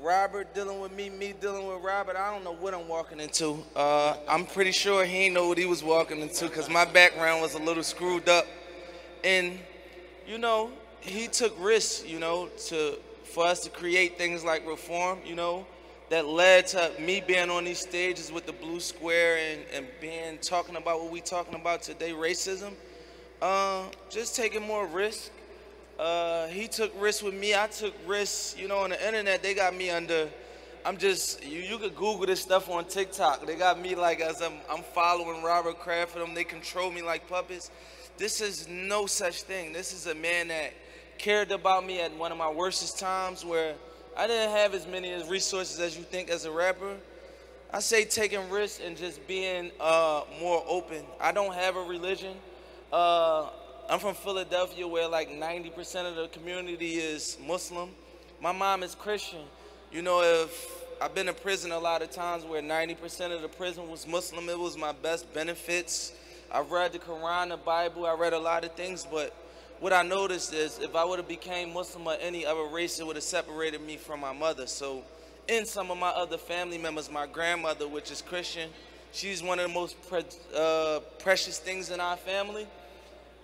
Robert 0.00 0.54
dealing 0.54 0.80
with 0.80 0.92
me, 0.92 1.10
me 1.10 1.34
dealing 1.38 1.66
with 1.66 1.82
Robert. 1.82 2.16
I 2.16 2.32
don't 2.32 2.42
know 2.42 2.54
what 2.54 2.72
I'm 2.72 2.88
walking 2.88 3.20
into. 3.20 3.62
Uh, 3.74 4.16
I'm 4.26 4.46
pretty 4.46 4.72
sure 4.72 5.04
he 5.04 5.28
know 5.28 5.48
what 5.48 5.58
he 5.58 5.66
was 5.66 5.84
walking 5.84 6.20
into 6.20 6.46
because 6.46 6.70
my 6.70 6.86
background 6.86 7.42
was 7.42 7.52
a 7.52 7.58
little 7.58 7.82
screwed 7.82 8.30
up. 8.30 8.46
And, 9.22 9.58
you 10.26 10.38
know, 10.38 10.70
he 11.00 11.28
took 11.28 11.54
risks, 11.60 12.04
you 12.06 12.18
know, 12.18 12.48
to 12.68 12.98
for 13.24 13.44
us 13.44 13.60
to 13.60 13.70
create 13.70 14.16
things 14.16 14.44
like 14.44 14.66
reform, 14.66 15.18
you 15.24 15.34
know, 15.34 15.66
that 16.08 16.26
led 16.26 16.66
to 16.68 16.92
me 17.00 17.22
being 17.26 17.50
on 17.50 17.64
these 17.64 17.80
stages 17.80 18.30
with 18.32 18.46
the 18.46 18.52
blue 18.52 18.80
square 18.80 19.36
and, 19.36 19.60
and 19.74 19.86
being 20.00 20.38
talking 20.38 20.76
about 20.76 21.00
what 21.00 21.10
we 21.10 21.20
talking 21.20 21.54
about 21.54 21.82
today, 21.82 22.12
racism. 22.12 22.72
Uh, 23.42 23.84
just 24.08 24.36
taking 24.36 24.62
more 24.62 24.86
risk. 24.86 25.30
Uh, 25.98 26.46
he 26.48 26.68
took 26.68 26.92
risks 27.00 27.22
with 27.22 27.34
me. 27.34 27.54
I 27.54 27.66
took 27.66 27.94
risks. 28.06 28.56
You 28.58 28.68
know, 28.68 28.78
on 28.78 28.90
the 28.90 29.06
internet, 29.06 29.42
they 29.42 29.54
got 29.54 29.74
me 29.74 29.90
under. 29.90 30.28
I'm 30.84 30.96
just 30.96 31.44
you. 31.44 31.60
You 31.60 31.78
could 31.78 31.96
Google 31.96 32.26
this 32.26 32.40
stuff 32.40 32.70
on 32.70 32.84
TikTok. 32.84 33.46
They 33.46 33.56
got 33.56 33.80
me 33.80 33.94
like 33.94 34.20
as 34.20 34.40
I'm 34.40 34.54
I'm 34.70 34.82
following 34.82 35.42
Robert 35.42 35.78
Kraft 35.78 36.12
for 36.12 36.20
them. 36.20 36.34
They 36.34 36.44
control 36.44 36.90
me 36.90 37.02
like 37.02 37.28
puppets. 37.28 37.70
This 38.18 38.40
is 38.40 38.66
no 38.66 39.04
such 39.04 39.42
thing. 39.42 39.74
This 39.74 39.92
is 39.92 40.06
a 40.06 40.14
man 40.14 40.48
that 40.48 40.72
cared 41.18 41.52
about 41.52 41.84
me 41.84 42.00
at 42.00 42.16
one 42.16 42.32
of 42.32 42.38
my 42.38 42.50
worstest 42.50 42.98
times 42.98 43.44
where 43.44 43.74
I 44.16 44.26
didn't 44.26 44.56
have 44.56 44.72
as 44.72 44.86
many 44.86 45.12
resources 45.28 45.78
as 45.80 45.98
you 45.98 46.02
think 46.02 46.30
as 46.30 46.46
a 46.46 46.50
rapper. 46.50 46.96
I 47.70 47.80
say 47.80 48.06
taking 48.06 48.48
risks 48.48 48.80
and 48.82 48.96
just 48.96 49.26
being 49.26 49.70
uh, 49.78 50.22
more 50.40 50.64
open. 50.66 51.04
I 51.20 51.30
don't 51.30 51.52
have 51.52 51.76
a 51.76 51.82
religion. 51.82 52.36
Uh, 52.90 53.48
I'm 53.90 53.98
from 53.98 54.14
Philadelphia 54.14 54.88
where 54.88 55.08
like 55.08 55.28
90% 55.30 56.08
of 56.08 56.16
the 56.16 56.28
community 56.28 56.94
is 56.94 57.36
Muslim. 57.46 57.90
My 58.40 58.52
mom 58.52 58.82
is 58.82 58.94
Christian. 58.94 59.42
You 59.92 60.00
know, 60.00 60.22
if 60.22 60.84
I've 61.02 61.14
been 61.14 61.28
in 61.28 61.34
prison 61.34 61.70
a 61.70 61.78
lot 61.78 62.00
of 62.00 62.10
times 62.10 62.44
where 62.44 62.62
90% 62.62 63.34
of 63.34 63.42
the 63.42 63.48
prison 63.48 63.90
was 63.90 64.06
Muslim, 64.06 64.48
it 64.48 64.58
was 64.58 64.78
my 64.78 64.92
best 64.92 65.32
benefits. 65.34 66.12
I've 66.52 66.70
read 66.70 66.92
the 66.92 66.98
Quran, 66.98 67.48
the 67.48 67.56
Bible, 67.56 68.06
I 68.06 68.14
read 68.14 68.32
a 68.32 68.38
lot 68.38 68.64
of 68.64 68.72
things, 68.72 69.06
but 69.10 69.34
what 69.80 69.92
I 69.92 70.02
noticed 70.02 70.54
is 70.54 70.78
if 70.78 70.94
I 70.94 71.04
would 71.04 71.18
have 71.18 71.28
became 71.28 71.72
Muslim 71.72 72.06
or 72.06 72.14
any 72.20 72.46
other 72.46 72.64
race, 72.64 72.98
it 72.98 73.06
would 73.06 73.16
have 73.16 73.24
separated 73.24 73.80
me 73.82 73.96
from 73.96 74.20
my 74.20 74.32
mother. 74.32 74.66
So 74.66 75.02
in 75.48 75.66
some 75.66 75.90
of 75.90 75.98
my 75.98 76.08
other 76.08 76.38
family 76.38 76.78
members, 76.78 77.10
my 77.10 77.26
grandmother, 77.26 77.86
which 77.86 78.10
is 78.10 78.22
Christian, 78.22 78.70
she's 79.12 79.42
one 79.42 79.58
of 79.58 79.68
the 79.68 79.74
most 79.74 79.96
pre- 80.08 80.24
uh, 80.56 81.00
precious 81.18 81.58
things 81.58 81.90
in 81.90 82.00
our 82.00 82.16
family. 82.16 82.66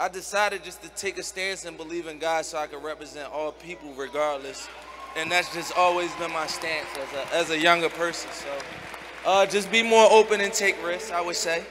I 0.00 0.08
decided 0.08 0.64
just 0.64 0.82
to 0.82 0.88
take 0.90 1.18
a 1.18 1.22
stance 1.22 1.64
and 1.64 1.76
believe 1.76 2.06
in 2.06 2.18
God 2.18 2.44
so 2.44 2.58
I 2.58 2.66
could 2.66 2.82
represent 2.82 3.30
all 3.30 3.52
people 3.52 3.92
regardless. 3.94 4.68
And 5.16 5.30
that's 5.30 5.52
just 5.52 5.76
always 5.76 6.10
been 6.14 6.32
my 6.32 6.46
stance 6.46 6.88
as 6.96 7.12
a, 7.12 7.34
as 7.34 7.50
a 7.50 7.58
younger 7.58 7.90
person. 7.90 8.30
So 8.32 8.48
uh, 9.26 9.46
just 9.46 9.70
be 9.70 9.82
more 9.82 10.10
open 10.10 10.40
and 10.40 10.52
take 10.52 10.82
risks, 10.84 11.10
I 11.10 11.20
would 11.20 11.36
say. 11.36 11.64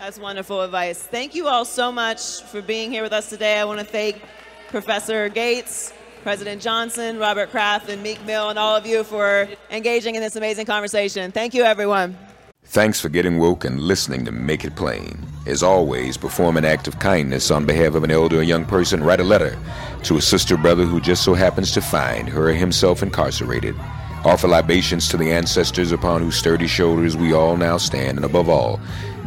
That's 0.00 0.18
wonderful 0.18 0.62
advice. 0.62 1.02
Thank 1.02 1.34
you 1.34 1.46
all 1.46 1.66
so 1.66 1.92
much 1.92 2.42
for 2.44 2.62
being 2.62 2.90
here 2.90 3.02
with 3.02 3.12
us 3.12 3.28
today. 3.28 3.58
I 3.58 3.64
want 3.66 3.80
to 3.80 3.84
thank 3.84 4.22
Professor 4.68 5.28
Gates, 5.28 5.92
President 6.22 6.62
Johnson, 6.62 7.18
Robert 7.18 7.50
Kraft, 7.50 7.90
and 7.90 8.02
Meek 8.02 8.24
Mill, 8.24 8.48
and 8.48 8.58
all 8.58 8.74
of 8.74 8.86
you 8.86 9.04
for 9.04 9.46
engaging 9.70 10.14
in 10.14 10.22
this 10.22 10.36
amazing 10.36 10.64
conversation. 10.64 11.30
Thank 11.32 11.52
you, 11.52 11.64
everyone. 11.64 12.16
Thanks 12.64 12.98
for 12.98 13.10
getting 13.10 13.36
woke 13.36 13.66
and 13.66 13.78
listening 13.78 14.24
to 14.24 14.32
Make 14.32 14.64
It 14.64 14.74
Plain. 14.74 15.22
As 15.46 15.62
always, 15.62 16.16
perform 16.16 16.56
an 16.56 16.64
act 16.64 16.88
of 16.88 16.98
kindness 16.98 17.50
on 17.50 17.66
behalf 17.66 17.94
of 17.94 18.02
an 18.02 18.10
elder 18.10 18.38
or 18.38 18.42
young 18.42 18.64
person. 18.64 19.04
Write 19.04 19.20
a 19.20 19.24
letter 19.24 19.58
to 20.04 20.16
a 20.16 20.22
sister 20.22 20.56
brother 20.56 20.86
who 20.86 20.98
just 21.02 21.24
so 21.24 21.34
happens 21.34 21.72
to 21.72 21.82
find 21.82 22.26
her 22.26 22.48
or 22.48 22.54
himself 22.54 23.02
incarcerated. 23.02 23.76
Offer 24.22 24.48
libations 24.48 25.08
to 25.08 25.16
the 25.16 25.32
ancestors 25.32 25.92
upon 25.92 26.20
whose 26.20 26.36
sturdy 26.36 26.66
shoulders 26.66 27.16
we 27.16 27.32
all 27.32 27.56
now 27.56 27.78
stand, 27.78 28.18
and 28.18 28.24
above 28.24 28.50
all, 28.50 28.78